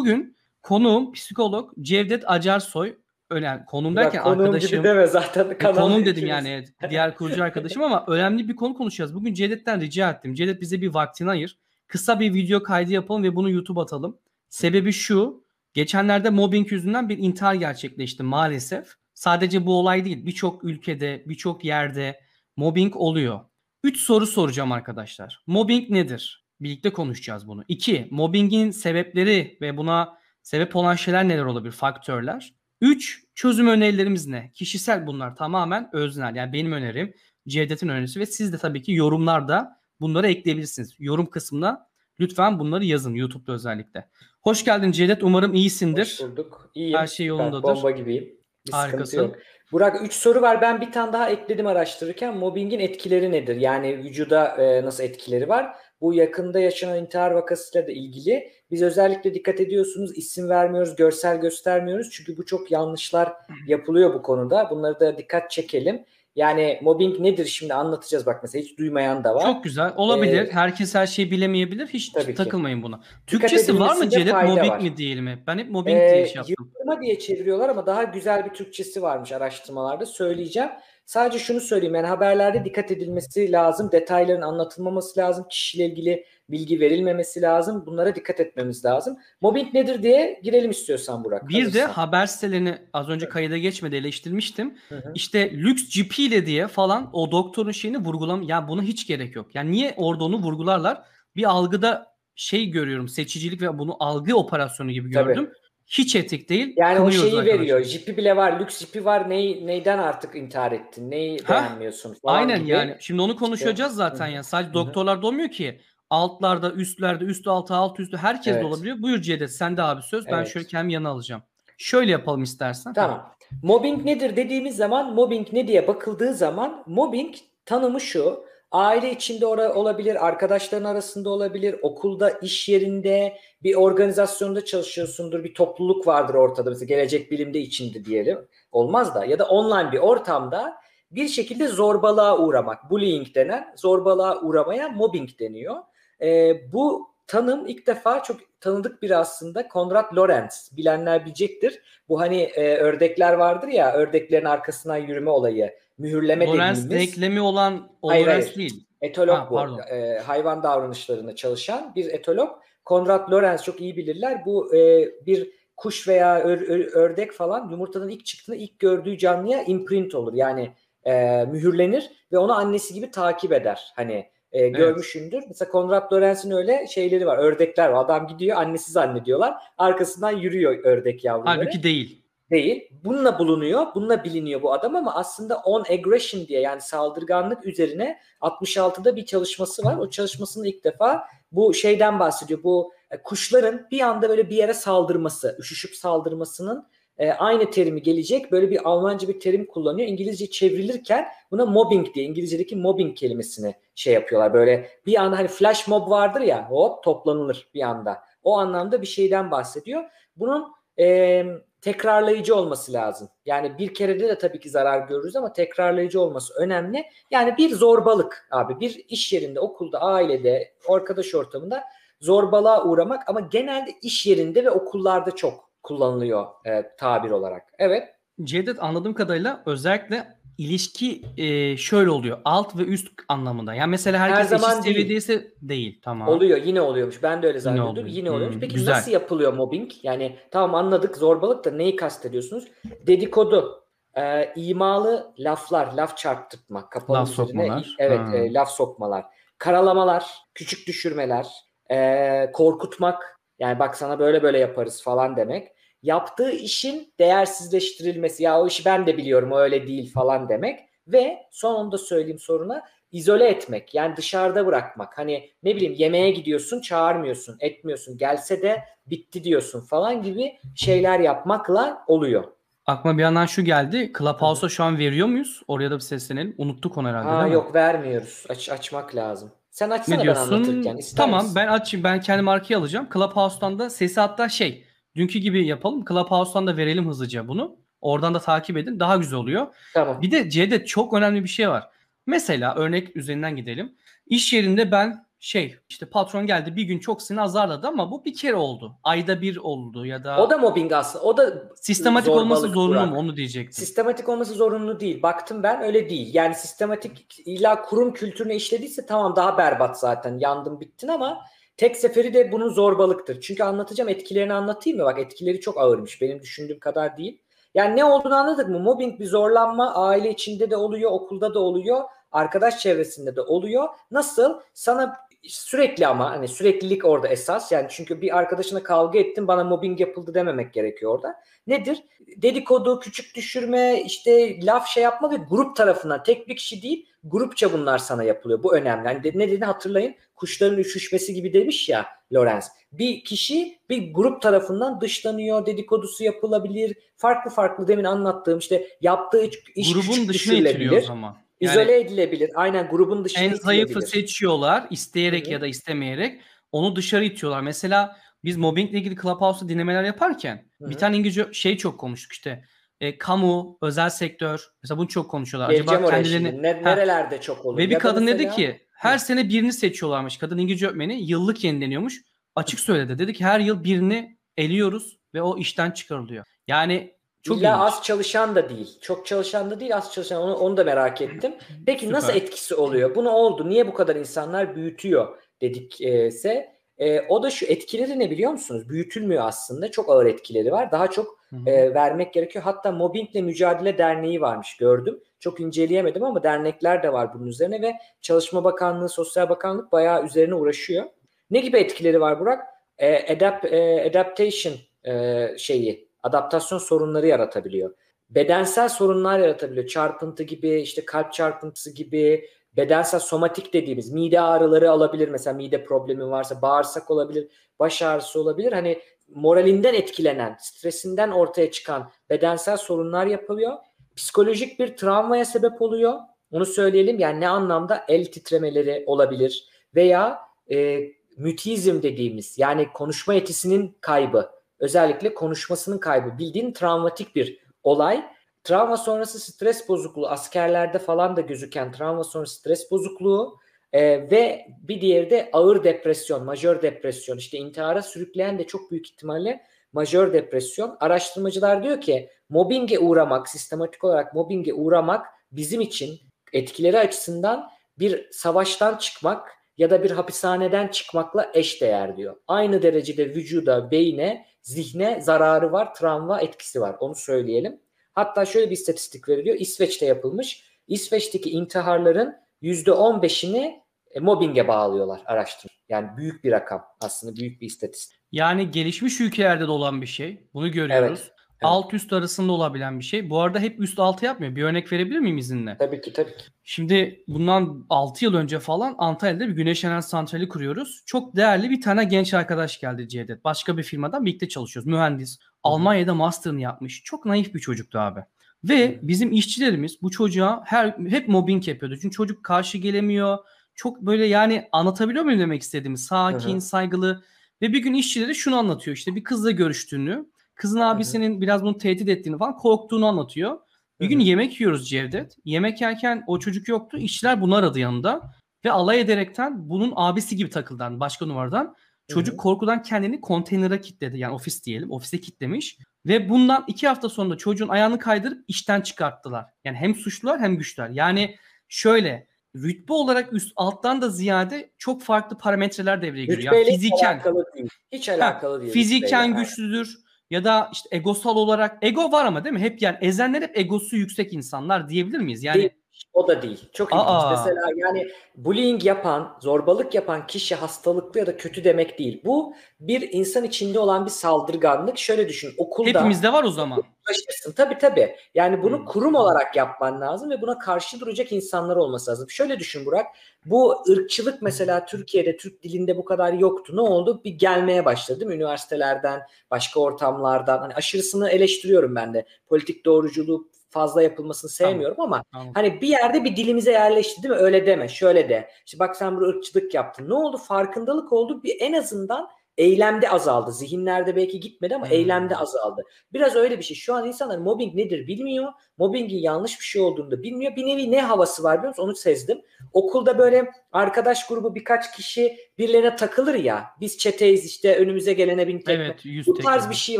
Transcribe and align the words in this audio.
Bugün 0.00 0.36
konuğum 0.62 1.12
psikolog 1.12 1.70
Cevdet 1.80 2.30
Acarsoy. 2.30 2.94
Önemli. 3.30 3.64
Konum 3.64 3.96
derken 3.96 4.18
ya, 4.18 4.24
konuğum 4.24 4.40
arkadaşım. 4.40 4.70
gibi 4.70 4.84
deme 4.84 5.06
zaten. 5.06 5.58
Konum 5.58 6.04
dedim 6.04 6.26
yani 6.26 6.64
diğer 6.90 7.16
kurucu 7.16 7.44
arkadaşım 7.44 7.82
ama 7.82 8.04
önemli 8.08 8.48
bir 8.48 8.56
konu 8.56 8.74
konuşacağız. 8.74 9.14
Bugün 9.14 9.34
Cevdet'ten 9.34 9.80
rica 9.80 10.10
ettim. 10.10 10.34
Cevdet 10.34 10.60
bize 10.60 10.80
bir 10.80 10.94
vaktini 10.94 11.30
ayır. 11.30 11.58
Kısa 11.86 12.20
bir 12.20 12.34
video 12.34 12.62
kaydı 12.62 12.92
yapalım 12.92 13.22
ve 13.22 13.36
bunu 13.36 13.50
YouTube 13.50 13.80
atalım. 13.80 14.18
Sebebi 14.48 14.92
şu. 14.92 15.44
Geçenlerde 15.74 16.30
mobbing 16.30 16.72
yüzünden 16.72 17.08
bir 17.08 17.18
intihar 17.18 17.54
gerçekleşti 17.54 18.22
maalesef. 18.22 18.94
Sadece 19.14 19.66
bu 19.66 19.74
olay 19.78 20.04
değil. 20.04 20.26
Birçok 20.26 20.64
ülkede, 20.64 21.24
birçok 21.26 21.64
yerde 21.64 22.20
mobbing 22.56 22.96
oluyor. 22.96 23.40
3 23.84 24.00
soru 24.00 24.26
soracağım 24.26 24.72
arkadaşlar. 24.72 25.42
Mobbing 25.46 25.90
nedir? 25.90 26.39
Birlikte 26.60 26.90
konuşacağız 26.92 27.48
bunu. 27.48 27.64
2. 27.68 28.08
Mobbingin 28.10 28.70
sebepleri 28.70 29.58
ve 29.60 29.76
buna 29.76 30.18
sebep 30.42 30.76
olan 30.76 30.94
şeyler 30.94 31.28
neler 31.28 31.44
olabilir? 31.44 31.72
Faktörler. 31.72 32.54
3. 32.80 33.24
Çözüm 33.34 33.68
önerilerimiz 33.68 34.26
ne? 34.26 34.50
Kişisel 34.54 35.06
bunlar 35.06 35.36
tamamen 35.36 35.90
öznel. 35.92 36.36
Yani 36.36 36.52
benim 36.52 36.72
önerim, 36.72 37.14
Cevdet'in 37.48 37.88
önerisi 37.88 38.20
ve 38.20 38.26
siz 38.26 38.52
de 38.52 38.58
tabii 38.58 38.82
ki 38.82 38.92
yorumlarda 38.92 39.80
bunları 40.00 40.28
ekleyebilirsiniz. 40.28 40.96
Yorum 40.98 41.26
kısmına 41.26 41.86
lütfen 42.20 42.58
bunları 42.58 42.84
yazın 42.84 43.14
YouTube'da 43.14 43.52
özellikle. 43.52 44.08
Hoş 44.42 44.64
geldin 44.64 44.92
Cevdet. 44.92 45.22
Umarım 45.22 45.54
iyisindir. 45.54 46.18
Hoş 46.20 46.20
bulduk. 46.20 46.70
İyiyim. 46.74 46.98
Her 46.98 47.06
şey 47.06 47.26
yolundadır. 47.26 47.62
Bomba 47.62 47.90
gibiyim. 47.90 48.40
Bir 48.66 48.72
Harikasın. 48.72 49.18
yok. 49.18 49.36
Burak 49.72 50.04
3 50.04 50.12
soru 50.12 50.42
var. 50.42 50.60
Ben 50.60 50.80
bir 50.80 50.92
tane 50.92 51.12
daha 51.12 51.30
ekledim 51.30 51.66
araştırırken. 51.66 52.36
Mobbingin 52.36 52.78
etkileri 52.78 53.32
nedir? 53.32 53.56
Yani 53.56 53.98
vücuda 53.98 54.46
e, 54.46 54.84
nasıl 54.84 55.04
etkileri 55.04 55.48
var? 55.48 55.74
Bu 56.00 56.14
yakında 56.14 56.60
yaşanan 56.60 56.98
intihar 56.98 57.30
vakasıyla 57.30 57.86
da 57.86 57.92
ilgili. 57.92 58.50
Biz 58.70 58.82
özellikle 58.82 59.34
dikkat 59.34 59.60
ediyorsunuz 59.60 60.18
isim 60.18 60.48
vermiyoruz, 60.48 60.96
görsel 60.96 61.40
göstermiyoruz. 61.40 62.10
Çünkü 62.12 62.36
bu 62.38 62.46
çok 62.46 62.70
yanlışlar 62.70 63.32
yapılıyor 63.66 64.14
bu 64.14 64.22
konuda. 64.22 64.68
Bunları 64.70 65.00
da 65.00 65.18
dikkat 65.18 65.50
çekelim. 65.50 66.04
Yani 66.36 66.78
mobbing 66.82 67.20
nedir 67.20 67.44
şimdi 67.46 67.74
anlatacağız 67.74 68.26
bak 68.26 68.40
mesela 68.42 68.62
hiç 68.62 68.78
duymayan 68.78 69.24
da 69.24 69.34
var. 69.34 69.42
Çok 69.42 69.64
güzel. 69.64 69.92
Olabilir. 69.96 70.42
Ee, 70.48 70.50
Herkes 70.52 70.94
her 70.94 71.06
şeyi 71.06 71.30
bilemeyebilir. 71.30 71.86
Hiç 71.86 72.08
Tabii 72.12 72.26
ki. 72.26 72.34
takılmayın 72.34 72.82
buna. 72.82 73.00
Türkçesi 73.26 73.78
var 73.80 73.96
mı 73.96 74.10
fayda 74.10 74.42
Mobbing 74.42 74.70
var. 74.72 74.80
mi 74.80 74.96
diyelim 74.96 75.26
hep? 75.26 75.38
Ben 75.46 75.58
hep 75.58 75.70
mobbing 75.70 75.96
Ee, 75.96 76.00
diye 76.14 76.26
şey 76.26 76.34
yaptım. 76.36 76.54
yıldırma 76.58 77.00
diye 77.02 77.18
çeviriyorlar 77.18 77.68
ama 77.68 77.86
daha 77.86 78.02
güzel 78.02 78.44
bir 78.44 78.50
Türkçesi 78.50 79.02
varmış 79.02 79.32
araştırmalarda 79.32 80.06
söyleyeceğim. 80.06 80.70
Sadece 81.10 81.38
şunu 81.38 81.60
söyleyeyim 81.60 81.94
yani 81.94 82.06
haberlerde 82.06 82.64
dikkat 82.64 82.90
edilmesi 82.90 83.52
lazım. 83.52 83.92
Detayların 83.92 84.42
anlatılmaması 84.42 85.20
lazım. 85.20 85.46
Kişiyle 85.50 85.86
ilgili 85.86 86.24
bilgi 86.50 86.80
verilmemesi 86.80 87.42
lazım. 87.42 87.86
Bunlara 87.86 88.14
dikkat 88.14 88.40
etmemiz 88.40 88.84
lazım. 88.84 89.16
Mobbing 89.40 89.74
nedir 89.74 90.02
diye 90.02 90.40
girelim 90.42 90.70
istiyorsan 90.70 91.24
Burak. 91.24 91.48
Bir 91.48 91.54
de 91.54 91.62
hazırsan. 91.62 91.88
haber 91.88 92.26
sitelerini 92.26 92.78
az 92.92 93.08
önce 93.08 93.28
kayıda 93.28 93.58
geçmedi 93.58 93.96
eleştirmiştim. 93.96 94.74
Hı 94.88 94.94
hı. 94.94 95.12
İşte 95.14 95.50
lüks 95.52 95.96
GP 95.96 96.18
ile 96.18 96.46
diye 96.46 96.68
falan 96.68 97.10
o 97.12 97.30
doktorun 97.30 97.72
şeyini 97.72 97.98
vurgulam 97.98 98.42
ya 98.42 98.68
buna 98.68 98.82
hiç 98.82 99.06
gerek 99.06 99.36
yok. 99.36 99.54
Yani 99.54 99.72
niye 99.72 99.94
orada 99.96 100.24
onu 100.24 100.36
vurgularlar? 100.36 101.02
Bir 101.36 101.50
algıda 101.50 102.06
şey 102.34 102.70
görüyorum 102.70 103.08
seçicilik 103.08 103.62
ve 103.62 103.78
bunu 103.78 103.96
algı 104.00 104.36
operasyonu 104.36 104.90
gibi 104.90 105.10
Tabii. 105.10 105.48
Hiç 105.90 106.16
etik 106.16 106.48
değil. 106.48 106.74
Yani 106.76 107.00
o 107.00 107.10
şeyi 107.10 107.24
arkadaşlar. 107.24 107.44
veriyor. 107.58 107.82
Jipi 107.84 108.16
bile 108.16 108.36
var, 108.36 108.60
lüks 108.60 108.78
jipi 108.78 109.04
var. 109.04 109.30
Ney, 109.30 109.66
neyden 109.66 109.98
artık 109.98 110.36
intihar 110.36 110.72
ettin? 110.72 111.10
Neyi 111.10 111.38
Ha, 111.44 111.54
beğenmiyorsun 111.54 112.14
falan 112.14 112.34
Aynen 112.36 112.60
gibi. 112.60 112.70
yani. 112.70 112.96
Şimdi 113.00 113.22
onu 113.22 113.36
konuşacağız 113.36 113.94
zaten 113.94 114.26
Hı 114.28 114.30
ya. 114.32 114.42
Sadece 114.42 114.70
Hı 114.70 114.74
doktorlarda 114.74 115.26
olmuyor 115.26 115.48
ki. 115.50 115.80
Altlarda, 116.10 116.72
üstlerde, 116.72 117.24
üst 117.24 117.46
altı, 117.46 117.74
alt 117.74 118.00
üstü 118.00 118.16
herkes 118.16 118.46
de 118.54 118.58
Evet. 118.58 118.64
olabiliyor. 118.64 119.02
Buyur 119.02 119.22
Cevdet 119.22 119.52
sen 119.52 119.76
de 119.76 119.82
abi 119.82 120.02
söz. 120.02 120.26
Ben 120.26 120.32
Evet. 120.38 120.48
şöyle 120.48 120.66
kendimi 120.66 120.92
yana 120.92 121.08
alacağım. 121.08 121.42
Şöyle 121.78 122.10
yapalım 122.12 122.42
istersen. 122.42 122.92
Tamam. 122.92 123.34
Mobbing 123.62 124.04
nedir 124.04 124.36
dediğimiz 124.36 124.76
zaman 124.76 125.14
mobbing 125.14 125.52
ne 125.52 125.68
diye 125.68 125.88
bakıldığı 125.88 126.34
zaman 126.34 126.82
mobbing 126.86 127.34
tanımı 127.66 128.00
şu. 128.00 128.44
Aile 128.70 129.10
içinde 129.10 129.46
olabilir, 129.46 130.26
arkadaşların 130.26 130.84
arasında 130.84 131.30
olabilir, 131.30 131.76
okulda, 131.82 132.30
iş 132.30 132.68
yerinde, 132.68 133.36
bir 133.62 133.74
organizasyonda 133.74 134.64
çalışıyorsundur, 134.64 135.44
bir 135.44 135.54
topluluk 135.54 136.06
vardır 136.06 136.34
ortada. 136.34 136.70
Mesela 136.70 136.86
gelecek 136.86 137.30
bilimde 137.30 137.58
içinde 137.60 138.04
diyelim. 138.04 138.38
Olmaz 138.72 139.14
da 139.14 139.24
ya 139.24 139.38
da 139.38 139.44
online 139.44 139.92
bir 139.92 139.98
ortamda 139.98 140.76
bir 141.10 141.28
şekilde 141.28 141.68
zorbalığa 141.68 142.38
uğramak. 142.38 142.90
Bullying 142.90 143.34
denen 143.34 143.74
zorbalığa 143.76 144.40
uğramaya 144.40 144.88
mobbing 144.88 145.30
deniyor. 145.40 145.76
Ee, 146.22 146.72
bu 146.72 147.10
tanım 147.26 147.66
ilk 147.66 147.86
defa 147.86 148.22
çok 148.22 148.36
tanıdık 148.60 149.02
biri 149.02 149.16
aslında 149.16 149.68
Konrad 149.68 150.16
Lorenz. 150.16 150.70
Bilenler 150.76 151.24
bilecektir. 151.26 151.82
Bu 152.08 152.20
hani 152.20 152.42
e, 152.42 152.76
ördekler 152.76 153.32
vardır 153.32 153.68
ya 153.68 153.92
ördeklerin 153.92 154.44
arkasından 154.44 154.96
yürüme 154.96 155.30
olayı. 155.30 155.74
Mühürleme 156.00 156.46
Lorenz 156.46 156.84
dediğimiz 156.86 157.08
denklemi 157.08 157.40
olan 157.40 157.90
o 158.02 158.10
Hayır, 158.10 158.26
Lorenz 158.26 158.44
hayır. 158.46 158.56
değil. 158.56 158.84
etolog 159.00 159.36
Ha, 159.36 159.46
bu. 159.50 159.54
pardon. 159.54 159.78
E, 159.78 160.18
hayvan 160.18 160.62
davranışlarında 160.62 161.34
çalışan 161.34 161.92
bir 161.96 162.06
etolog. 162.06 162.48
Konrad 162.84 163.32
Lorenz 163.32 163.62
çok 163.64 163.80
iyi 163.80 163.96
bilirler. 163.96 164.42
Bu 164.46 164.76
e, 164.76 165.08
bir 165.26 165.50
kuş 165.76 166.08
veya 166.08 166.40
ör- 166.40 166.66
ör- 166.66 166.90
ördek 166.90 167.32
falan 167.32 167.68
yumurtadan 167.70 168.08
ilk 168.08 168.26
çıktığında 168.26 168.56
ilk 168.56 168.78
gördüğü 168.78 169.18
canlıya 169.18 169.62
imprint 169.62 170.14
olur. 170.14 170.34
Yani 170.34 170.70
e, 171.06 171.44
mühürlenir 171.44 172.10
ve 172.32 172.38
onu 172.38 172.52
annesi 172.52 172.94
gibi 172.94 173.10
takip 173.10 173.52
eder. 173.52 173.92
Hani 173.96 174.26
e, 174.52 174.68
görmüşündür. 174.68 175.42
Mesela 175.48 175.70
Konrad 175.70 176.12
Lorenz'in 176.12 176.50
öyle 176.50 176.86
şeyleri 176.86 177.26
var. 177.26 177.38
Ördekler 177.38 177.88
var. 177.88 178.04
Adam 178.04 178.26
gidiyor 178.26 178.56
annesi 178.56 178.92
zannediyorlar. 178.92 179.54
Arkasından 179.78 180.30
yürüyor 180.36 180.84
ördek 180.84 181.24
yavruları. 181.24 181.56
Halbuki 181.58 181.82
değil. 181.82 182.19
Değil. 182.50 182.88
Bununla 183.04 183.38
bulunuyor. 183.38 183.86
Bununla 183.94 184.24
biliniyor 184.24 184.62
bu 184.62 184.72
adam 184.72 184.96
ama 184.96 185.14
aslında 185.14 185.56
on 185.56 185.80
aggression 185.80 186.46
diye 186.46 186.60
yani 186.60 186.80
saldırganlık 186.80 187.66
üzerine 187.66 188.18
66'da 188.40 189.16
bir 189.16 189.26
çalışması 189.26 189.84
var. 189.84 189.96
O 189.96 190.10
çalışmasının 190.10 190.64
ilk 190.64 190.84
defa 190.84 191.24
bu 191.52 191.74
şeyden 191.74 192.20
bahsediyor. 192.20 192.62
Bu 192.62 192.92
e, 193.10 193.22
kuşların 193.22 193.86
bir 193.90 194.00
anda 194.00 194.28
böyle 194.28 194.50
bir 194.50 194.56
yere 194.56 194.74
saldırması, 194.74 195.56
üşüşüp 195.60 195.94
saldırmasının 195.94 196.86
e, 197.18 197.30
aynı 197.30 197.70
terimi 197.70 198.02
gelecek. 198.02 198.52
Böyle 198.52 198.70
bir 198.70 198.88
Almanca 198.88 199.28
bir 199.28 199.40
terim 199.40 199.66
kullanıyor. 199.66 200.08
İngilizce 200.08 200.50
çevrilirken 200.50 201.28
buna 201.50 201.66
mobbing 201.66 202.14
diye 202.14 202.26
İngilizce'deki 202.26 202.76
mobbing 202.76 203.16
kelimesini 203.16 203.74
şey 203.94 204.14
yapıyorlar. 204.14 204.54
Böyle 204.54 204.88
bir 205.06 205.22
anda 205.22 205.38
hani 205.38 205.48
flash 205.48 205.88
mob 205.88 206.10
vardır 206.10 206.40
ya 206.40 206.70
hop 206.70 207.04
toplanılır 207.04 207.68
bir 207.74 207.82
anda. 207.82 208.18
O 208.42 208.58
anlamda 208.58 209.02
bir 209.02 209.06
şeyden 209.06 209.50
bahsediyor. 209.50 210.04
Bunun 210.36 210.72
e, 210.98 211.44
tekrarlayıcı 211.82 212.54
olması 212.54 212.92
lazım. 212.92 213.28
Yani 213.46 213.78
bir 213.78 213.94
kerede 213.94 214.28
de 214.28 214.38
tabii 214.38 214.60
ki 214.60 214.70
zarar 214.70 215.08
görürüz 215.08 215.36
ama 215.36 215.52
tekrarlayıcı 215.52 216.20
olması 216.20 216.54
önemli. 216.54 217.04
Yani 217.30 217.54
bir 217.58 217.74
zorbalık 217.74 218.48
abi 218.50 218.80
bir 218.80 219.04
iş 219.08 219.32
yerinde, 219.32 219.60
okulda, 219.60 220.00
ailede, 220.00 220.74
arkadaş 220.88 221.34
ortamında 221.34 221.84
zorbalığa 222.20 222.84
uğramak 222.84 223.28
ama 223.28 223.40
genelde 223.40 223.90
iş 224.02 224.26
yerinde 224.26 224.64
ve 224.64 224.70
okullarda 224.70 225.30
çok 225.30 225.70
kullanılıyor 225.82 226.46
e, 226.66 226.96
tabir 226.98 227.30
olarak. 227.30 227.62
Evet. 227.78 228.08
Cevdet 228.42 228.82
anladığım 228.82 229.14
kadarıyla 229.14 229.62
özellikle 229.66 230.39
ilişki 230.60 231.22
e, 231.36 231.76
şöyle 231.76 232.10
oluyor. 232.10 232.38
Alt 232.44 232.76
ve 232.78 232.82
üst 232.82 233.08
anlamında. 233.28 233.74
Yani 233.74 233.90
mesela 233.90 234.18
herkes 234.18 234.48
zaman 234.48 234.72
eşit 234.72 234.84
değil. 234.84 234.94
seviyedeyse 234.96 235.46
değil. 235.62 236.00
Tamam. 236.02 236.28
Oluyor 236.28 236.58
yine 236.64 236.80
oluyormuş. 236.80 237.22
Ben 237.22 237.42
de 237.42 237.46
öyle 237.46 237.58
zannediyordum. 237.60 237.92
oluyor. 237.92 238.06
Yine 238.16 238.30
oluyormuş. 238.30 238.54
Hmm, 238.54 238.60
Peki 238.60 238.74
güzel. 238.74 238.92
nasıl 238.92 239.10
yapılıyor 239.12 239.52
mobbing? 239.52 239.90
Yani 240.02 240.36
tamam 240.50 240.74
anladık 240.74 241.16
zorbalık 241.16 241.64
da 241.64 241.70
neyi 241.70 241.96
kastediyorsunuz? 241.96 242.64
Dedikodu, 243.06 243.84
e, 244.16 244.52
imalı 244.56 245.34
laflar, 245.38 245.92
laf 245.92 246.16
çarptırma, 246.16 246.90
kapalı 246.90 247.16
Laf 247.16 247.30
üzerine, 247.30 247.46
sokmalar. 247.48 247.94
evet 247.98 248.18
Ha. 248.20 248.36
e, 248.36 248.52
laf 248.52 248.70
sokmalar, 248.70 249.24
karalamalar, 249.58 250.26
küçük 250.54 250.86
düşürmeler, 250.86 251.46
e, 251.90 252.50
korkutmak. 252.52 253.40
Yani 253.58 253.78
bak 253.78 253.96
sana 253.96 254.18
böyle 254.18 254.42
böyle 254.42 254.58
yaparız 254.58 255.02
falan 255.02 255.36
demek. 255.36 255.68
Yaptığı 256.02 256.50
işin 256.50 257.12
değersizleştirilmesi. 257.18 258.42
Ya 258.42 258.60
o 258.60 258.66
işi 258.66 258.84
ben 258.84 259.06
de 259.06 259.16
biliyorum 259.16 259.52
o 259.52 259.58
öyle 259.58 259.86
değil 259.86 260.12
falan 260.12 260.48
demek. 260.48 260.80
Ve 261.08 261.38
sonunda 261.50 261.98
söyleyeyim 261.98 262.38
soruna 262.38 262.82
izole 263.12 263.48
etmek. 263.48 263.94
Yani 263.94 264.16
dışarıda 264.16 264.66
bırakmak. 264.66 265.18
Hani 265.18 265.50
ne 265.62 265.76
bileyim 265.76 265.94
yemeğe 265.98 266.30
gidiyorsun 266.30 266.80
çağırmıyorsun 266.80 267.56
etmiyorsun. 267.60 268.18
Gelse 268.18 268.62
de 268.62 268.84
bitti 269.06 269.44
diyorsun 269.44 269.80
falan 269.80 270.22
gibi 270.22 270.56
şeyler 270.76 271.20
yapmakla 271.20 272.04
oluyor. 272.06 272.44
Aklıma 272.86 273.18
bir 273.18 273.22
yandan 273.22 273.46
şu 273.46 273.62
geldi. 273.64 274.12
Clubhouse'a 274.18 274.68
şu 274.68 274.84
an 274.84 274.98
veriyor 274.98 275.26
muyuz? 275.26 275.62
Oraya 275.68 275.90
da 275.90 275.94
bir 275.94 276.00
seslenelim. 276.00 276.54
Unuttuk 276.58 276.98
onu 276.98 277.08
herhalde 277.08 277.28
Aa, 277.28 277.46
mi? 277.46 277.52
yok 277.54 277.74
vermiyoruz. 277.74 278.44
Aç, 278.48 278.68
açmak 278.68 279.14
lazım. 279.14 279.50
Sen 279.70 279.90
açsana 279.90 280.14
Ne 280.14 280.18
ben 280.18 280.24
diyorsun? 280.24 280.52
anlatırken. 280.54 280.96
İster 280.96 281.24
Tamam 281.24 281.42
misin? 281.42 281.56
ben 281.56 281.68
açayım. 281.68 282.04
Ben 282.04 282.20
kendi 282.20 282.42
markayı 282.42 282.78
alacağım. 282.78 283.08
Clubhouse'dan 283.14 283.78
da 283.78 283.90
sesi 283.90 284.20
hatta 284.20 284.48
şey 284.48 284.84
dünkü 285.16 285.38
gibi 285.38 285.66
yapalım. 285.66 286.04
Clubhouse'dan 286.08 286.66
da 286.66 286.76
verelim 286.76 287.08
hızlıca 287.08 287.48
bunu. 287.48 287.76
Oradan 288.00 288.34
da 288.34 288.38
takip 288.38 288.76
edin. 288.76 289.00
Daha 289.00 289.16
güzel 289.16 289.38
oluyor. 289.38 289.74
Tamam. 289.94 290.22
Bir 290.22 290.30
de 290.30 290.50
Cevdet 290.50 290.88
çok 290.88 291.14
önemli 291.14 291.42
bir 291.42 291.48
şey 291.48 291.68
var. 291.68 291.88
Mesela 292.26 292.74
örnek 292.74 293.16
üzerinden 293.16 293.56
gidelim. 293.56 293.96
İş 294.26 294.52
yerinde 294.52 294.92
ben 294.92 295.24
şey 295.40 295.76
işte 295.88 296.06
patron 296.06 296.46
geldi 296.46 296.76
bir 296.76 296.82
gün 296.82 296.98
çok 296.98 297.22
seni 297.22 297.40
azarladı 297.40 297.86
ama 297.86 298.10
bu 298.10 298.24
bir 298.24 298.34
kere 298.34 298.54
oldu. 298.54 298.96
Ayda 299.02 299.42
bir 299.42 299.56
oldu 299.56 300.06
ya 300.06 300.24
da 300.24 300.42
O 300.42 300.50
da 300.50 300.58
mobbing 300.58 300.92
aslında. 300.92 301.24
O 301.24 301.36
da 301.36 301.68
sistematik 301.74 302.30
olması 302.30 302.68
zorunlu 302.68 302.94
Burak. 302.94 303.08
mu 303.10 303.18
onu 303.18 303.36
diyecektim. 303.36 303.72
Sistematik 303.72 304.28
olması 304.28 304.54
zorunlu 304.54 305.00
değil. 305.00 305.22
Baktım 305.22 305.62
ben 305.62 305.82
öyle 305.82 306.10
değil. 306.10 306.34
Yani 306.34 306.54
sistematik 306.54 307.38
illa 307.46 307.82
kurum 307.82 308.12
kültürüne 308.12 308.56
işlediyse 308.56 309.06
tamam 309.06 309.36
daha 309.36 309.58
berbat 309.58 310.00
zaten. 310.00 310.38
Yandım 310.38 310.80
bittin 310.80 311.08
ama 311.08 311.38
tek 311.80 311.96
seferi 311.96 312.34
de 312.34 312.52
bunun 312.52 312.68
zorbalıktır. 312.68 313.40
Çünkü 313.40 313.62
anlatacağım 313.62 314.08
etkilerini 314.08 314.52
anlatayım 314.52 314.98
mı? 314.98 315.04
Bak 315.04 315.18
etkileri 315.18 315.60
çok 315.60 315.78
ağırmış. 315.78 316.22
Benim 316.22 316.42
düşündüğüm 316.42 316.78
kadar 316.78 317.16
değil. 317.16 317.42
Yani 317.74 317.96
ne 317.96 318.04
olduğunu 318.04 318.34
anladık 318.34 318.68
mı? 318.68 318.78
Mobbing 318.78 319.20
bir 319.20 319.26
zorlanma 319.26 319.94
aile 319.94 320.30
içinde 320.30 320.70
de 320.70 320.76
oluyor, 320.76 321.10
okulda 321.10 321.54
da 321.54 321.58
oluyor, 321.58 322.04
arkadaş 322.32 322.78
çevresinde 322.78 323.36
de 323.36 323.40
oluyor. 323.40 323.88
Nasıl? 324.10 324.60
Sana 324.74 325.16
sürekli 325.42 326.06
ama 326.06 326.30
hani 326.30 326.48
süreklilik 326.48 327.04
orada 327.04 327.28
esas. 327.28 327.72
Yani 327.72 327.86
çünkü 327.90 328.20
bir 328.20 328.38
arkadaşına 328.38 328.82
kavga 328.82 329.18
ettin 329.18 329.48
bana 329.48 329.64
mobbing 329.64 330.00
yapıldı 330.00 330.34
dememek 330.34 330.72
gerekiyor 330.72 331.14
orada. 331.14 331.40
Nedir? 331.66 332.02
Dedikodu, 332.36 333.00
küçük 333.00 333.34
düşürme, 333.36 334.02
işte 334.02 334.60
laf 334.66 334.86
şey 334.86 335.02
yapma 335.02 335.30
ve 335.30 335.36
grup 335.50 335.76
tarafından 335.76 336.22
tek 336.22 336.48
bir 336.48 336.56
kişi 336.56 336.82
değil 336.82 337.09
grupça 337.24 337.72
bunlar 337.72 337.98
sana 337.98 338.24
yapılıyor. 338.24 338.62
Bu 338.62 338.76
önemli. 338.76 339.24
De- 339.24 339.38
ne 339.38 339.46
dediğini 339.46 339.64
hatırlayın. 339.64 340.14
Kuşların 340.36 340.78
üşüşmesi 340.78 341.34
gibi 341.34 341.52
demiş 341.52 341.88
ya 341.88 342.06
Lorenz. 342.32 342.68
Bir 342.92 343.24
kişi 343.24 343.78
bir 343.90 344.14
grup 344.14 344.42
tarafından 344.42 345.00
dışlanıyor, 345.00 345.66
dedikodusu 345.66 346.24
yapılabilir. 346.24 346.96
Farklı 347.16 347.50
farklı 347.50 347.88
demin 347.88 348.04
anlattığım 348.04 348.58
işte 348.58 348.88
yaptığı 349.00 349.44
iş, 349.44 349.58
iş 349.74 349.92
Grubun 349.92 350.28
dışına 350.28 350.54
itiliyor 350.68 351.02
o 351.02 351.06
zaman. 351.06 351.36
Yani 351.60 351.72
İzole 351.72 352.00
edilebilir. 352.00 352.50
Aynen 352.54 352.88
grubun 352.88 353.24
dışına 353.24 353.44
en 353.44 353.54
zayıfı 353.54 354.02
seçiyorlar 354.02 354.86
isteyerek 354.90 355.44
Hı 355.44 355.48
hı. 355.48 355.52
ya 355.52 355.60
da 355.60 355.66
istemeyerek 355.66 356.40
onu 356.72 356.96
dışarı 356.96 357.24
itiyorlar. 357.24 357.60
Mesela 357.60 358.16
biz 358.44 358.56
mobbingle 358.56 358.98
ilgili 358.98 359.16
Clubhouse'da 359.16 359.68
dinlemeler 359.68 360.04
yaparken 360.04 360.64
Hı 360.78 360.84
hı. 360.84 360.90
bir 360.90 360.94
tane 360.94 361.16
İngilizce 361.16 361.46
şey 361.52 361.76
çok 361.76 361.98
konuştuk 361.98 362.32
işte. 362.32 362.64
E, 363.00 363.18
kamu, 363.18 363.78
özel 363.82 364.10
sektör 364.10 364.68
mesela 364.82 364.98
bunu 364.98 365.08
çok 365.08 365.30
konuşuyorlar. 365.30 365.70
Geleceğim 365.70 366.04
Acaba 366.04 366.10
kendilerini. 366.10 366.62
Ne- 366.62 366.72
Ha. 366.72 366.78
nerelerde 366.90 367.40
çok 367.40 367.66
olur. 367.66 367.78
Ve 367.78 367.86
bir 367.86 367.90
Ya 367.92 367.98
kadın 367.98 368.26
dedi 368.26 368.36
mesela- 368.36 368.56
ki 368.56 368.80
her 368.92 369.18
sene 369.18 369.48
birini 369.48 369.72
seçiyorlarmış. 369.72 370.36
Kadın 370.36 370.58
İngilizce 370.58 370.86
öğretmeni 370.86 371.22
yıllık 371.22 371.64
yenileniyormuş. 371.64 372.22
Açık 372.56 372.80
söyledi. 372.80 373.18
Dedi 373.18 373.32
ki 373.32 373.44
her 373.44 373.60
yıl 373.60 373.84
birini 373.84 374.38
eliyoruz 374.56 375.18
ve 375.34 375.42
o 375.42 375.58
işten 375.58 375.90
çıkarılıyor. 375.90 376.44
Yani 376.68 377.14
çok 377.42 377.58
İlla 377.58 377.68
ilginç. 377.76 377.82
az 377.92 378.02
çalışan 378.02 378.54
da 378.54 378.68
değil. 378.68 378.98
Çok 379.02 379.26
çalışan 379.26 379.70
da 379.70 379.80
değil, 379.80 379.96
az 379.96 380.12
çalışan. 380.12 380.42
Onu, 380.42 380.54
onu 380.54 380.76
da 380.76 380.84
merak 380.84 381.20
ettim. 381.22 381.54
Peki 381.86 382.00
Süper. 382.00 382.14
nasıl 382.18 382.32
etkisi 382.34 382.74
oluyor? 382.74 383.14
Bunu 383.14 383.30
oldu. 383.30 383.68
Niye 383.68 383.86
bu 383.86 383.94
kadar 383.94 384.16
insanlar 384.16 384.76
büyütüyor 384.76 385.38
dedikse 385.60 386.72
e, 386.98 387.20
o 387.20 387.42
da 387.42 387.50
şu 387.50 387.66
etkileri 387.66 388.18
ne 388.18 388.30
biliyor 388.30 388.52
musunuz? 388.52 388.88
Büyütülmüyor 388.88 389.44
aslında. 389.46 389.90
Çok 389.90 390.10
ağır 390.10 390.26
etkileri 390.26 390.72
var. 390.72 390.92
Daha 390.92 391.10
çok. 391.10 391.39
E, 391.66 391.94
vermek 391.94 392.34
gerekiyor. 392.34 392.64
Hatta 392.64 392.92
Mobbingle 392.92 393.42
Mücadele 393.42 393.98
Derneği 393.98 394.40
varmış 394.40 394.76
gördüm. 394.76 395.20
Çok 395.40 395.60
inceleyemedim 395.60 396.24
ama 396.24 396.42
dernekler 396.42 397.02
de 397.02 397.12
var 397.12 397.34
bunun 397.34 397.46
üzerine 397.46 397.82
ve 397.82 397.92
Çalışma 398.20 398.64
Bakanlığı, 398.64 399.08
Sosyal 399.08 399.48
Bakanlık 399.48 399.92
bayağı 399.92 400.24
üzerine 400.24 400.54
uğraşıyor. 400.54 401.04
Ne 401.50 401.60
gibi 401.60 401.78
etkileri 401.78 402.20
var 402.20 402.40
Burak? 402.40 402.66
E, 402.98 403.36
adapt, 403.36 403.64
e, 403.64 404.10
adaptation 404.10 404.74
e, 405.04 405.46
şeyi, 405.58 406.08
adaptasyon 406.22 406.78
sorunları 406.78 407.26
yaratabiliyor. 407.26 407.94
Bedensel 408.30 408.88
sorunlar 408.88 409.38
yaratabiliyor. 409.38 409.86
Çarpıntı 409.86 410.42
gibi, 410.42 410.80
işte 410.80 411.04
kalp 411.04 411.32
çarpıntısı 411.32 411.94
gibi, 411.94 412.48
bedensel 412.76 413.20
somatik 413.20 413.72
dediğimiz 413.72 414.12
mide 414.12 414.40
ağrıları 414.40 414.90
alabilir. 414.90 415.28
Mesela 415.28 415.56
mide 415.56 415.84
problemi 415.84 416.30
varsa 416.30 416.62
bağırsak 416.62 417.10
olabilir, 417.10 417.48
baş 417.78 418.02
ağrısı 418.02 418.40
olabilir. 418.40 418.72
Hani 418.72 419.00
moralinden 419.34 419.94
etkilenen, 419.94 420.56
stresinden 420.60 421.30
ortaya 421.30 421.70
çıkan 421.70 422.10
bedensel 422.30 422.76
sorunlar 422.76 423.26
yapılıyor. 423.26 423.76
Psikolojik 424.16 424.78
bir 424.78 424.96
travmaya 424.96 425.44
sebep 425.44 425.82
oluyor. 425.82 426.18
Onu 426.52 426.66
söyleyelim. 426.66 427.18
Yani 427.18 427.40
ne 427.40 427.48
anlamda 427.48 428.04
el 428.08 428.24
titremeleri 428.24 429.04
olabilir 429.06 429.68
veya 429.94 430.38
e, 430.70 431.00
mütizm 431.36 432.02
dediğimiz 432.02 432.58
yani 432.58 432.88
konuşma 432.92 433.34
yetisinin 433.34 433.96
kaybı. 434.00 434.50
Özellikle 434.78 435.34
konuşmasının 435.34 435.98
kaybı. 435.98 436.38
Bildiğin 436.38 436.72
travmatik 436.72 437.36
bir 437.36 437.58
olay. 437.82 438.24
Travma 438.64 438.96
sonrası 438.96 439.40
stres 439.40 439.88
bozukluğu 439.88 440.28
askerlerde 440.28 440.98
falan 440.98 441.36
da 441.36 441.40
gözüken 441.40 441.92
travma 441.92 442.24
sonrası 442.24 442.54
stres 442.54 442.90
bozukluğu 442.90 443.58
e, 443.92 444.30
ve 444.30 444.66
bir 444.82 445.00
diğeri 445.00 445.30
de 445.30 445.48
ağır 445.52 445.84
depresyon, 445.84 446.44
majör 446.44 446.82
depresyon. 446.82 447.38
İşte 447.38 447.58
intihara 447.58 448.02
sürükleyen 448.02 448.58
de 448.58 448.66
çok 448.66 448.90
büyük 448.90 449.10
ihtimalle 449.10 449.64
majör 449.92 450.32
depresyon. 450.32 450.96
Araştırmacılar 451.00 451.84
diyor 451.84 452.00
ki 452.00 452.28
mobbinge 452.48 452.98
uğramak, 452.98 453.48
sistematik 453.48 454.04
olarak 454.04 454.34
mobbinge 454.34 454.74
uğramak 454.74 455.26
bizim 455.52 455.80
için 455.80 456.20
etkileri 456.52 456.98
açısından 456.98 457.70
bir 457.98 458.28
savaştan 458.30 458.96
çıkmak 458.96 459.50
ya 459.78 459.90
da 459.90 460.02
bir 460.04 460.10
hapishaneden 460.10 460.88
çıkmakla 460.88 461.50
eşdeğer 461.54 462.16
diyor. 462.16 462.36
Aynı 462.48 462.82
derecede 462.82 463.28
vücuda, 463.28 463.90
beyne, 463.90 464.46
zihne 464.62 465.20
zararı 465.20 465.72
var, 465.72 465.94
travma 465.94 466.40
etkisi 466.40 466.80
var. 466.80 466.96
Onu 467.00 467.14
söyleyelim. 467.14 467.80
Hatta 468.12 468.44
şöyle 468.44 468.66
bir 468.66 468.76
istatistik 468.76 469.28
veriliyor. 469.28 469.56
İsveç'te 469.56 470.06
yapılmış. 470.06 470.64
İsveç'teki 470.88 471.50
intiharların 471.50 472.36
%15'ini 472.62 473.80
e, 474.10 474.20
mobbinge 474.20 474.68
bağlıyorlar 474.68 475.20
araştırma. 475.24 475.70
Yani 475.88 476.16
büyük 476.16 476.44
bir 476.44 476.52
rakam 476.52 476.84
aslında 477.00 477.36
büyük 477.36 477.60
bir 477.60 477.66
istatistik. 477.66 478.20
Yani 478.32 478.70
gelişmiş 478.70 479.20
ülkelerde 479.20 479.66
de 479.66 479.70
olan 479.70 480.02
bir 480.02 480.06
şey. 480.06 480.46
Bunu 480.54 480.72
görüyoruz. 480.72 481.20
Evet. 481.22 481.32
Alt 481.62 481.94
üst 481.94 482.12
arasında 482.12 482.52
olabilen 482.52 482.98
bir 482.98 483.04
şey. 483.04 483.30
Bu 483.30 483.40
arada 483.40 483.58
hep 483.58 483.80
üst 483.80 483.98
altı 483.98 484.24
yapmıyor. 484.24 484.56
Bir 484.56 484.62
örnek 484.62 484.92
verebilir 484.92 485.18
miyim 485.18 485.38
izinle? 485.38 485.76
Tabii 485.78 486.00
ki 486.00 486.12
tabii 486.12 486.36
ki. 486.36 486.44
Şimdi 486.64 487.24
bundan 487.28 487.86
6 487.90 488.24
yıl 488.24 488.34
önce 488.34 488.58
falan 488.58 488.94
Antalya'da 488.98 489.48
bir 489.48 489.52
güneş 489.52 489.84
enerji 489.84 490.08
santrali 490.08 490.48
kuruyoruz. 490.48 491.02
Çok 491.06 491.36
değerli 491.36 491.70
bir 491.70 491.80
tane 491.80 492.04
genç 492.04 492.34
arkadaş 492.34 492.80
geldi 492.80 493.08
Cevdet. 493.08 493.44
Başka 493.44 493.76
bir 493.78 493.82
firmadan 493.82 494.26
birlikte 494.26 494.48
çalışıyoruz. 494.48 494.86
Mühendis. 494.92 495.38
Almanya'da 495.62 496.14
master'ını 496.14 496.60
yapmış. 496.60 497.02
Çok 497.04 497.26
naif 497.26 497.54
bir 497.54 497.60
çocuktu 497.60 497.98
abi. 497.98 498.20
Ve 498.64 498.98
bizim 499.02 499.32
işçilerimiz 499.32 500.02
bu 500.02 500.10
çocuğa 500.10 500.62
her 500.66 500.88
hep 501.08 501.28
mobbing 501.28 501.68
yapıyordu. 501.68 501.98
Çünkü 502.02 502.16
çocuk 502.16 502.44
karşı 502.44 502.78
gelemiyor. 502.78 503.38
Çok 503.74 504.02
böyle 504.02 504.26
yani 504.26 504.68
anlatabiliyor 504.72 505.24
muyum 505.24 505.40
demek 505.40 505.62
istediğimi? 505.62 505.98
Sakin, 505.98 506.52
Hı 506.52 506.56
hı. 506.56 506.60
saygılı. 506.60 507.24
Ve 507.62 507.72
bir 507.72 507.78
gün 507.78 507.94
işçileri 507.94 508.34
şunu 508.34 508.56
anlatıyor. 508.56 508.96
İşte 508.96 509.14
bir 509.14 509.24
kızla 509.24 509.50
görüştüğünü, 509.50 510.26
kızın 510.54 510.80
abisinin 510.80 511.40
biraz 511.40 511.62
bunu 511.62 511.78
tehdit 511.78 512.08
ettiğini 512.08 512.38
falan 512.38 512.56
korktuğunu 512.56 513.06
anlatıyor. 513.06 513.58
Bir 514.00 514.06
gün 514.06 514.20
hı. 514.20 514.24
yemek 514.24 514.60
yiyoruz 514.60 514.88
Cevdet. 514.88 515.36
Yemek 515.44 515.80
yerken 515.80 516.24
o 516.26 516.38
çocuk 516.38 516.68
yoktu. 516.68 516.98
İşçiler 516.98 517.40
bunu 517.40 517.54
aradı 517.54 517.78
yanında. 517.78 518.34
Ve 518.64 518.72
alay 518.72 519.00
ederekten 519.00 519.68
bunun 519.68 519.92
abisi 519.96 520.36
gibi 520.36 520.50
takıldan 520.50 521.00
başka 521.00 521.26
numaradan. 521.26 521.74
Çocuk 522.10 522.32
Hı 522.32 522.36
hı. 522.36 522.42
korkudan 522.42 522.82
kendini 522.82 523.20
konteynere 523.20 523.80
kilitledi. 523.80 524.18
Yani 524.18 524.34
ofis 524.34 524.64
diyelim. 524.64 524.90
Ofise 524.90 525.20
kilitlemiş. 525.20 525.78
Ve 526.06 526.28
bundan 526.28 526.64
iki 526.66 526.88
hafta 526.88 527.08
sonra 527.08 527.36
çocuğun 527.36 527.68
ayağını 527.68 527.98
kaydırıp 527.98 528.44
işten 528.48 528.80
çıkarttılar. 528.80 529.46
Yani 529.64 529.76
hem 529.76 529.94
suçlular 529.94 530.40
hem 530.40 530.56
güçler. 530.56 530.88
Yani 530.88 531.36
şöyle 531.68 532.26
rütbe 532.56 532.92
olarak 532.92 533.32
üst 533.32 533.52
alttan 533.56 534.02
da 534.02 534.08
ziyade 534.08 534.70
çok 534.78 535.02
farklı 535.02 535.38
parametreler 535.38 536.02
devreye 536.02 536.26
giriyor. 536.26 536.54
Yani 536.54 536.64
fiziken, 536.64 537.14
alakalı 537.14 537.44
değil. 537.54 537.68
Hiç 537.92 538.08
alakalı 538.08 538.60
değil. 538.60 538.72
fiziken 538.72 539.28
rütbeyle. 539.28 539.44
güçlüdür 539.48 539.98
ya 540.30 540.44
da 540.44 540.70
işte 540.72 540.88
egosal 540.92 541.36
olarak 541.36 541.78
ego 541.82 542.12
var 542.12 542.24
ama 542.24 542.44
değil 542.44 542.54
mi? 542.54 542.60
Hep 542.60 542.82
yani 542.82 542.96
ezenler 543.00 543.42
hep 543.42 543.58
egosu 543.58 543.96
yüksek 543.96 544.32
insanlar 544.32 544.88
diyebilir 544.88 545.18
miyiz? 545.18 545.44
Yani 545.44 545.58
Değil. 545.58 545.70
O 546.12 546.28
da 546.28 546.42
değil. 546.42 546.68
Çok 546.72 546.88
ilginç. 546.92 547.04
Aa. 547.06 547.30
Mesela 547.30 547.60
yani 547.76 548.08
bullying 548.36 548.84
yapan, 548.84 549.36
zorbalık 549.40 549.94
yapan 549.94 550.26
kişi 550.26 550.54
hastalıklı 550.54 551.20
ya 551.20 551.26
da 551.26 551.36
kötü 551.36 551.64
demek 551.64 551.98
değil. 551.98 552.22
Bu 552.24 552.54
bir 552.80 553.08
insan 553.12 553.44
içinde 553.44 553.78
olan 553.78 554.04
bir 554.06 554.10
saldırganlık. 554.10 554.98
Şöyle 554.98 555.28
düşün. 555.28 555.52
Okulda 555.58 555.88
hepimizde 555.88 556.32
var 556.32 556.44
o 556.44 556.50
zaman. 556.50 556.78
uğraşırsın. 557.08 557.52
Tabii 557.52 557.78
tabii. 557.78 558.16
Yani 558.34 558.62
bunu 558.62 558.78
Hmm. 558.78 558.84
kurum 558.84 559.14
olarak 559.14 559.56
yapman 559.56 560.00
lazım 560.00 560.30
ve 560.30 560.42
buna 560.42 560.58
karşı 560.58 561.00
duracak 561.00 561.32
insanlar 561.32 561.76
olması 561.76 562.10
lazım. 562.10 562.30
Şöyle 562.30 562.58
düşün 562.58 562.86
Burak. 562.86 563.06
Bu 563.46 563.82
ırkçılık 563.90 564.42
mesela 564.42 564.84
Türkiye'de 564.86 565.36
Türk 565.36 565.62
dilinde 565.62 565.96
bu 565.96 566.04
kadar 566.04 566.32
yoktu. 566.32 566.76
Ne 566.76 566.80
oldu? 566.80 567.20
Bir 567.24 567.30
gelmeye 567.30 567.84
başladı 567.84 568.20
değil 568.20 568.28
mi? 568.28 568.34
Üniversitelerden, 568.34 569.22
başka 569.50 569.80
ortamlardan. 569.80 570.58
Hani 570.58 570.74
aşırısını 570.74 571.30
eleştiriyorum 571.30 571.94
ben 571.94 572.14
de. 572.14 572.26
Politik 572.48 572.84
doğruculuğu 572.84 573.48
fazla 573.70 574.02
yapılmasını 574.02 574.50
sevmiyorum 574.50 575.00
ama 575.00 575.22
Tamam. 575.32 575.52
Hani 575.54 575.80
bir 575.80 575.88
yerde 575.88 576.24
bir 576.24 576.36
dilimize 576.36 576.72
yerleşti 576.72 577.22
değil 577.22 577.34
mi? 577.34 577.40
Öyle 577.40 577.66
deme, 577.66 577.88
şöyle 577.88 578.28
de. 578.28 578.50
İşte 578.66 578.78
bak 578.78 578.96
sen 578.96 579.16
burada 579.16 579.28
ırkçılık 579.28 579.74
yaptın. 579.74 580.08
Ne 580.08 580.14
oldu? 580.14 580.36
Farkındalık 580.36 581.12
oldu. 581.12 581.42
Bir 581.42 581.56
en 581.60 581.72
azından 581.72 582.28
eylemde 582.58 583.10
azaldı. 583.10 583.52
Zihinlerde 583.52 584.16
belki 584.16 584.40
gitmedi 584.40 584.76
ama 584.76 584.86
hmm. 584.86 584.92
eylemde 584.92 585.36
azaldı. 585.36 585.82
Biraz 586.12 586.36
öyle 586.36 586.58
bir 586.58 586.62
şey. 586.62 586.76
Şu 586.76 586.94
an 586.94 587.06
insanlar 587.06 587.38
mobbing 587.38 587.74
nedir 587.74 588.06
bilmiyor. 588.06 588.52
Mobbingin 588.78 589.18
yanlış 589.18 589.60
bir 589.60 589.64
şey 589.64 589.82
olduğunu 589.82 590.10
da 590.10 590.22
bilmiyor. 590.22 590.56
Bir 590.56 590.66
nevi 590.66 590.90
ne 590.90 591.00
havası 591.00 591.42
var 591.42 591.58
biliyor 591.58 591.68
musun? 591.68 591.82
Onu 591.82 591.94
sezdim. 591.94 592.42
Okulda 592.72 593.18
böyle 593.18 593.50
arkadaş 593.72 594.26
grubu 594.26 594.54
birkaç 594.54 594.96
kişi 594.96 595.36
birilerine 595.58 595.96
takılır 595.96 596.34
ya. 596.34 596.64
Biz 596.80 596.98
çeteyiz 596.98 597.44
işte 597.44 597.76
önümüze 597.76 598.12
gelene 598.12 598.48
bin 598.48 598.58
tekme. 598.58 598.84
Evet, 598.84 599.26
Bu 599.26 599.34
tarz 599.34 599.62
tekme. 599.62 599.70
bir 599.70 599.76
şey 599.76 599.98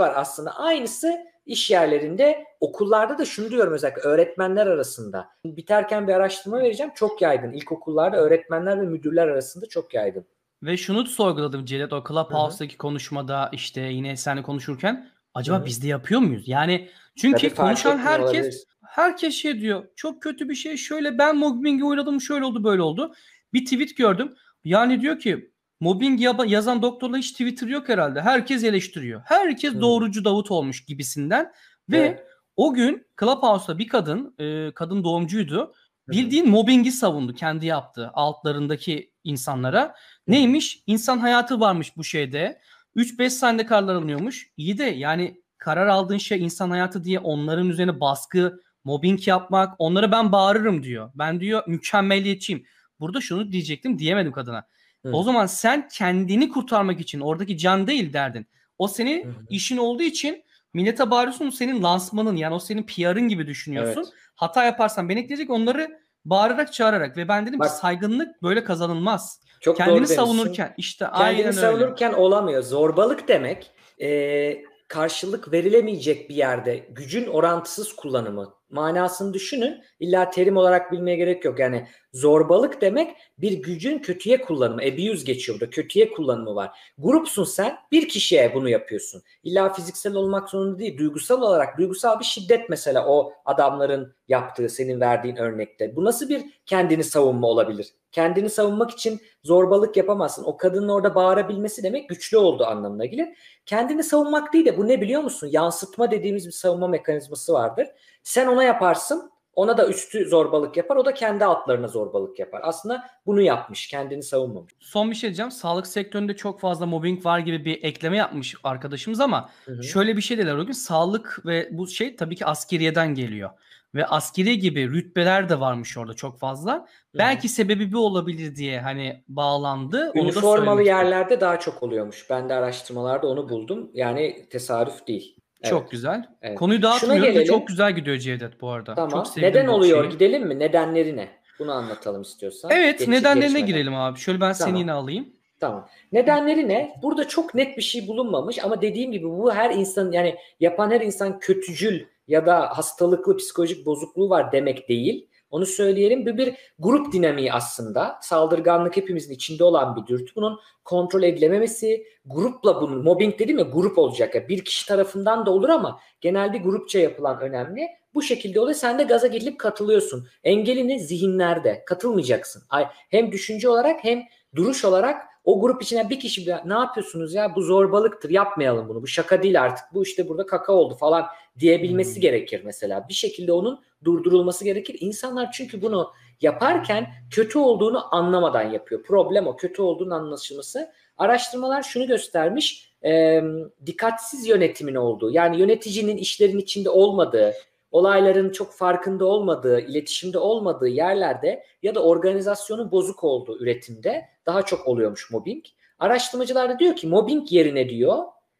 var 0.00 0.12
aslında. 0.17 0.50
Aynısı 0.50 1.31
iş 1.50 1.71
yerlerinde 1.71 2.45
okullarda 2.61 3.19
da 3.19 3.25
şunu 3.25 3.50
diyorum 3.50 3.73
özellikle 3.73 4.02
öğretmenler 4.02 4.66
arasında. 4.66 5.28
Biterken 5.45 6.09
bir 6.09 6.12
araştırma 6.12 6.59
vereceğim. 6.59 6.92
Çok 6.95 7.23
yaygın. 7.23 7.52
İlkokullarda 7.52 8.16
öğretmenler 8.16 8.80
ve 8.80 8.87
müdürler 8.87 9.28
arasında 9.28 9.66
çok 9.66 9.95
yaygın. 9.95 10.25
Ve 10.62 10.76
şunu 10.76 11.07
sorguladım 11.07 11.64
Cedet 11.64 11.92
o 11.92 12.04
Clubhouse'daki 12.09 12.76
konuşmada 12.76 13.49
işte 13.52 13.80
yine 13.80 14.16
seninle 14.16 14.42
konuşurken 14.42 15.11
acaba 15.35 15.59
Hı-hı. 15.59 15.66
biz 15.66 15.83
de 15.83 15.88
yapıyor 15.88 16.21
muyuz? 16.21 16.49
Yani 16.49 16.88
çünkü 17.16 17.49
Tabii 17.49 17.54
konuşan 17.54 17.99
herkes 17.99 18.25
olabilir. 18.25 18.64
herkes 18.87 19.35
şey 19.35 19.61
diyor. 19.61 19.85
Çok 19.97 20.23
kötü 20.23 20.49
bir 20.49 20.54
şey. 20.54 20.76
Şöyle 20.76 21.19
ben 21.19 21.37
mobbingi 21.37 21.85
uğradım. 21.85 22.21
Şöyle 22.21 22.45
oldu 22.45 22.64
böyle 22.64 22.83
oldu. 22.83 23.14
Bir 23.52 23.64
tweet 23.64 23.97
gördüm. 23.97 24.35
Yani 24.64 25.00
diyor 25.00 25.19
ki 25.19 25.50
mobbing 25.81 26.21
yazan 26.47 26.83
doktorla 26.83 27.17
hiç 27.17 27.33
Twitter 27.33 27.67
yok 27.67 27.89
herhalde. 27.89 28.21
Herkes 28.23 28.65
eleştiriyor. 28.65 29.23
Herkes 29.25 29.75
Hı. 29.75 29.81
doğrucu 29.81 30.25
Davut 30.25 30.51
olmuş 30.51 30.85
gibisinden. 30.85 31.53
Ve 31.91 31.99
evet. 31.99 32.27
o 32.57 32.75
gün 32.75 33.07
Clubhouse'da 33.21 33.79
bir 33.79 33.89
kadın, 33.89 34.35
e, 34.39 34.75
kadın 34.75 35.05
doğumcuydu. 35.05 35.75
Bildiğin 36.09 36.47
Hı. 36.47 36.51
mobbingi 36.51 36.93
savundu 36.93 37.35
kendi 37.35 37.67
yaptığı 37.67 38.11
altlarındaki 38.15 39.13
insanlara. 39.25 39.95
Neymiş? 40.27 40.83
İnsan 40.87 41.19
hayatı 41.19 41.61
varmış 41.61 41.97
bu 41.97 42.05
şeyde. 42.05 42.61
3-5 42.97 43.31
saniyede 43.31 43.67
kararlar 43.67 43.95
alınıyormuş. 43.95 44.51
İyi 44.57 44.79
de 44.79 44.85
yani 44.85 45.43
karar 45.59 45.87
aldığın 45.87 46.19
şey 46.19 46.45
insan 46.45 46.71
hayatı 46.71 47.05
diye 47.05 47.19
onların 47.19 47.69
üzerine 47.69 48.01
baskı, 48.01 48.61
mobbing 48.85 49.29
yapmak, 49.29 49.75
onlara 49.79 50.13
ben 50.13 50.33
bağırırım 50.33 50.83
diyor. 50.83 51.11
Ben 51.15 51.41
diyor 51.41 51.63
mükemmeliyetçiyim. 51.67 52.65
Burada 53.01 53.21
şunu 53.21 53.53
diyecektim 53.53 53.99
diyemedim 53.99 54.33
kadına. 54.33 54.67
Hı. 55.04 55.12
O 55.12 55.23
zaman 55.23 55.47
sen 55.47 55.88
kendini 55.88 56.49
kurtarmak 56.49 57.00
için 57.00 57.21
oradaki 57.21 57.59
can 57.59 57.87
değil 57.87 58.12
derdin. 58.12 58.47
O 58.78 58.88
senin 58.88 59.25
Hı. 59.25 59.35
işin 59.50 59.76
olduğu 59.76 60.02
için 60.02 60.45
millete 60.75 61.11
bağırıyorsun 61.11 61.50
senin 61.50 61.83
lansmanın 61.83 62.37
yani 62.37 62.54
o 62.54 62.59
senin 62.59 62.83
PR'ın 62.83 63.28
gibi 63.28 63.47
düşünüyorsun. 63.47 64.00
Evet. 64.00 64.12
Hata 64.35 64.64
yaparsan 64.64 65.09
ben 65.09 65.16
ekleyecek 65.16 65.50
onları 65.50 66.00
bağırarak 66.25 66.73
çağırarak 66.73 67.16
ve 67.16 67.28
ben 67.28 67.47
dedim 67.47 67.59
Bak, 67.59 67.69
ki 67.69 67.76
saygınlık 67.76 68.42
böyle 68.42 68.64
kazanılmaz. 68.64 69.40
Çok 69.61 69.76
kendini 69.76 70.07
savunurken 70.07 70.75
işte 70.76 71.04
kendini 71.04 71.25
aynen 71.25 71.50
savunurken 71.50 72.12
öyle. 72.12 72.23
olamıyor. 72.23 72.62
Zorbalık 72.62 73.28
demek 73.28 73.71
e, 74.02 74.62
karşılık 74.88 75.52
verilemeyecek 75.52 76.30
bir 76.30 76.35
yerde 76.35 76.76
gücün 76.90 77.26
orantısız 77.26 77.97
kullanımı 77.97 78.54
manasını 78.71 79.35
düşünün. 79.35 79.83
İlla 80.00 80.31
terim 80.31 80.57
olarak 80.57 80.93
bilmeye 80.93 81.17
gerek 81.17 81.45
yok. 81.45 81.59
Yani 81.59 81.87
zorbalık 82.12 82.81
demek 82.81 83.17
bir 83.39 83.53
gücün 83.53 83.99
kötüye 83.99 84.41
kullanımı. 84.41 84.83
Abuse 84.83 85.25
geçiyor 85.25 85.61
burada. 85.61 85.71
Kötüye 85.71 86.11
kullanımı 86.11 86.55
var. 86.55 86.71
Grupsun 86.99 87.45
sen 87.45 87.77
bir 87.93 88.09
kişiye 88.09 88.55
bunu 88.55 88.69
yapıyorsun. 88.69 89.23
İlla 89.45 89.73
fiziksel 89.73 90.15
olmak 90.15 90.50
zorunda 90.50 90.79
değil. 90.79 90.99
Duygusal 90.99 91.43
olarak 91.43 91.79
duygusal 91.79 92.21
bir 92.21 92.25
şiddet 92.25 92.71
mesela 92.71 93.07
o 93.07 93.33
adamların 93.45 94.15
yaptığı 94.31 94.69
senin 94.69 95.01
verdiğin 95.01 95.37
örnekte. 95.37 95.97
Bu 95.97 96.05
nasıl 96.05 96.29
bir 96.29 96.43
kendini 96.67 97.05
savunma 97.05 97.47
olabilir? 97.47 97.87
Kendini 98.13 98.51
savunmak 98.51 98.91
için 98.91 99.21
zorbalık 99.45 99.97
yapamazsın. 99.97 100.45
O 100.45 100.57
kadının 100.57 100.89
orada 100.89 101.15
bağırabilmesi 101.15 101.83
demek 101.83 102.09
güçlü 102.09 102.37
olduğu 102.37 102.65
anlamına 102.65 103.05
gelir. 103.05 103.29
Kendini 103.67 104.05
savunmak 104.05 104.53
değil 104.53 104.65
de 104.67 104.79
bu 104.79 104.89
ne 104.89 105.01
biliyor 105.01 105.23
musun? 105.23 105.49
Yansıtma 105.53 106.11
dediğimiz 106.11 106.47
bir 106.47 106.53
savunma 106.53 106.89
mekanizması 106.89 107.53
vardır. 107.53 107.89
Sen 108.23 108.47
ona 108.47 108.65
yaparsın. 108.65 109.31
Ona 109.55 109.79
da 109.79 109.89
üstü 109.89 110.29
zorbalık 110.29 110.77
yapar. 110.77 110.97
O 110.97 111.05
da 111.05 111.15
kendi 111.15 111.45
altlarına 111.45 111.89
zorbalık 111.89 112.39
yapar. 112.39 112.61
Aslında 112.65 113.05
bunu 113.27 113.41
yapmış. 113.41 113.89
Kendini 113.89 114.23
savunmamış. 114.23 114.73
Son 114.81 115.11
bir 115.11 115.15
şey 115.15 115.29
diyeceğim. 115.29 115.51
Sağlık 115.51 115.87
sektöründe 115.87 116.37
çok 116.37 116.61
fazla 116.61 116.87
mobbing 116.87 117.25
var 117.25 117.39
gibi 117.39 117.65
bir 117.65 117.85
ekleme 117.85 118.17
yapmış 118.17 118.55
arkadaşımız 118.65 119.21
ama 119.21 119.51
hı 119.65 119.73
hı. 119.73 119.83
şöyle 119.83 120.17
bir 120.17 120.23
şey 120.23 120.39
dediler 120.39 120.57
o 120.57 120.67
gün. 120.67 120.73
Sağlık 120.73 121.41
ve 121.47 121.69
bu 121.71 121.89
şey 121.89 122.17
tabii 122.17 122.37
ki 122.37 122.47
askeriyeden 122.47 123.15
geliyor. 123.15 123.51
Ve 123.94 124.06
askeri 124.06 124.59
gibi 124.59 124.90
rütbeler 124.90 125.49
de 125.49 125.61
varmış 125.61 125.99
orada 125.99 126.14
çok 126.14 126.38
fazla. 126.38 126.75
Hı. 126.75 127.18
Belki 127.18 127.49
sebebi 127.49 127.92
bu 127.92 128.06
olabilir 128.06 128.56
diye 128.56 128.80
hani 128.80 129.25
bağlandı. 129.28 130.12
Üniformalı 130.14 130.82
yerlerde 130.82 131.40
daha 131.40 131.59
çok 131.61 131.82
oluyormuş. 131.82 132.30
Ben 132.30 132.49
de 132.49 132.54
araştırmalarda 132.54 133.26
onu 133.26 133.49
buldum. 133.49 133.90
Yani 133.94 134.47
tesadüf 134.50 135.06
değil. 135.06 135.37
Çok 135.64 135.80
evet. 135.80 135.90
güzel. 135.90 136.28
Evet. 136.42 136.59
Konuyu 136.59 136.82
dağıtmıyoruz 136.82 137.37
da 137.37 137.44
çok 137.44 137.68
güzel 137.68 137.92
gidiyor 137.92 138.16
Cevdet 138.16 138.61
bu 138.61 138.70
arada. 138.70 138.94
Tamam. 138.94 139.11
Çok 139.11 139.37
Neden 139.37 139.66
oluyor? 139.66 140.00
Şeyi. 140.02 140.12
Gidelim 140.12 140.47
mi? 140.47 140.59
Nedenleri 140.59 141.16
ne? 141.16 141.28
Bunu 141.59 141.73
anlatalım 141.73 142.23
istiyorsan. 142.23 142.70
Evet, 142.75 142.99
Geç, 142.99 143.09
nedenlerine 143.09 143.47
geçmeden. 143.47 143.66
girelim 143.66 143.94
abi. 143.94 144.18
Şöyle 144.18 144.40
ben 144.40 144.52
tamam. 144.52 144.68
seni 144.68 144.78
yine 144.78 144.92
alayım. 144.92 145.28
Tamam. 145.61 145.88
Nedenleri 146.12 146.68
ne? 146.68 146.94
Burada 147.02 147.28
çok 147.28 147.54
net 147.54 147.76
bir 147.76 147.82
şey 147.82 148.09
bulunmamış 148.09 148.64
ama 148.64 148.82
dediğim 148.82 149.12
gibi 149.12 149.25
bu 149.25 149.54
her 149.54 149.70
insan 149.70 150.12
yani 150.12 150.37
yapan 150.61 150.90
her 150.90 151.00
insan 151.00 151.38
kötücül 151.38 152.04
ya 152.31 152.47
da 152.47 152.79
hastalıklı 152.79 153.37
psikolojik 153.37 153.87
bozukluğu 153.87 154.31
var 154.31 154.53
demek 154.53 154.89
değil. 154.89 155.27
Onu 155.51 155.67
söyleyelim. 155.67 156.27
Bu 156.27 156.37
bir 156.37 156.55
grup 156.79 157.13
dinamiği 157.13 157.53
aslında. 157.53 158.19
Saldırganlık 158.23 158.97
hepimizin 158.97 159.35
içinde 159.35 159.65
olan 159.65 159.97
bir 159.97 160.07
dürtü. 160.07 160.33
Bunun 160.37 160.61
kontrol 160.85 161.23
edilememesi, 161.23 162.07
grupla 162.25 162.81
bunun 162.81 163.05
mobbing 163.05 163.39
dedim 163.39 163.59
ya 163.59 163.65
grup 163.65 163.99
olacak. 163.99 164.35
Yani 164.35 164.49
bir 164.49 164.65
kişi 164.65 164.87
tarafından 164.87 165.47
da 165.47 165.51
olur 165.51 165.69
ama 165.69 166.01
genelde 166.21 166.59
grupça 166.59 166.99
yapılan 166.99 167.41
önemli. 167.41 167.89
Bu 168.15 168.23
şekilde 168.23 168.61
oluyor. 168.61 168.77
Sen 168.77 168.99
de 168.99 169.03
gaza 169.03 169.27
gelip 169.27 169.59
katılıyorsun. 169.59 170.29
Engelini 170.45 171.01
zihinlerde. 171.01 171.83
Katılmayacaksın. 171.87 172.63
Hem 173.11 173.33
düşünce 173.33 173.69
olarak 173.69 174.05
hem 174.05 174.23
duruş 174.55 174.85
olarak 174.85 175.31
o 175.45 175.61
grup 175.61 175.83
içine 175.83 176.11
bir 176.11 176.21
kişi 176.21 176.47
ne 176.65 176.75
yapıyorsunuz 176.75 177.35
ya 177.35 177.55
bu 177.57 177.63
zorbalıktır 177.63 178.31
yapmayalım 178.31 178.89
bunu 178.89 179.03
bu 179.03 179.07
şaka 179.07 179.43
değil 179.43 179.63
artık 179.63 179.85
bu 179.95 180.03
işte 180.03 180.29
burada 180.29 180.47
kaka 180.47 180.73
oldu 180.73 180.95
falan 180.95 181.27
diyebilmesi 181.59 182.14
hmm. 182.14 182.23
gerekir 182.23 182.62
mesela. 182.64 183.07
Bir 183.09 183.14
şekilde 183.14 183.52
onun 183.52 183.80
durdurulması 184.04 184.64
gerekir. 184.64 184.97
İnsanlar 185.00 185.52
çünkü 185.52 185.83
bunu 185.83 186.12
yaparken 186.40 187.07
kötü 187.30 187.59
olduğunu 187.59 188.14
anlamadan 188.14 188.71
yapıyor. 188.71 189.02
Problem 189.02 189.47
o 189.47 189.57
kötü 189.57 189.83
olduğunu 189.83 190.14
anlaşılması. 190.14 190.92
Araştırmalar 191.19 191.83
şunu 191.83 192.07
göstermiş 192.07 192.92
e, 193.04 193.42
dikkatsiz 193.87 194.47
yönetimin 194.47 194.95
olduğu 194.95 195.30
yani 195.30 195.61
yöneticinin 195.61 196.16
işlerin 196.16 196.59
içinde 196.59 196.90
olmadığı 196.90 197.54
olayların 197.90 198.50
çok 198.50 198.73
farkında 198.73 199.25
olmadığı, 199.25 199.80
iletişimde 199.80 200.38
olmadığı 200.38 200.88
yerlerde 200.88 201.64
ya 201.83 201.95
da 201.95 202.02
organizasyonun 202.04 202.90
bozuk 202.90 203.25
olduğu 203.25 203.62
üretimde 203.62 204.28
daha 204.47 204.62
çok 204.62 204.88
oluyormuş 204.88 205.30
mobbing. 205.30 205.64
Araştırmacılar 205.99 206.69
da 206.69 206.78
diyor 206.78 206.97
ki 206.97 207.07
mobbing 207.07 207.52
yerine 207.52 207.88
diyor 207.88 208.19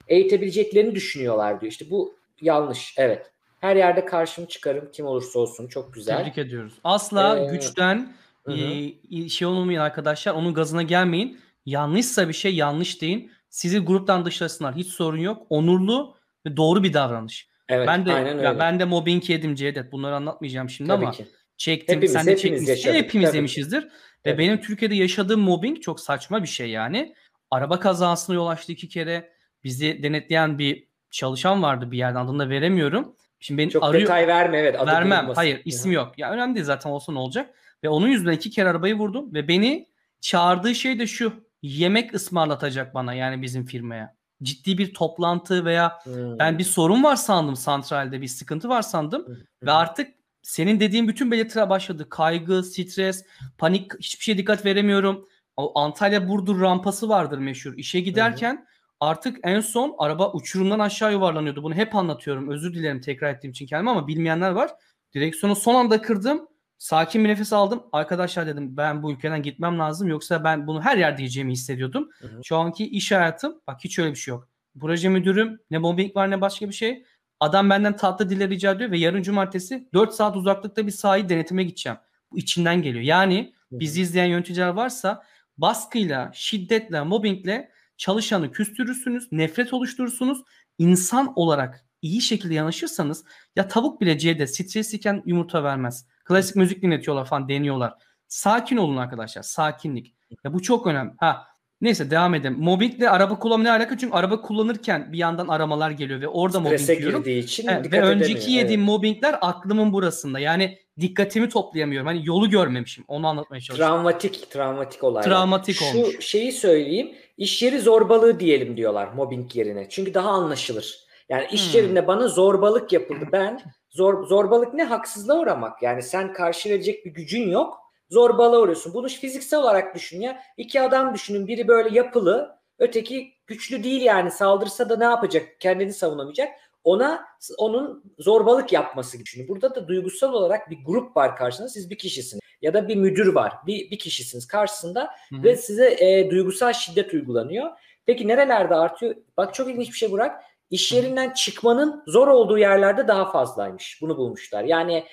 eğitebileceklerini 0.09 0.94
düşünüyorlar 0.94 1.61
diyor. 1.61 1.73
İşte 1.73 1.90
bu 1.90 2.20
yanlış. 2.42 2.94
Evet. 2.97 3.30
Her 3.61 3.76
yerde 3.76 4.04
karşım 4.04 4.47
çıkarım 4.47 4.90
kim 4.92 5.06
olursa 5.06 5.38
olsun 5.38 5.68
çok 5.68 5.94
güzel. 5.94 6.18
Tebrik 6.18 6.38
ediyoruz. 6.38 6.73
Asla 6.85 7.38
ee, 7.38 7.44
güçten 7.44 8.12
e, 8.49 9.28
şey 9.28 9.49
olmayın 9.49 9.80
arkadaşlar. 9.80 10.35
Onun 10.35 10.54
gazına 10.54 10.82
gelmeyin. 10.82 11.40
Yanlışsa 11.66 12.28
bir 12.28 12.32
şey 12.32 12.54
yanlış 12.54 13.02
deyin. 13.02 13.30
Sizi 13.50 13.78
gruptan 13.78 14.25
dışlasınlar. 14.25 14.75
Hiç 14.75 14.88
sorun 14.88 15.18
yok. 15.18 15.47
Onurlu 15.50 16.14
ve 16.47 16.56
doğru 16.56 16.82
bir 16.82 16.92
davranış. 16.92 17.49
Evet, 17.68 17.88
ben 17.88 18.06
de 18.06 18.12
aynen 18.12 18.37
öyle. 18.37 18.47
Ya 18.47 18.59
ben 18.59 18.80
de 18.80 18.85
mobbing 18.85 19.30
yedim 19.30 19.54
Cevdet. 19.54 19.92
Bunları 19.92 20.16
anlatmayacağım 20.16 20.70
şimdi 20.70 20.88
Tabii 20.88 21.04
ama 21.04 21.14
ki. 21.14 21.26
çektim. 21.56 21.97
Hepimiz, 21.97 22.12
sen 22.12 22.26
de 22.26 22.30
hepimiz 22.30 22.66
çekmişsin. 22.66 22.94
Hepimiz 22.94 23.28
Tabii. 23.28 23.37
yemişizdir. 23.37 23.82
Evet. 23.82 23.90
Ve 24.26 24.38
benim 24.38 24.61
Türkiye'de 24.61 24.94
yaşadığım 24.94 25.40
mobbing 25.40 25.80
çok 25.80 26.00
saçma 26.00 26.42
bir 26.42 26.49
şey 26.49 26.70
yani. 26.70 27.14
Araba 27.50 27.80
kazasına 27.80 28.37
yol 28.37 28.47
açtı 28.47 28.73
iki 28.73 28.88
kere. 28.88 29.32
Bizi 29.64 30.02
denetleyen 30.02 30.59
bir 30.59 30.89
çalışan 31.11 31.62
vardı 31.62 31.90
bir 31.90 31.99
yerden 31.99 32.21
adını 32.21 32.38
da 32.38 32.49
veremiyorum. 32.49 33.17
Şimdi 33.40 33.59
beni 33.59 33.71
Çok 33.71 33.85
arıyor. 33.85 34.02
detay 34.02 34.26
verme 34.26 34.59
evet. 34.59 34.81
Adı 34.81 34.87
Vermem. 34.87 35.19
Bulunmasın. 35.19 35.40
Hayır 35.40 35.62
isim 35.64 35.93
yok. 35.93 36.19
Ya 36.19 36.31
önemli 36.31 36.55
değil 36.55 36.67
zaten 36.67 36.90
olsa 36.90 37.12
ne 37.12 37.19
olacak. 37.19 37.55
Ve 37.85 37.88
onun 37.88 38.09
yüzünden 38.09 38.33
iki 38.33 38.50
kere 38.50 38.69
arabayı 38.69 38.95
vurdum 38.95 39.35
ve 39.35 39.49
beni 39.49 39.87
çağırdığı 40.21 40.75
şey 40.75 40.99
de 40.99 41.07
şu. 41.07 41.33
Yemek 41.62 42.14
ısmarlatacak 42.14 42.95
bana 42.95 43.14
yani 43.14 43.43
bizim 43.43 43.67
firmaya. 43.67 44.14
Ciddi 44.43 44.79
bir 44.79 44.95
toplantı 44.95 45.64
veya 45.64 45.99
hmm. 46.05 46.38
ben 46.38 46.59
bir 46.59 46.64
sorun 46.64 47.05
var 47.05 47.17
sandım 47.17 47.57
santralde 47.57 48.21
bir 48.21 48.29
sıkıntı 48.29 48.69
var 48.69 48.83
sandım 48.83 49.26
hmm. 49.26 49.37
ve 49.62 49.73
artık 49.73 50.11
senin 50.43 50.81
dediğin 50.81 51.09
bütün 51.09 51.31
belirtiler 51.31 51.71
başladı. 51.71 52.09
Kaygı, 52.09 52.62
stres, 52.62 53.25
panik, 53.59 53.99
hiçbir 53.99 54.25
şeye 54.25 54.38
dikkat 54.38 54.64
veremiyorum. 54.64 55.29
Antalya 55.75 56.29
Burdur 56.29 56.61
rampası 56.61 57.09
vardır 57.09 57.38
meşhur. 57.38 57.75
İşe 57.76 58.00
giderken 58.00 58.57
hmm 58.57 58.71
artık 59.00 59.38
en 59.42 59.61
son 59.61 59.95
araba 59.99 60.33
uçurumdan 60.33 60.78
aşağı 60.78 61.12
yuvarlanıyordu. 61.12 61.62
Bunu 61.62 61.75
hep 61.75 61.95
anlatıyorum. 61.95 62.50
Özür 62.50 62.75
dilerim 62.75 63.00
tekrar 63.00 63.35
ettiğim 63.35 63.50
için 63.50 63.66
kendime 63.66 63.90
ama 63.90 64.09
bilmeyenler 64.09 64.50
var. 64.50 64.71
Direksiyonu 65.14 65.57
son 65.57 65.75
anda 65.75 66.02
kırdım. 66.02 66.49
Sakin 66.78 67.25
bir 67.25 67.28
nefes 67.28 67.52
aldım. 67.52 67.83
Arkadaşlar 67.92 68.47
dedim 68.47 68.76
ben 68.76 69.02
bu 69.02 69.12
ülkeden 69.12 69.42
gitmem 69.42 69.78
lazım. 69.78 70.09
Yoksa 70.09 70.45
ben 70.45 70.66
bunu 70.66 70.83
her 70.83 70.97
yerde 70.97 71.19
diyeceğimi 71.19 71.52
hissediyordum. 71.52 72.09
Hı 72.19 72.26
hı. 72.26 72.40
Şu 72.45 72.57
anki 72.57 72.88
iş 72.88 73.12
hayatım 73.12 73.61
bak 73.66 73.80
hiç 73.85 73.99
öyle 73.99 74.11
bir 74.11 74.16
şey 74.16 74.33
yok. 74.33 74.49
Proje 74.80 75.09
müdürüm 75.09 75.61
ne 75.71 75.78
mobbing 75.78 76.16
var 76.16 76.30
ne 76.30 76.40
başka 76.40 76.69
bir 76.69 76.75
şey. 76.75 77.04
Adam 77.40 77.71
benden 77.71 77.97
tatlı 77.97 78.30
dille 78.30 78.49
rica 78.49 78.73
ediyor 78.73 78.90
ve 78.90 78.99
yarın 78.99 79.23
cumartesi 79.23 79.88
4 79.95 80.12
saat 80.12 80.37
uzaklıkta 80.37 80.87
bir 80.87 80.92
sahayı 80.92 81.28
denetime 81.28 81.64
gideceğim. 81.64 81.99
Bu 82.33 82.38
içinden 82.38 82.83
geliyor. 82.83 83.04
Yani 83.04 83.54
bizi 83.73 84.00
izleyen 84.00 84.26
yöneticiler 84.26 84.69
varsa 84.69 85.23
baskıyla, 85.59 86.30
şiddetle, 86.35 87.02
mobbingle 87.02 87.71
çalışanı 88.00 88.52
küstürürsünüz, 88.52 89.33
nefret 89.33 89.73
oluşturursunuz. 89.73 90.42
İnsan 90.78 91.33
olarak 91.37 91.85
iyi 92.02 92.21
şekilde 92.21 92.54
yanaşırsanız 92.54 93.25
ya 93.57 93.69
tavuk 93.69 94.00
bile 94.00 94.19
C'de 94.19 94.47
stresliyken 94.47 95.23
yumurta 95.26 95.64
vermez. 95.64 96.07
Klasik 96.25 96.57
müzik 96.57 96.83
dinletiyorlar 96.83 97.25
falan 97.25 97.49
deniyorlar. 97.49 97.95
Sakin 98.28 98.76
olun 98.76 98.97
arkadaşlar. 98.97 99.42
Sakinlik. 99.42 100.14
Ya 100.45 100.52
bu 100.52 100.62
çok 100.62 100.87
önemli. 100.87 101.12
Ha 101.19 101.47
Neyse 101.80 102.11
devam 102.11 102.35
edelim. 102.35 102.57
Mobbingle 102.59 103.11
araba 103.11 103.38
kullanma 103.38 103.62
ne 103.62 103.71
alaka? 103.71 103.99
Çünkü 103.99 104.14
araba 104.14 104.40
kullanırken 104.40 105.12
bir 105.12 105.19
yandan 105.19 105.49
aramalar 105.49 105.90
geliyor 105.90 106.21
ve 106.21 106.28
orada 106.28 106.61
Strese 106.61 106.92
mobbing 106.92 107.07
yiyorum. 107.07 107.23
için 107.28 107.69
evet, 107.69 107.92
ve 107.92 108.02
önceki 108.02 108.52
yediğim 108.52 108.80
evet. 108.80 108.88
mobbingler 108.88 109.38
aklımın 109.40 109.92
burasında. 109.92 110.38
Yani 110.38 110.78
dikkatimi 111.00 111.49
toplayamıyorum. 111.49 112.07
Hani 112.07 112.21
yolu 112.25 112.50
görmemişim. 112.50 113.04
Onu 113.09 113.26
anlatmaya 113.26 113.61
çalışıyorum. 113.61 113.97
Travmatik, 113.97 114.50
travmatik 114.50 115.04
olay. 115.04 115.23
Travmatik 115.23 115.76
Şu 115.76 115.85
olmuş. 115.85 116.14
Şu 116.14 116.23
şeyi 116.23 116.52
söyleyeyim. 116.52 117.12
İş 117.37 117.62
yeri 117.62 117.80
zorbalığı 117.80 118.40
diyelim 118.40 118.76
diyorlar 118.76 119.09
mobbing 119.12 119.57
yerine. 119.57 119.88
Çünkü 119.88 120.14
daha 120.14 120.30
anlaşılır. 120.30 121.11
Yani 121.28 121.47
iş 121.52 121.75
hmm. 121.75 121.80
yerinde 121.80 122.07
bana 122.07 122.28
zorbalık 122.28 122.92
yapıldı. 122.92 123.28
Ben 123.33 123.61
zor 123.90 124.26
zorbalık 124.26 124.75
ne? 124.75 124.85
Haksızlığa 124.85 125.38
uğramak. 125.38 125.83
Yani 125.83 126.02
sen 126.02 126.33
karşı 126.33 126.71
verecek 126.71 127.07
bir 127.07 127.11
gücün 127.11 127.50
yok 127.50 127.80
zorbalığa 128.11 128.61
uğruyorsun. 128.61 128.95
Bunu 128.95 129.09
fiziksel 129.09 129.61
olarak 129.61 129.95
düşün 129.95 130.21
ya. 130.21 130.42
İki 130.57 130.80
adam 130.80 131.14
düşünün. 131.14 131.47
Biri 131.47 131.69
böyle 131.69 131.97
yapılı, 131.99 132.59
öteki 132.78 133.35
güçlü 133.47 133.85
değil 133.85 134.02
yani. 134.02 134.30
Saldırsa 134.30 134.88
da 134.88 134.97
ne 134.97 135.04
yapacak? 135.04 135.61
Kendini 135.61 135.92
savunamayacak. 135.92 136.49
Ona 136.84 137.25
onun 137.58 138.04
zorbalık 138.18 138.72
yapması 138.72 139.16
gibi 139.16 139.26
düşünün. 139.26 139.49
Burada 139.49 139.75
da 139.75 139.88
duygusal 139.88 140.32
olarak 140.32 140.70
bir 140.70 140.78
grup 140.84 141.16
var 141.16 141.37
karşısında. 141.37 141.68
Siz 141.68 141.90
bir 141.90 141.99
kişisiniz. 141.99 142.40
Ya 142.62 142.75
da 142.75 142.88
bir 142.88 142.96
müdür 142.96 143.34
var. 143.34 143.52
Bir, 143.66 143.90
bir 143.90 143.99
kişisiniz 143.99 144.46
karşısında 144.46 145.10
Hı-hı. 145.28 145.42
ve 145.42 145.56
size 145.56 145.96
e, 146.04 146.30
duygusal 146.30 146.72
şiddet 146.72 147.14
uygulanıyor. 147.14 147.70
Peki 148.06 148.28
nerelerde 148.28 148.75
artıyor? 148.75 149.14
Bak 149.37 149.54
çok 149.54 149.68
ilginç 149.68 149.88
bir 149.88 149.96
şey 149.99 150.10
Burak. 150.10 150.42
İş 150.70 150.92
yerinden 150.92 151.30
çıkmanın 151.30 152.02
zor 152.06 152.28
olduğu 152.28 152.58
yerlerde 152.58 153.08
daha 153.08 153.30
fazlaymış. 153.32 153.99
Bunu 154.02 154.16
bulmuşlar. 154.16 154.64
Yani 154.64 155.04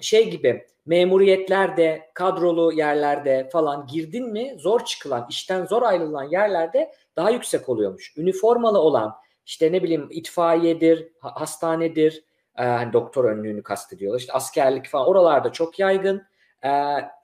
şey 0.00 0.30
gibi 0.30 0.66
memuriyetlerde, 0.86 2.10
kadrolu 2.14 2.72
yerlerde 2.72 3.48
falan 3.52 3.86
girdin 3.86 4.32
mi 4.32 4.54
zor 4.58 4.84
çıkılan, 4.84 5.26
işten 5.30 5.66
zor 5.66 5.82
ayrılan 5.82 6.24
yerlerde 6.24 6.92
daha 7.16 7.30
yüksek 7.30 7.68
oluyormuş. 7.68 8.16
Üniformalı 8.16 8.78
olan 8.78 9.14
işte 9.50 9.72
ne 9.72 9.82
bileyim 9.82 10.08
itfaiyedir, 10.10 11.08
hastanedir, 11.20 12.24
e, 12.58 12.62
hani 12.62 12.92
doktor 12.92 13.24
önlüğünü 13.24 13.62
kastediyorlar. 13.62 14.20
İşte 14.20 14.32
askerlik 14.32 14.88
falan 14.88 15.06
oralarda 15.06 15.52
çok 15.52 15.78
yaygın. 15.78 16.22
E, 16.64 16.70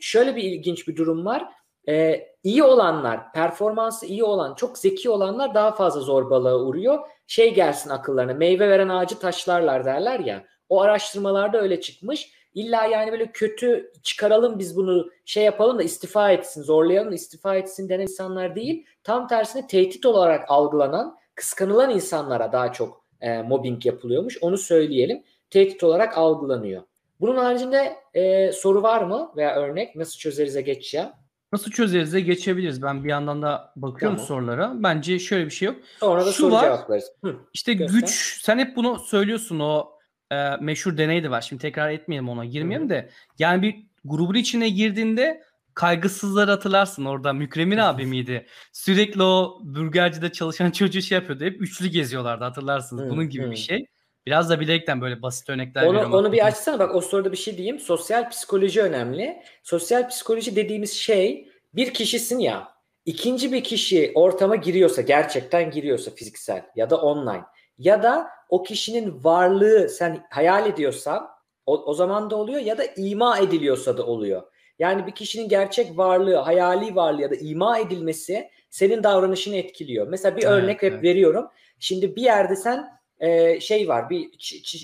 şöyle 0.01 0.37
bir 0.37 0.43
ilginç 0.43 0.89
bir 0.89 0.97
durum 0.97 1.27
var. 1.27 1.49
E, 1.89 2.27
iyi 2.43 2.63
olanlar, 2.63 3.33
performansı 3.33 4.07
iyi 4.07 4.25
olan, 4.25 4.55
çok 4.55 4.79
zeki 4.79 5.11
olanlar 5.11 5.55
daha 5.55 5.73
fazla 5.73 6.01
zorbalığa 6.01 6.59
uğruyor. 6.59 6.99
Şey 7.27 7.55
gelsin 7.55 7.91
akıllarına, 7.91 8.35
meyve 8.35 8.69
veren 8.69 8.89
ağacı 8.89 9.19
taşlarlar 9.19 9.85
derler 9.85 10.21
ya. 10.21 10.45
O 10.69 10.81
araştırmalarda 10.81 11.61
öyle 11.61 11.81
çıkmış. 11.81 12.33
İlla 12.55 12.85
yani 12.85 13.13
böyle 13.13 13.33
kötü 13.33 13.93
çıkaralım 14.03 14.59
biz 14.59 14.77
bunu 14.77 15.11
şey 15.25 15.45
yapalım 15.45 15.79
da 15.79 15.83
istifa 15.83 16.31
etsin, 16.31 16.63
zorlayalım 16.63 17.11
da 17.11 17.15
istifa 17.15 17.57
etsin 17.57 17.89
denen 17.89 18.03
insanlar 18.03 18.57
değil. 18.57 18.87
Tam 19.05 19.29
tersine 19.29 19.67
tehdit 19.67 20.07
olarak 20.07 20.45
algılanan, 20.49 21.19
kıskanılan 21.37 21.91
insanlara 21.91 22.53
daha 22.53 22.73
çok 22.73 23.05
e, 23.21 23.43
mobbing 23.43 23.87
yapılıyormuş. 23.87 24.39
Onu 24.41 24.59
söyleyelim. 24.59 25.23
Tehdit 25.51 25.85
olarak 25.85 26.19
algılanıyor. 26.19 26.83
Bunun 27.21 27.37
haricinde 27.37 27.97
e, 28.15 28.53
soru 28.53 28.83
var 28.83 29.03
mı 29.03 29.33
veya 29.37 29.55
örnek 29.57 29.97
nasıl 29.97 30.19
çözerize 30.19 30.63
geçeceğim? 30.63 31.09
Nasıl 31.53 31.71
çözerize 31.71 32.21
geçebiliriz? 32.21 32.83
Ben 32.83 33.05
bir 33.05 33.09
yandan 33.09 33.43
da 33.43 33.73
bakıyorum 33.77 34.17
tamam. 34.17 34.29
sorulara. 34.29 34.73
Bence 34.77 35.19
şöyle 35.19 35.45
bir 35.45 35.51
şey 35.51 35.67
yok. 35.67 35.77
Sonra 36.01 36.27
da 36.27 36.33
Şu 36.33 36.43
soru 36.43 36.55
var, 36.55 36.61
cevaplarız. 36.65 37.13
Hı, 37.25 37.37
İşte 37.55 37.75
göster. 37.75 38.01
güç, 38.01 38.39
sen 38.43 38.59
hep 38.59 38.77
bunu 38.77 38.99
söylüyorsun 38.99 39.61
o 39.61 39.91
e, 40.33 40.57
meşhur 40.61 40.97
deney 40.99 41.23
de 41.25 41.31
var. 41.31 41.41
Şimdi 41.41 41.63
tekrar 41.63 41.91
etmeyelim 41.91 42.29
ona 42.29 42.45
girmeyelim 42.45 42.89
de. 42.91 43.11
Yani 43.39 43.63
bir 43.63 43.87
grubun 44.05 44.35
içine 44.35 44.69
girdiğinde 44.69 45.43
kaygısızları 45.77 46.51
hatırlarsın 46.51 47.05
orada 47.05 47.33
Mükremin 47.33 47.77
abi 47.77 48.07
miydi? 48.07 48.47
Sürekli 48.73 49.23
o 49.23 49.59
burgercide 49.63 50.33
çalışan 50.33 50.71
çocuğu 50.71 51.03
şey 51.03 51.19
yapıyordu. 51.19 51.45
Hep 51.45 51.63
üçlü 51.63 51.87
geziyorlardı 51.87 52.45
hatırlarsınız. 52.45 53.11
Bunun 53.11 53.29
gibi 53.29 53.51
bir 53.51 53.57
şey. 53.57 53.87
Biraz 54.27 54.51
da 54.51 54.61
bilerekten 54.61 55.01
böyle 55.01 55.23
basit 55.23 55.51
örnekler 55.51 55.83
onu, 55.83 55.89
veriyorum. 55.89 56.13
Onu 56.13 56.33
bir 56.33 56.47
açsana 56.47 56.79
bak 56.79 56.95
o 56.95 57.01
soruda 57.01 57.33
bir 57.33 57.37
şey 57.37 57.57
diyeyim. 57.57 57.81
Sosyal 57.81 58.31
psikoloji 58.31 58.83
önemli. 58.83 59.43
Sosyal 59.63 60.09
psikoloji 60.09 60.57
dediğimiz 60.57 60.93
şey 60.93 61.49
bir 61.75 61.95
kişisin 61.95 62.39
ya 62.39 62.69
ikinci 63.05 63.53
bir 63.53 63.65
kişi 63.65 64.13
ortama 64.15 64.57
giriyorsa 64.57 65.03
gerçekten 65.03 65.71
giriyorsa 65.71 66.11
fiziksel 66.11 66.67
ya 66.77 66.91
da 66.91 67.01
online 67.01 67.45
ya 67.79 68.03
da 68.03 68.29
o 68.49 68.63
kişinin 68.63 69.25
varlığı 69.25 69.89
sen 69.89 70.27
hayal 70.31 70.67
ediyorsan 70.67 71.29
o, 71.67 71.85
o 71.85 71.95
zaman 71.95 72.31
da 72.31 72.37
oluyor 72.37 72.61
ya 72.61 72.79
da 72.79 72.85
ima 72.97 73.39
ediliyorsa 73.39 73.99
da 73.99 74.07
oluyor. 74.07 74.43
Yani 74.79 75.07
bir 75.07 75.13
kişinin 75.13 75.49
gerçek 75.49 75.99
varlığı, 75.99 76.37
hayali 76.37 76.95
varlığı 76.97 77.23
ya 77.23 77.31
da 77.31 77.35
ima 77.35 77.79
edilmesi 77.79 78.51
senin 78.71 79.03
davranışını 79.03 79.57
etkiliyor. 79.57 80.09
Mesela 80.09 80.37
bir 80.37 80.43
evet, 80.43 80.53
örnek 80.53 80.83
hep 80.83 80.93
evet. 80.93 81.03
veriyorum. 81.03 81.49
Şimdi 81.79 82.17
bir 82.17 82.23
yerde 82.23 82.57
sen 82.57 82.97
e, 83.21 83.61
şey 83.61 83.89
var, 83.89 84.11
bir 84.11 84.31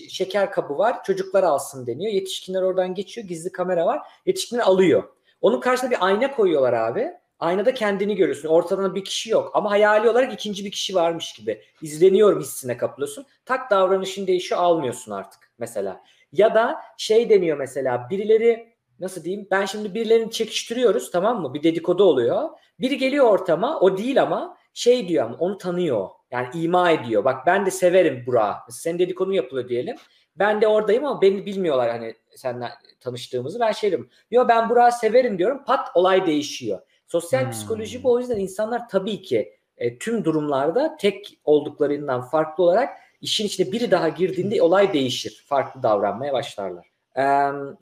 şeker 0.09 0.53
kabı 0.53 0.79
var, 0.79 1.05
çocuklar 1.05 1.43
alsın 1.43 1.87
deniyor. 1.87 2.13
Yetişkinler 2.13 2.63
oradan 2.63 2.95
geçiyor, 2.95 3.27
gizli 3.27 3.53
kamera 3.53 3.87
var. 3.87 4.01
Yetişkinler 4.27 4.63
alıyor. 4.63 5.03
Onun 5.41 5.61
karşısına 5.61 5.91
bir 5.91 6.07
ayna 6.07 6.31
koyuyorlar 6.31 6.73
abi. 6.73 7.13
Aynada 7.39 7.75
kendini 7.75 8.17
görüyorsun. 8.17 8.49
Ortada 8.49 8.95
bir 8.95 9.05
kişi 9.05 9.31
yok. 9.31 9.51
Ama 9.55 9.71
hayali 9.71 10.11
olarak 10.11 10.33
ikinci 10.33 10.65
bir 10.65 10.71
kişi 10.71 10.95
varmış 10.95 11.33
gibi. 11.33 11.63
İzleniyorum 11.83 12.41
hissine 12.41 12.77
kapılıyorsun. 12.77 13.27
Tak 13.45 13.71
davranışın 13.71 14.27
değişiyor 14.27 14.61
almıyorsun 14.61 15.13
artık 15.13 15.51
mesela. 15.59 16.05
Ya 16.33 16.55
da 16.55 16.83
şey 16.99 17.31
deniyor 17.31 17.57
mesela 17.57 18.07
birileri 18.11 18.72
nasıl 19.01 19.25
diyeyim 19.25 19.49
ben 19.51 19.65
şimdi 19.65 19.95
birilerini 19.95 20.31
çekiştiriyoruz 20.31 21.11
tamam 21.11 21.43
mı? 21.43 21.55
Bir 21.55 21.63
dedikodu 21.63 22.05
oluyor. 22.05 22.49
Biri 22.81 22.99
geliyor 22.99 23.27
ortama 23.27 23.81
o 23.81 23.99
değil 23.99 24.23
ama 24.23 24.57
şey 24.75 25.09
diyor 25.09 25.25
ama 25.25 25.37
onu 25.37 25.59
tanıyor. 25.59 26.09
Yani 26.31 26.49
ima 26.55 26.91
ediyor. 26.91 27.25
Bak 27.25 27.47
ben 27.47 27.67
de 27.67 27.71
severim 27.71 28.25
Burak'ı. 28.27 28.73
Senin 28.73 28.99
dedikodun 28.99 29.33
yapılıyor 29.33 29.69
diyelim. 29.69 29.97
Ben 30.37 30.61
de 30.61 30.67
oradayım 30.67 31.05
ama 31.05 31.23
beni 31.23 31.47
bilmiyorlar 31.47 31.91
hani 31.91 32.15
seninle 32.37 32.69
tanıştığımızı. 33.01 33.61
Ben 33.61 33.73
şey 33.73 33.91
diyorum. 33.91 34.09
Yo 34.31 34.49
ben 34.49 34.71
Burak'ı 34.71 34.99
severim 34.99 35.39
diyorum. 35.39 35.65
Pat 35.65 35.89
olay 35.95 36.27
değişiyor. 36.27 36.81
Sosyal 37.07 37.45
hmm. 37.45 37.51
psikoloji 37.51 38.03
bu 38.03 38.13
o 38.13 38.19
yüzden 38.19 38.39
insanlar 38.39 38.89
tabii 38.89 39.23
ki 39.23 39.57
e, 39.77 39.99
tüm 39.99 40.25
durumlarda 40.25 40.97
tek 40.97 41.39
olduklarından 41.45 42.23
farklı 42.23 42.65
olarak 42.65 42.99
işin 43.21 43.47
içine 43.47 43.73
biri 43.73 43.91
daha 43.91 44.09
girdiğinde 44.09 44.63
olay 44.63 44.93
değişir. 44.93 45.45
Farklı 45.47 45.83
davranmaya 45.83 46.33
başlarlar. 46.33 46.87
E, 47.17 47.25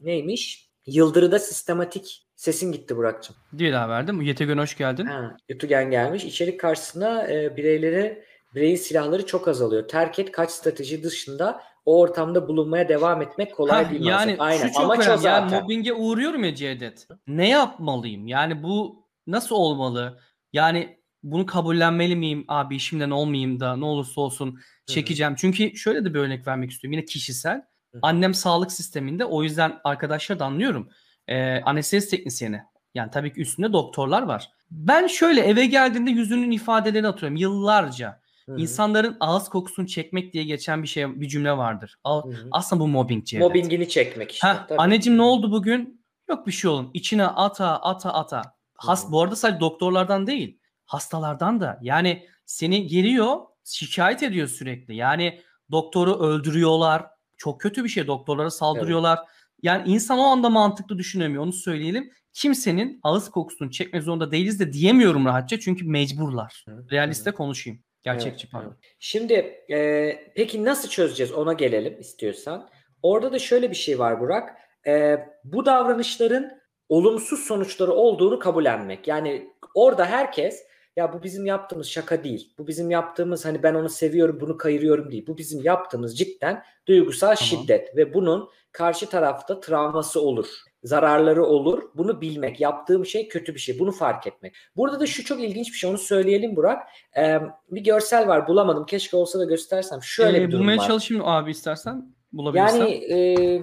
neymiş? 0.02 0.69
Yıldırı'da 0.86 1.38
sistematik 1.38 2.26
sesin 2.36 2.72
gitti 2.72 2.96
Burak'cığım. 2.96 3.36
Diye 3.58 3.72
daha 3.72 3.88
verdim. 3.88 4.22
Yetegön 4.22 4.58
hoş 4.58 4.76
geldin. 4.76 5.06
Ha, 5.06 5.36
Yutugen 5.48 5.90
gelmiş. 5.90 6.24
İçerik 6.24 6.60
karşısında 6.60 7.32
e, 7.32 7.56
bireyleri 7.56 8.24
bireyin 8.54 8.76
silahları 8.76 9.26
çok 9.26 9.48
azalıyor. 9.48 9.88
Terk 9.88 10.18
et 10.18 10.32
kaç 10.32 10.50
strateji 10.50 11.02
dışında 11.02 11.62
o 11.84 12.00
ortamda 12.00 12.48
bulunmaya 12.48 12.88
devam 12.88 13.22
etmek 13.22 13.54
kolay 13.54 13.84
Heh, 13.84 13.90
değil. 13.90 14.06
Yani 14.06 14.36
Aynen. 14.38 14.66
şu 14.66 14.72
çok 14.72 14.84
Amaç 14.84 15.08
önemli. 15.08 15.26
Yani 15.26 15.54
mobbinge 15.54 15.92
uğruyorum 15.92 16.44
ya 16.44 16.54
Cevdet. 16.54 17.08
Ne 17.26 17.48
yapmalıyım? 17.48 18.26
Yani 18.26 18.62
bu 18.62 19.06
nasıl 19.26 19.54
olmalı? 19.54 20.20
Yani 20.52 21.00
bunu 21.22 21.46
kabullenmeli 21.46 22.16
miyim? 22.16 22.44
Abi 22.48 22.76
işimden 22.76 23.10
olmayayım 23.10 23.60
da 23.60 23.76
ne 23.76 23.84
olursa 23.84 24.20
olsun 24.20 24.60
çekeceğim. 24.86 25.30
Hı-hı. 25.30 25.40
Çünkü 25.40 25.76
şöyle 25.76 26.04
de 26.04 26.14
bir 26.14 26.18
örnek 26.18 26.46
vermek 26.46 26.70
istiyorum. 26.70 26.92
Yine 26.92 27.04
kişisel. 27.04 27.62
Annem 28.02 28.34
sağlık 28.34 28.72
sisteminde 28.72 29.24
o 29.24 29.42
yüzden 29.42 29.80
arkadaşlar 29.84 30.38
da 30.38 30.44
anlıyorum. 30.44 30.88
Ee, 31.28 31.60
anestezi 31.60 32.10
teknisyeni. 32.10 32.62
Yani 32.94 33.10
tabii 33.10 33.32
ki 33.32 33.40
üstünde 33.40 33.72
doktorlar 33.72 34.22
var. 34.22 34.50
Ben 34.70 35.06
şöyle 35.06 35.40
eve 35.40 35.66
geldiğinde 35.66 36.10
yüzünün 36.10 36.50
ifadelerini 36.50 37.08
atıyorum 37.08 37.36
yıllarca. 37.36 38.20
Hı-hı. 38.46 38.60
İnsanların 38.60 39.16
ağız 39.20 39.48
kokusunu 39.48 39.86
çekmek 39.86 40.32
diye 40.32 40.44
geçen 40.44 40.82
bir 40.82 40.88
şey 40.88 41.20
bir 41.20 41.28
cümle 41.28 41.56
vardır. 41.56 41.96
Hı-hı. 42.06 42.48
Aslında 42.50 42.82
bu 42.82 42.88
mobbing 42.88 43.24
Cevdet. 43.24 43.48
Mobbingini 43.48 43.88
çekmek 43.88 44.32
işte. 44.32 44.48
Heh, 44.48 44.78
anneciğim 44.78 45.18
ne 45.18 45.22
oldu 45.22 45.52
bugün? 45.52 46.04
Yok 46.28 46.46
bir 46.46 46.52
şey 46.52 46.70
olun. 46.70 46.90
İçine 46.94 47.26
ata 47.26 47.78
ata 47.82 48.12
ata. 48.12 48.42
Has, 48.74 49.12
bu 49.12 49.22
arada 49.22 49.36
sadece 49.36 49.60
doktorlardan 49.60 50.26
değil 50.26 50.60
hastalardan 50.90 51.60
da. 51.60 51.78
Yani 51.82 52.26
seni 52.46 52.86
geliyor 52.86 53.36
şikayet 53.64 54.22
ediyor 54.22 54.48
sürekli. 54.48 54.96
Yani 54.96 55.40
doktoru 55.70 56.14
öldürüyorlar. 56.14 57.06
Çok 57.40 57.60
kötü 57.60 57.84
bir 57.84 57.88
şey. 57.88 58.06
Doktorlara 58.06 58.50
saldırıyorlar. 58.50 59.18
Evet. 59.18 59.28
yani 59.62 59.88
insan 59.88 60.18
o 60.18 60.22
anda 60.22 60.50
mantıklı 60.50 60.98
düşünemiyor 60.98 61.42
onu 61.42 61.52
söyleyelim. 61.52 62.10
Kimsenin 62.32 63.00
ağız 63.02 63.30
kokusunu 63.30 63.70
çekmek 63.70 64.02
zorunda 64.02 64.30
değiliz 64.30 64.60
de 64.60 64.72
diyemiyorum 64.72 65.24
rahatça 65.26 65.60
çünkü 65.60 65.84
mecburlar. 65.84 66.64
Realiste 66.90 67.30
konuşayım. 67.30 67.80
Gerçekçi 68.02 68.44
evet, 68.44 68.52
pardon. 68.52 68.76
Şimdi 68.98 69.32
e, 69.70 70.32
peki 70.34 70.64
nasıl 70.64 70.88
çözeceğiz 70.88 71.32
ona 71.32 71.52
gelelim 71.52 72.00
istiyorsan. 72.00 72.68
Orada 73.02 73.32
da 73.32 73.38
şöyle 73.38 73.70
bir 73.70 73.76
şey 73.76 73.98
var 73.98 74.20
Burak. 74.20 74.56
E, 74.86 75.18
bu 75.44 75.66
davranışların 75.66 76.60
olumsuz 76.88 77.40
sonuçları 77.40 77.92
olduğunu 77.92 78.38
kabullenmek. 78.38 79.08
Yani 79.08 79.52
orada 79.74 80.06
herkes 80.06 80.62
ya 80.96 81.12
bu 81.12 81.22
bizim 81.22 81.46
yaptığımız 81.46 81.88
şaka 81.88 82.24
değil. 82.24 82.54
Bu 82.58 82.66
bizim 82.66 82.90
yaptığımız 82.90 83.44
hani 83.44 83.62
ben 83.62 83.74
onu 83.74 83.88
seviyorum 83.88 84.38
bunu 84.40 84.56
kayırıyorum 84.56 85.10
değil. 85.10 85.26
Bu 85.26 85.38
bizim 85.38 85.62
yaptığımız 85.62 86.18
cidden 86.18 86.62
duygusal 86.86 87.34
tamam. 87.34 87.36
şiddet 87.36 87.96
ve 87.96 88.14
bunun 88.14 88.50
karşı 88.72 89.08
tarafta 89.08 89.60
travması 89.60 90.20
olur. 90.20 90.46
Zararları 90.84 91.44
olur. 91.44 91.82
Bunu 91.94 92.20
bilmek. 92.20 92.60
Yaptığım 92.60 93.06
şey 93.06 93.28
kötü 93.28 93.54
bir 93.54 93.60
şey. 93.60 93.78
Bunu 93.78 93.92
fark 93.92 94.26
etmek. 94.26 94.54
Burada 94.76 95.00
da 95.00 95.06
şu 95.06 95.24
çok 95.24 95.40
ilginç 95.40 95.68
bir 95.68 95.76
şey. 95.76 95.90
Onu 95.90 95.98
söyleyelim 95.98 96.56
Burak. 96.56 96.82
Ee, 97.16 97.40
bir 97.70 97.84
görsel 97.84 98.28
var. 98.28 98.48
Bulamadım. 98.48 98.86
Keşke 98.86 99.16
olsa 99.16 99.38
da 99.38 99.44
göstersem. 99.44 100.02
Şöyle 100.02 100.38
ee, 100.38 100.42
bir 100.42 100.50
durum 100.50 100.60
bulmaya 100.60 100.78
var. 100.78 100.86
çalışayım 100.86 101.24
abi 101.26 101.50
istersen. 101.50 102.14
Bulabilirsem. 102.32 102.80
Yani 102.80 102.92
e, 102.92 103.62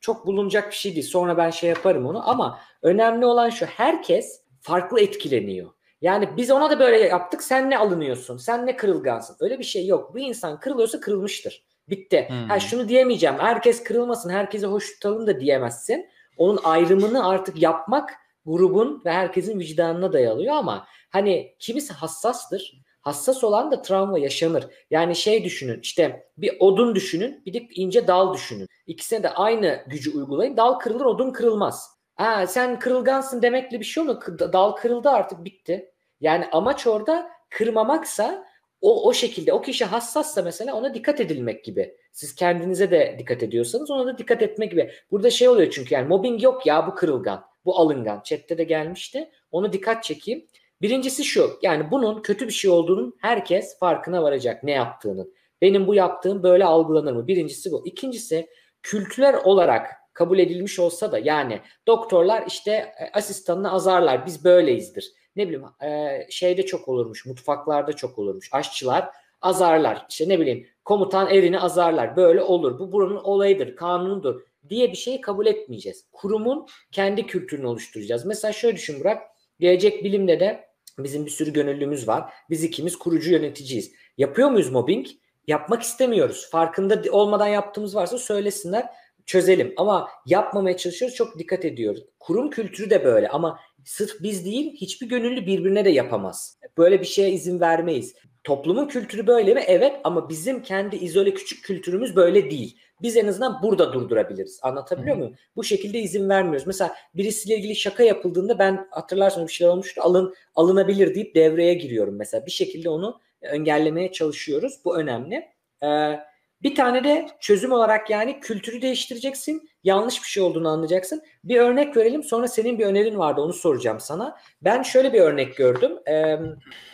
çok 0.00 0.26
bulunacak 0.26 0.70
bir 0.70 0.76
şey 0.76 0.94
değil. 0.94 1.06
Sonra 1.06 1.36
ben 1.36 1.50
şey 1.50 1.68
yaparım 1.68 2.06
onu. 2.06 2.28
Ama 2.28 2.58
önemli 2.82 3.26
olan 3.26 3.50
şu. 3.50 3.66
Herkes 3.66 4.44
farklı 4.60 5.00
etkileniyor. 5.00 5.73
Yani 6.04 6.28
biz 6.36 6.50
ona 6.50 6.70
da 6.70 6.78
böyle 6.78 6.98
yaptık. 6.98 7.42
Sen 7.42 7.70
ne 7.70 7.78
alınıyorsun? 7.78 8.36
Sen 8.36 8.66
ne 8.66 8.76
kırılgansın? 8.76 9.36
Öyle 9.40 9.58
bir 9.58 9.64
şey 9.64 9.86
yok. 9.86 10.14
Bu 10.14 10.18
insan 10.18 10.60
kırılıyorsa 10.60 11.00
kırılmıştır. 11.00 11.64
Bitti. 11.88 12.26
Hmm. 12.28 12.48
Ha 12.48 12.60
şunu 12.60 12.88
diyemeyeceğim. 12.88 13.38
Herkes 13.38 13.84
kırılmasın, 13.84 14.30
herkese 14.30 14.66
hoş 14.66 14.94
tutalım 14.94 15.26
da 15.26 15.40
diyemezsin. 15.40 16.06
Onun 16.36 16.60
ayrımını 16.64 17.28
artık 17.28 17.62
yapmak 17.62 18.10
grubun 18.46 19.02
ve 19.04 19.12
herkesin 19.12 19.58
vicdanına 19.58 20.12
dayalıyor 20.12 20.54
ama 20.54 20.86
hani 21.10 21.54
kimisi 21.58 21.92
hassastır. 21.92 22.84
Hassas 23.00 23.44
olan 23.44 23.70
da 23.70 23.82
travma 23.82 24.18
yaşanır. 24.18 24.64
Yani 24.90 25.16
şey 25.16 25.44
düşünün 25.44 25.80
işte 25.80 26.26
bir 26.38 26.56
odun 26.60 26.94
düşünün 26.94 27.42
bir 27.46 27.54
de 27.54 27.58
ince 27.58 28.06
dal 28.06 28.34
düşünün. 28.34 28.68
İkisine 28.86 29.22
de 29.22 29.30
aynı 29.30 29.84
gücü 29.86 30.10
uygulayın. 30.10 30.56
Dal 30.56 30.78
kırılır 30.78 31.04
odun 31.04 31.30
kırılmaz. 31.30 31.90
Ha, 32.14 32.46
sen 32.46 32.78
kırılgansın 32.78 33.42
demekle 33.42 33.80
bir 33.80 33.84
şey 33.84 34.00
olmuyor. 34.00 34.38
Dal 34.38 34.72
kırıldı 34.72 35.10
artık 35.10 35.44
bitti. 35.44 35.93
Yani 36.20 36.48
amaç 36.52 36.86
orada 36.86 37.30
kırmamaksa 37.50 38.44
o, 38.80 39.08
o 39.08 39.12
şekilde 39.12 39.52
o 39.52 39.62
kişi 39.62 39.84
hassassa 39.84 40.42
mesela 40.42 40.74
ona 40.74 40.94
dikkat 40.94 41.20
edilmek 41.20 41.64
gibi. 41.64 41.96
Siz 42.12 42.34
kendinize 42.34 42.90
de 42.90 43.16
dikkat 43.18 43.42
ediyorsanız 43.42 43.90
ona 43.90 44.06
da 44.06 44.18
dikkat 44.18 44.42
etmek 44.42 44.70
gibi. 44.70 44.90
Burada 45.10 45.30
şey 45.30 45.48
oluyor 45.48 45.70
çünkü 45.70 45.94
yani 45.94 46.08
mobbing 46.08 46.42
yok 46.42 46.66
ya 46.66 46.86
bu 46.86 46.94
kırılgan. 46.94 47.44
Bu 47.64 47.78
alıngan. 47.78 48.20
Chat'te 48.24 48.58
de 48.58 48.64
gelmişti. 48.64 49.30
Onu 49.50 49.72
dikkat 49.72 50.04
çekeyim. 50.04 50.46
Birincisi 50.82 51.24
şu. 51.24 51.58
Yani 51.62 51.90
bunun 51.90 52.22
kötü 52.22 52.46
bir 52.48 52.52
şey 52.52 52.70
olduğunun 52.70 53.16
herkes 53.20 53.78
farkına 53.78 54.22
varacak 54.22 54.64
ne 54.64 54.72
yaptığının. 54.72 55.34
Benim 55.62 55.86
bu 55.86 55.94
yaptığım 55.94 56.42
böyle 56.42 56.64
algılanır 56.64 57.12
mı? 57.12 57.26
Birincisi 57.26 57.72
bu. 57.72 57.86
İkincisi 57.86 58.46
kültürel 58.82 59.40
olarak 59.44 59.86
kabul 60.12 60.38
edilmiş 60.38 60.78
olsa 60.78 61.12
da 61.12 61.18
yani 61.18 61.60
doktorlar 61.86 62.44
işte 62.46 62.70
e, 62.72 63.10
asistanını 63.12 63.72
azarlar 63.72 64.26
biz 64.26 64.44
böyleyizdir 64.44 65.12
ne 65.36 65.48
bileyim 65.48 65.64
e, 65.82 66.26
şeyde 66.30 66.66
çok 66.66 66.88
olurmuş 66.88 67.26
mutfaklarda 67.26 67.92
çok 67.92 68.18
olurmuş 68.18 68.48
aşçılar 68.52 69.08
azarlar 69.42 70.06
işte 70.10 70.28
ne 70.28 70.40
bileyim 70.40 70.66
komutan 70.84 71.30
erini 71.30 71.60
azarlar 71.60 72.16
böyle 72.16 72.42
olur 72.42 72.78
bu 72.78 72.92
buranın 72.92 73.16
olayıdır 73.24 73.76
kanunudur 73.76 74.40
diye 74.68 74.92
bir 74.92 74.96
şeyi 74.96 75.20
kabul 75.20 75.46
etmeyeceğiz. 75.46 76.04
Kurumun 76.12 76.66
kendi 76.92 77.26
kültürünü 77.26 77.66
oluşturacağız. 77.66 78.24
Mesela 78.24 78.52
şöyle 78.52 78.76
düşün 78.76 79.00
Burak 79.00 79.22
gelecek 79.60 80.04
bilimde 80.04 80.40
de 80.40 80.68
bizim 80.98 81.26
bir 81.26 81.30
sürü 81.30 81.52
gönüllümüz 81.52 82.08
var. 82.08 82.32
Biz 82.50 82.64
ikimiz 82.64 82.96
kurucu 82.98 83.32
yöneticiyiz. 83.32 83.92
Yapıyor 84.18 84.50
muyuz 84.50 84.70
mobbing? 84.70 85.06
Yapmak 85.46 85.82
istemiyoruz. 85.82 86.48
Farkında 86.50 87.02
olmadan 87.10 87.46
yaptığımız 87.46 87.96
varsa 87.96 88.18
söylesinler 88.18 88.86
çözelim. 89.26 89.74
Ama 89.76 90.08
yapmamaya 90.26 90.76
çalışıyoruz. 90.76 91.16
Çok 91.16 91.38
dikkat 91.38 91.64
ediyoruz. 91.64 92.04
Kurum 92.20 92.50
kültürü 92.50 92.90
de 92.90 93.04
böyle 93.04 93.28
ama 93.28 93.60
sırf 93.84 94.22
biz 94.22 94.44
değil 94.44 94.72
hiçbir 94.76 95.08
gönüllü 95.08 95.46
birbirine 95.46 95.84
de 95.84 95.90
yapamaz. 95.90 96.58
Böyle 96.78 97.00
bir 97.00 97.06
şeye 97.06 97.30
izin 97.30 97.60
vermeyiz. 97.60 98.14
Toplumun 98.44 98.88
kültürü 98.88 99.26
böyle 99.26 99.54
mi? 99.54 99.62
Evet 99.66 99.96
ama 100.04 100.28
bizim 100.28 100.62
kendi 100.62 100.96
izole 100.96 101.34
küçük 101.34 101.64
kültürümüz 101.64 102.16
böyle 102.16 102.50
değil. 102.50 102.78
Biz 103.02 103.16
en 103.16 103.26
azından 103.26 103.62
burada 103.62 103.92
durdurabiliriz. 103.92 104.60
Anlatabiliyor 104.62 105.16
muyum? 105.16 105.34
Bu 105.56 105.64
şekilde 105.64 105.98
izin 105.98 106.28
vermiyoruz. 106.28 106.66
Mesela 106.66 106.94
birisiyle 107.14 107.56
ilgili 107.56 107.76
şaka 107.76 108.02
yapıldığında 108.02 108.58
ben 108.58 108.86
hatırlarsanız 108.90 109.48
bir 109.48 109.52
şeyler 109.52 109.72
olmuştu. 109.72 110.00
Alın 110.04 110.34
alınabilir 110.54 111.14
deyip 111.14 111.34
devreye 111.34 111.74
giriyorum 111.74 112.16
mesela. 112.16 112.46
Bir 112.46 112.50
şekilde 112.50 112.88
onu 112.88 113.20
engellemeye 113.42 114.12
çalışıyoruz. 114.12 114.80
Bu 114.84 114.96
önemli. 114.98 115.48
Ee, 115.82 116.20
bir 116.62 116.74
tane 116.74 117.04
de 117.04 117.26
çözüm 117.40 117.72
olarak 117.72 118.10
yani 118.10 118.40
kültürü 118.40 118.82
değiştireceksin. 118.82 119.68
Yanlış 119.84 120.22
bir 120.22 120.28
şey 120.28 120.42
olduğunu 120.42 120.68
anlayacaksın. 120.68 121.22
Bir 121.44 121.60
örnek 121.60 121.96
verelim 121.96 122.22
sonra 122.22 122.48
senin 122.48 122.78
bir 122.78 122.86
önerin 122.86 123.18
vardı 123.18 123.40
onu 123.40 123.52
soracağım 123.52 124.00
sana. 124.00 124.38
Ben 124.62 124.82
şöyle 124.82 125.12
bir 125.12 125.20
örnek 125.20 125.56
gördüm. 125.56 125.92
E, 126.06 126.14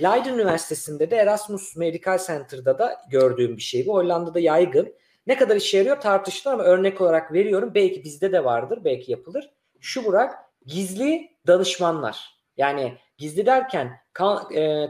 Leiden 0.03 0.35
Üniversitesi'nde 0.35 1.11
de 1.11 1.17
Erasmus 1.17 1.77
Medical 1.77 2.19
Center'da 2.27 2.79
da 2.79 2.97
gördüğüm 3.11 3.57
bir 3.57 3.63
şey 3.63 3.87
bu. 3.87 3.95
Hollanda'da 3.95 4.41
yaygın. 4.41 4.95
Ne 5.27 5.37
kadar 5.37 5.57
işe 5.57 5.79
yarıyor 5.79 6.01
tartışılır 6.01 6.55
ama 6.55 6.63
örnek 6.63 7.01
olarak 7.01 7.33
veriyorum. 7.33 7.73
Belki 7.75 8.05
bizde 8.05 8.33
de 8.33 8.45
vardır, 8.45 8.81
belki 8.85 9.13
yapılır. 9.13 9.51
Şu 9.81 10.05
Burak, 10.05 10.35
gizli 10.67 11.31
danışmanlar. 11.47 12.41
Yani 12.57 12.95
gizli 13.19 13.47
derken 13.47 14.01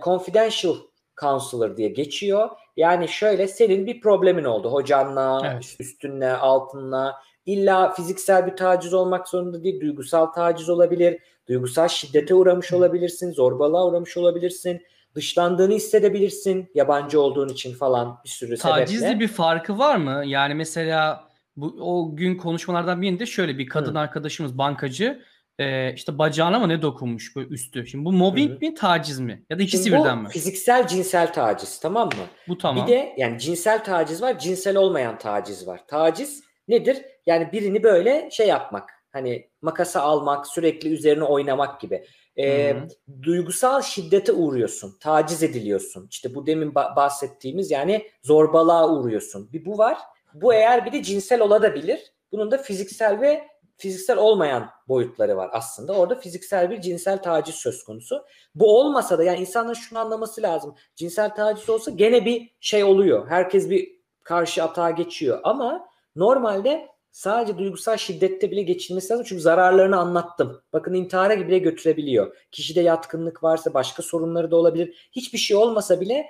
confidential 0.05 0.77
counselor 1.21 1.77
diye 1.77 1.89
geçiyor. 1.89 2.51
Yani 2.77 3.09
şöyle 3.09 3.49
senin 3.49 3.87
bir 3.87 4.01
problemin 4.01 4.45
oldu 4.45 4.73
hocanla, 4.73 5.43
evet. 5.53 5.77
üstünle, 5.81 6.33
altınla. 6.33 7.17
İlla 7.47 7.93
fiziksel 7.93 8.47
bir 8.47 8.57
taciz 8.57 8.95
olmak 8.95 9.29
zorunda 9.29 9.65
değil. 9.65 9.81
Duygusal 9.81 10.27
taciz 10.27 10.69
olabilir. 10.69 11.19
Duygusal 11.49 11.89
şiddete 11.89 12.35
uğramış 12.35 12.73
olabilirsin. 12.73 13.33
Zorbalığa 13.33 13.87
uğramış 13.87 14.17
olabilirsin. 14.17 14.83
Dışlandığını 15.15 15.75
hissedebilirsin. 15.75 16.71
Yabancı 16.75 17.21
olduğun 17.21 17.49
için 17.49 17.75
falan 17.75 18.21
bir 18.25 18.29
sürü 18.29 18.57
sebeple. 18.57 18.81
Tacizli 18.81 19.21
bir 19.21 19.29
farkı 19.29 19.79
var 19.79 19.97
mı? 19.97 20.23
Yani 20.27 20.55
mesela 20.55 21.25
bu 21.57 21.77
o 21.81 22.17
gün 22.17 22.37
konuşmalardan 22.37 23.03
birinde 23.03 23.27
şöyle 23.27 23.59
bir 23.59 23.67
kadın 23.67 23.95
Hı. 23.95 23.99
arkadaşımız 23.99 24.59
bankacı 24.59 25.23
e, 25.59 25.95
işte 25.95 26.19
bacağına 26.19 26.59
mı 26.59 26.69
ne 26.69 26.83
dokunmuş 26.83 27.37
böyle 27.37 27.49
üstü. 27.49 27.87
Şimdi 27.87 28.05
bu 28.05 28.13
mobbing 28.13 28.51
Hı-hı. 28.51 28.59
mi 28.61 28.75
taciz 28.75 29.21
mi? 29.21 29.45
Ya 29.51 29.59
da 29.59 29.63
ikisi 29.63 29.85
Şimdi 29.85 29.99
birden 29.99 30.19
mi? 30.19 30.29
fiziksel 30.29 30.87
cinsel 30.87 31.33
taciz 31.33 31.81
tamam 31.81 32.07
mı? 32.07 32.25
Bu 32.49 32.59
tamam. 32.59 32.87
Bir 32.87 32.93
de 32.93 33.15
yani 33.17 33.39
cinsel 33.39 33.85
taciz 33.85 34.23
var 34.23 34.39
cinsel 34.39 34.77
olmayan 34.77 35.19
taciz 35.19 35.67
var. 35.67 35.81
Taciz 35.89 36.50
nedir? 36.69 37.05
Yani 37.27 37.53
birini 37.53 37.83
böyle 37.83 38.29
şey 38.31 38.49
yapmak 38.49 38.91
hani 39.13 39.51
makasa 39.63 40.01
almak 40.01 40.47
sürekli 40.47 40.89
üzerine 40.89 41.25
oynamak 41.25 41.81
gibi. 41.81 42.05
E, 42.39 42.77
duygusal 43.23 43.83
şiddete 43.83 44.33
uğruyorsun. 44.33 44.97
Taciz 45.01 45.43
ediliyorsun. 45.43 46.07
İşte 46.11 46.35
bu 46.35 46.47
demin 46.47 46.75
bahsettiğimiz 46.75 47.71
yani 47.71 48.07
zorbalığa 48.23 48.89
uğruyorsun. 48.89 49.53
Bir 49.53 49.65
bu 49.65 49.79
var. 49.79 49.99
Bu 50.35 50.55
eğer 50.55 50.87
bir 50.87 50.93
de 50.93 51.03
cinsel 51.03 51.41
olabilir. 51.41 52.13
Bunun 52.33 52.51
da 52.51 52.59
fiziksel 52.59 53.21
ve 53.21 53.49
fiziksel 53.77 54.17
olmayan 54.17 54.71
boyutları 54.89 55.37
var 55.37 55.51
aslında. 55.53 55.93
Orada 55.93 56.15
fiziksel 56.15 56.71
bir 56.71 56.81
cinsel 56.81 57.23
taciz 57.23 57.55
söz 57.55 57.85
konusu. 57.85 58.25
Bu 58.55 58.79
olmasa 58.79 59.19
da 59.19 59.25
yani 59.25 59.41
insanların 59.41 59.75
şunu 59.75 59.99
anlaması 59.99 60.43
lazım. 60.43 60.75
Cinsel 60.97 61.35
taciz 61.35 61.71
olsa 61.71 61.91
gene 61.91 62.25
bir 62.25 62.51
şey 62.61 62.85
oluyor. 62.85 63.29
Herkes 63.29 63.71
bir 63.71 64.01
karşı 64.23 64.65
atağa 64.65 64.91
geçiyor 64.91 65.41
ama 65.45 65.90
normalde 66.21 66.89
sadece 67.11 67.59
duygusal 67.59 67.97
şiddette 67.97 68.51
bile 68.51 68.63
geçilmesi 68.63 69.13
lazım. 69.13 69.27
Çünkü 69.29 69.43
zararlarını 69.43 69.97
anlattım. 69.99 70.63
Bakın 70.73 70.95
intihara 70.95 71.39
bile 71.39 71.59
götürebiliyor. 71.59 72.37
Kişide 72.53 72.81
yatkınlık 72.81 73.43
varsa 73.43 73.75
başka 73.75 74.03
sorunları 74.03 74.51
da 74.51 74.57
olabilir. 74.57 75.09
Hiçbir 75.13 75.39
şey 75.39 75.57
olmasa 75.57 76.01
bile 76.01 76.27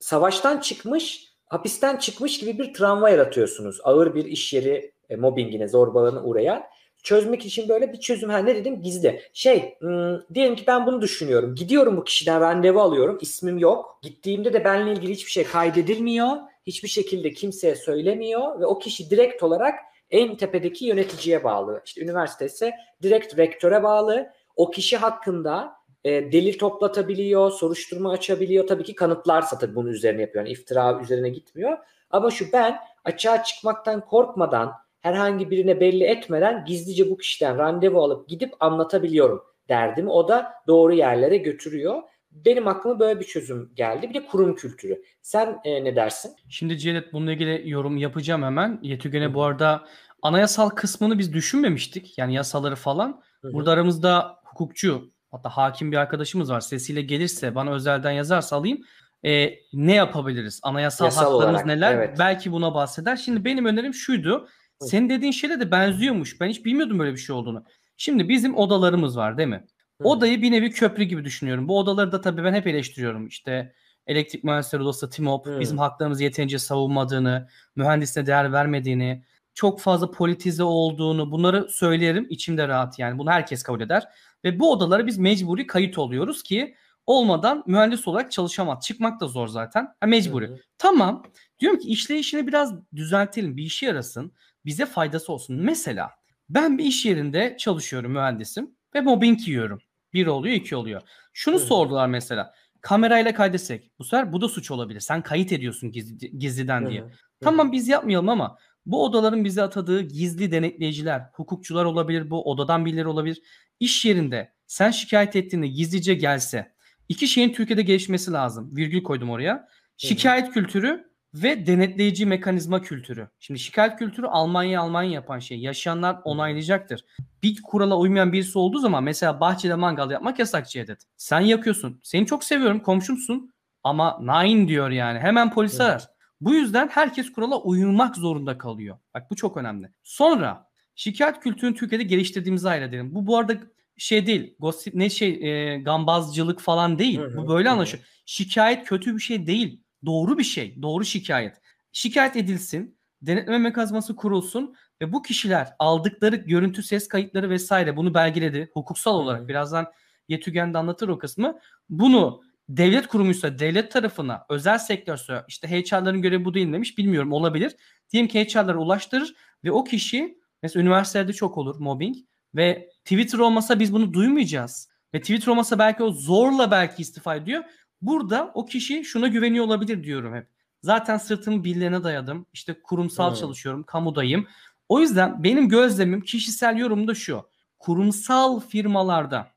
savaştan 0.00 0.60
çıkmış, 0.60 1.32
hapisten 1.46 1.96
çıkmış 1.96 2.38
gibi 2.38 2.58
bir 2.58 2.74
travma 2.74 3.10
yaratıyorsunuz. 3.10 3.80
Ağır 3.84 4.14
bir 4.14 4.24
iş 4.24 4.52
yeri 4.52 4.92
e, 5.10 5.16
mobbingine, 5.16 5.68
zorbalığına 5.68 6.22
uğrayan 6.22 6.62
çözmek 7.02 7.46
için 7.46 7.68
böyle 7.68 7.92
bir 7.92 8.00
çözüm. 8.00 8.30
Ha 8.30 8.38
ne 8.38 8.56
dedim? 8.56 8.82
Gizli. 8.82 9.20
Şey, 9.32 9.74
ım, 9.82 10.24
diyelim 10.34 10.56
ki 10.56 10.64
ben 10.66 10.86
bunu 10.86 11.02
düşünüyorum. 11.02 11.54
Gidiyorum 11.54 11.96
bu 11.96 12.04
kişiden 12.04 12.40
randevu 12.40 12.80
alıyorum. 12.80 13.18
ismim 13.20 13.58
yok. 13.58 13.98
Gittiğimde 14.02 14.52
de 14.52 14.64
benimle 14.64 14.92
ilgili 14.92 15.12
hiçbir 15.12 15.30
şey 15.30 15.44
kaydedilmiyor. 15.44 16.36
Hiçbir 16.66 16.88
şekilde 16.88 17.30
kimseye 17.30 17.74
söylemiyor 17.74 18.60
ve 18.60 18.66
o 18.66 18.78
kişi 18.78 19.10
direkt 19.10 19.42
olarak 19.42 19.74
en 20.10 20.36
tepedeki 20.36 20.84
yöneticiye 20.84 21.44
bağlı. 21.44 21.82
İşte 21.86 22.00
üniversite 22.00 22.46
ise 22.46 22.72
direkt 23.02 23.38
rektöre 23.38 23.82
bağlı. 23.82 24.30
O 24.56 24.70
kişi 24.70 24.96
hakkında 24.96 25.72
e, 26.04 26.32
delil 26.32 26.58
toplatabiliyor, 26.58 27.50
soruşturma 27.50 28.12
açabiliyor. 28.12 28.66
Tabii 28.66 28.84
ki 28.84 28.94
kanıtlarsa 28.94 29.58
tabii 29.58 29.74
bunun 29.74 29.90
üzerine 29.90 30.20
yapıyor. 30.20 30.44
Yani 30.44 30.52
iftira 30.52 31.00
üzerine 31.00 31.28
gitmiyor. 31.28 31.78
Ama 32.10 32.30
şu 32.30 32.52
ben 32.52 32.76
açığa 33.04 33.42
çıkmaktan 33.42 34.06
korkmadan 34.06 34.72
herhangi 35.00 35.50
birine 35.50 35.80
belli 35.80 36.04
etmeden 36.04 36.64
gizlice 36.64 37.10
bu 37.10 37.16
kişiden 37.16 37.58
randevu 37.58 38.02
alıp 38.02 38.28
gidip 38.28 38.54
anlatabiliyorum 38.60 39.42
derdim. 39.68 40.08
O 40.08 40.28
da 40.28 40.52
doğru 40.66 40.94
yerlere 40.94 41.36
götürüyor. 41.36 42.02
Benim 42.44 42.68
aklıma 42.68 43.00
böyle 43.00 43.20
bir 43.20 43.24
çözüm 43.24 43.70
geldi. 43.74 44.08
Bir 44.08 44.14
de 44.14 44.26
kurum 44.26 44.54
kültürü. 44.54 45.02
Sen 45.22 45.58
e, 45.64 45.84
ne 45.84 45.96
dersin? 45.96 46.32
Şimdi 46.48 46.78
Cevdet 46.78 47.12
bununla 47.12 47.32
ilgili 47.32 47.70
yorum 47.70 47.96
yapacağım 47.96 48.42
hemen. 48.42 48.78
Yetügen'e 48.82 49.34
bu 49.34 49.42
arada 49.42 49.84
anayasal 50.22 50.68
kısmını 50.68 51.18
biz 51.18 51.32
düşünmemiştik. 51.32 52.18
Yani 52.18 52.34
yasaları 52.34 52.76
falan. 52.76 53.22
Hı 53.42 53.48
hı. 53.48 53.52
Burada 53.52 53.70
aramızda 53.72 54.36
hukukçu 54.44 55.10
hatta 55.30 55.48
hakim 55.48 55.92
bir 55.92 55.96
arkadaşımız 55.96 56.50
var. 56.50 56.60
Sesiyle 56.60 57.02
gelirse 57.02 57.54
bana 57.54 57.72
özelden 57.72 58.10
yazarsa 58.10 58.56
alayım. 58.56 58.78
Ee, 59.24 59.54
ne 59.72 59.94
yapabiliriz? 59.94 60.60
Anayasal 60.62 61.04
Yasal 61.04 61.20
haklarımız 61.20 61.44
olarak, 61.44 61.66
neler? 61.66 61.94
evet. 61.94 62.16
Belki 62.18 62.52
buna 62.52 62.74
bahseder. 62.74 63.16
Şimdi 63.16 63.44
benim 63.44 63.66
önerim 63.66 63.94
şuydu. 63.94 64.48
Senin 64.80 65.08
dediğin 65.08 65.32
şeyle 65.32 65.60
de 65.60 65.70
benziyormuş. 65.70 66.40
Ben 66.40 66.48
hiç 66.48 66.64
bilmiyordum 66.64 66.98
böyle 66.98 67.12
bir 67.12 67.20
şey 67.20 67.36
olduğunu. 67.36 67.64
Şimdi 67.96 68.28
bizim 68.28 68.56
odalarımız 68.56 69.16
var 69.16 69.38
değil 69.38 69.48
mi? 69.48 69.64
Odayı 70.02 70.42
bir 70.42 70.52
nevi 70.52 70.70
köprü 70.70 71.04
gibi 71.04 71.24
düşünüyorum. 71.24 71.68
Bu 71.68 71.78
odaları 71.78 72.12
da 72.12 72.20
tabii 72.20 72.44
ben 72.44 72.54
hep 72.54 72.66
eleştiriyorum. 72.66 73.26
İşte 73.26 73.72
elektrik 74.06 74.44
mühendisleri 74.44 74.82
odası 74.82 75.10
TİMOP 75.10 75.46
Hı. 75.46 75.60
bizim 75.60 75.78
haklarımızı 75.78 76.22
yeterince 76.22 76.58
savunmadığını, 76.58 77.48
mühendisine 77.76 78.26
değer 78.26 78.52
vermediğini, 78.52 79.24
çok 79.54 79.80
fazla 79.80 80.10
politize 80.10 80.62
olduğunu 80.62 81.30
bunları 81.30 81.68
söylerim. 81.68 82.26
içimde 82.30 82.68
rahat 82.68 82.98
yani. 82.98 83.18
Bunu 83.18 83.30
herkes 83.30 83.62
kabul 83.62 83.80
eder. 83.80 84.08
Ve 84.44 84.60
bu 84.60 84.72
odalara 84.72 85.06
biz 85.06 85.18
mecburi 85.18 85.66
kayıt 85.66 85.98
oluyoruz 85.98 86.42
ki 86.42 86.74
olmadan 87.06 87.64
mühendis 87.66 88.08
olarak 88.08 88.32
çalışamaz. 88.32 88.84
Çıkmak 88.84 89.20
da 89.20 89.28
zor 89.28 89.48
zaten. 89.48 89.88
Ha, 90.00 90.06
mecburi. 90.06 90.46
Hı. 90.46 90.58
Tamam. 90.78 91.22
Diyorum 91.60 91.78
ki 91.78 91.88
işleyişini 91.88 92.46
biraz 92.46 92.74
düzeltelim. 92.94 93.56
Bir 93.56 93.62
işe 93.62 93.86
yarasın. 93.86 94.32
Bize 94.64 94.86
faydası 94.86 95.32
olsun. 95.32 95.56
Mesela 95.56 96.10
ben 96.48 96.78
bir 96.78 96.84
iş 96.84 97.06
yerinde 97.06 97.56
çalışıyorum 97.58 98.12
mühendisim 98.12 98.76
ve 98.94 99.00
mobbing 99.00 99.48
yiyorum. 99.48 99.78
Bir 100.16 100.26
oluyor 100.26 100.54
iki 100.54 100.76
oluyor. 100.76 101.02
Şunu 101.32 101.54
hı. 101.54 101.60
sordular 101.60 102.06
mesela. 102.06 102.54
Kamerayla 102.80 103.34
kaydetsek. 103.34 103.90
Bu 103.98 104.04
sefer 104.04 104.32
bu 104.32 104.40
da 104.40 104.48
suç 104.48 104.70
olabilir. 104.70 105.00
Sen 105.00 105.22
kayıt 105.22 105.52
ediyorsun 105.52 105.92
gizli, 105.92 106.38
gizliden 106.38 106.84
Hı 106.84 106.90
diye. 106.90 107.00
hı. 107.00 107.10
Tamam 107.40 107.72
biz 107.72 107.88
yapmayalım 107.88 108.28
ama 108.28 108.58
bu 108.86 109.04
odaların 109.04 109.44
bize 109.44 109.62
atadığı 109.62 110.00
gizli 110.00 110.52
denetleyiciler, 110.52 111.22
hukukçular 111.32 111.84
olabilir, 111.84 112.30
bu 112.30 112.50
odadan 112.50 112.84
birileri 112.86 113.06
olabilir. 113.06 113.42
İş 113.80 114.04
yerinde 114.04 114.52
sen 114.66 114.90
şikayet 114.90 115.36
ettiğinde 115.36 115.66
gizlice 115.66 116.14
gelse 116.14 116.74
iki 117.08 117.28
şeyin 117.28 117.52
Türkiye'de 117.52 117.82
gelişmesi 117.82 118.32
lazım. 118.32 118.76
Virgül 118.76 119.02
koydum 119.02 119.30
oraya. 119.30 119.68
Şikayet 119.96 120.50
kültürü 120.50 121.10
ve 121.42 121.66
denetleyici 121.66 122.26
mekanizma 122.26 122.82
kültürü. 122.82 123.28
Şimdi 123.40 123.60
şikayet 123.60 123.96
kültürü 123.96 124.26
Almanya 124.26 124.80
Almanya 124.80 125.10
yapan 125.10 125.38
şey. 125.38 125.58
Yaşayanlar 125.58 126.18
onaylayacaktır. 126.24 127.04
Bir 127.42 127.62
kurala 127.62 127.98
uymayan 127.98 128.32
birisi 128.32 128.58
olduğu 128.58 128.78
zaman 128.78 129.04
mesela 129.04 129.40
bahçede 129.40 129.74
mangal 129.74 130.10
yapmak 130.10 130.38
yasak 130.38 130.68
Cevdet. 130.70 131.02
Sen 131.16 131.40
yakıyorsun. 131.40 132.00
Seni 132.02 132.26
çok 132.26 132.44
seviyorum 132.44 132.80
komşumsun 132.80 133.52
ama 133.84 134.18
nine 134.20 134.68
diyor 134.68 134.90
yani. 134.90 135.18
Hemen 135.18 135.50
polise 135.52 135.82
Evet. 135.82 135.92
arar. 135.92 136.08
Bu 136.40 136.54
yüzden 136.54 136.88
herkes 136.88 137.32
kurala 137.32 137.60
uymak 137.62 138.16
zorunda 138.16 138.58
kalıyor. 138.58 138.98
Bak 139.14 139.30
bu 139.30 139.36
çok 139.36 139.56
önemli. 139.56 139.90
Sonra 140.02 140.68
şikayet 140.94 141.40
kültürünü 141.40 141.74
Türkiye'de 141.74 142.04
geliştirdiğimizi 142.04 142.68
hayal 142.68 142.82
edelim. 142.82 143.14
Bu 143.14 143.26
bu 143.26 143.38
arada 143.38 143.54
şey 143.96 144.26
değil. 144.26 144.54
Gossip 144.58 144.94
ne 144.94 145.10
şey 145.10 145.28
e, 145.74 145.78
gambazcılık 145.78 146.60
falan 146.60 146.98
değil. 146.98 147.18
Hı 147.20 147.24
hı, 147.24 147.36
Bu 147.36 147.48
böyle 147.48 147.70
anlaşılıyor. 147.70 148.06
Şikayet 148.26 148.84
kötü 148.84 149.14
bir 149.14 149.20
şey 149.20 149.46
değil. 149.46 149.82
Doğru 150.04 150.38
bir 150.38 150.44
şey. 150.44 150.82
Doğru 150.82 151.04
şikayet. 151.04 151.60
Şikayet 151.92 152.36
edilsin. 152.36 152.98
Denetleme 153.22 153.58
mekanizması 153.58 154.16
kurulsun 154.16 154.74
ve 155.02 155.12
bu 155.12 155.22
kişiler 155.22 155.68
aldıkları 155.78 156.36
görüntü 156.36 156.82
ses 156.82 157.08
kayıtları 157.08 157.50
vesaire 157.50 157.96
bunu 157.96 158.14
belgeledi. 158.14 158.70
Hukuksal 158.74 159.14
olarak 159.14 159.48
birazdan 159.48 159.92
Yetügen 160.28 160.74
de 160.74 160.78
anlatır 160.78 161.08
o 161.08 161.18
kısmı. 161.18 161.58
Bunu 161.88 162.42
devlet 162.68 163.06
kurumuysa 163.06 163.58
devlet 163.58 163.92
tarafına, 163.92 164.46
özel 164.48 164.78
sektörse 164.78 165.44
işte 165.48 165.68
HR'ların 165.68 166.22
görevi 166.22 166.44
bu 166.44 166.54
değil 166.54 166.72
demiş. 166.72 166.98
Bilmiyorum 166.98 167.32
olabilir. 167.32 167.76
Diyelim 168.12 168.28
ki 168.28 168.44
HR'lara 168.44 168.78
ulaştırır 168.78 169.34
ve 169.64 169.72
o 169.72 169.84
kişi 169.84 170.38
mesela 170.62 170.82
üniversitelerde 170.82 171.32
çok 171.32 171.58
olur 171.58 171.80
mobbing 171.80 172.16
ve 172.54 172.90
Twitter 173.04 173.38
olmasa 173.38 173.80
biz 173.80 173.92
bunu 173.92 174.12
duymayacağız. 174.12 174.88
Ve 175.14 175.20
Twitter 175.20 175.46
olmasa 175.52 175.78
belki 175.78 176.02
o 176.02 176.10
zorla 176.10 176.70
belki 176.70 177.02
istifa 177.02 177.36
ediyor. 177.36 177.64
Burada 178.02 178.50
o 178.54 178.66
kişi 178.66 179.04
şuna 179.04 179.28
güveniyor 179.28 179.64
olabilir 179.64 180.04
diyorum 180.04 180.34
hep. 180.34 180.46
Zaten 180.82 181.16
sırtımı 181.18 181.64
birilerine 181.64 182.04
dayadım. 182.04 182.46
İşte 182.52 182.82
kurumsal 182.82 183.30
Hmm. 183.30 183.40
çalışıyorum, 183.40 183.82
kamudayım. 183.82 184.46
O 184.88 185.00
yüzden 185.00 185.44
benim 185.44 185.68
gözlemim, 185.68 186.20
kişisel 186.20 186.76
yorumum 186.76 187.08
da 187.08 187.14
şu. 187.14 187.48
Kurumsal 187.78 188.60
firmalarda, 188.60 189.48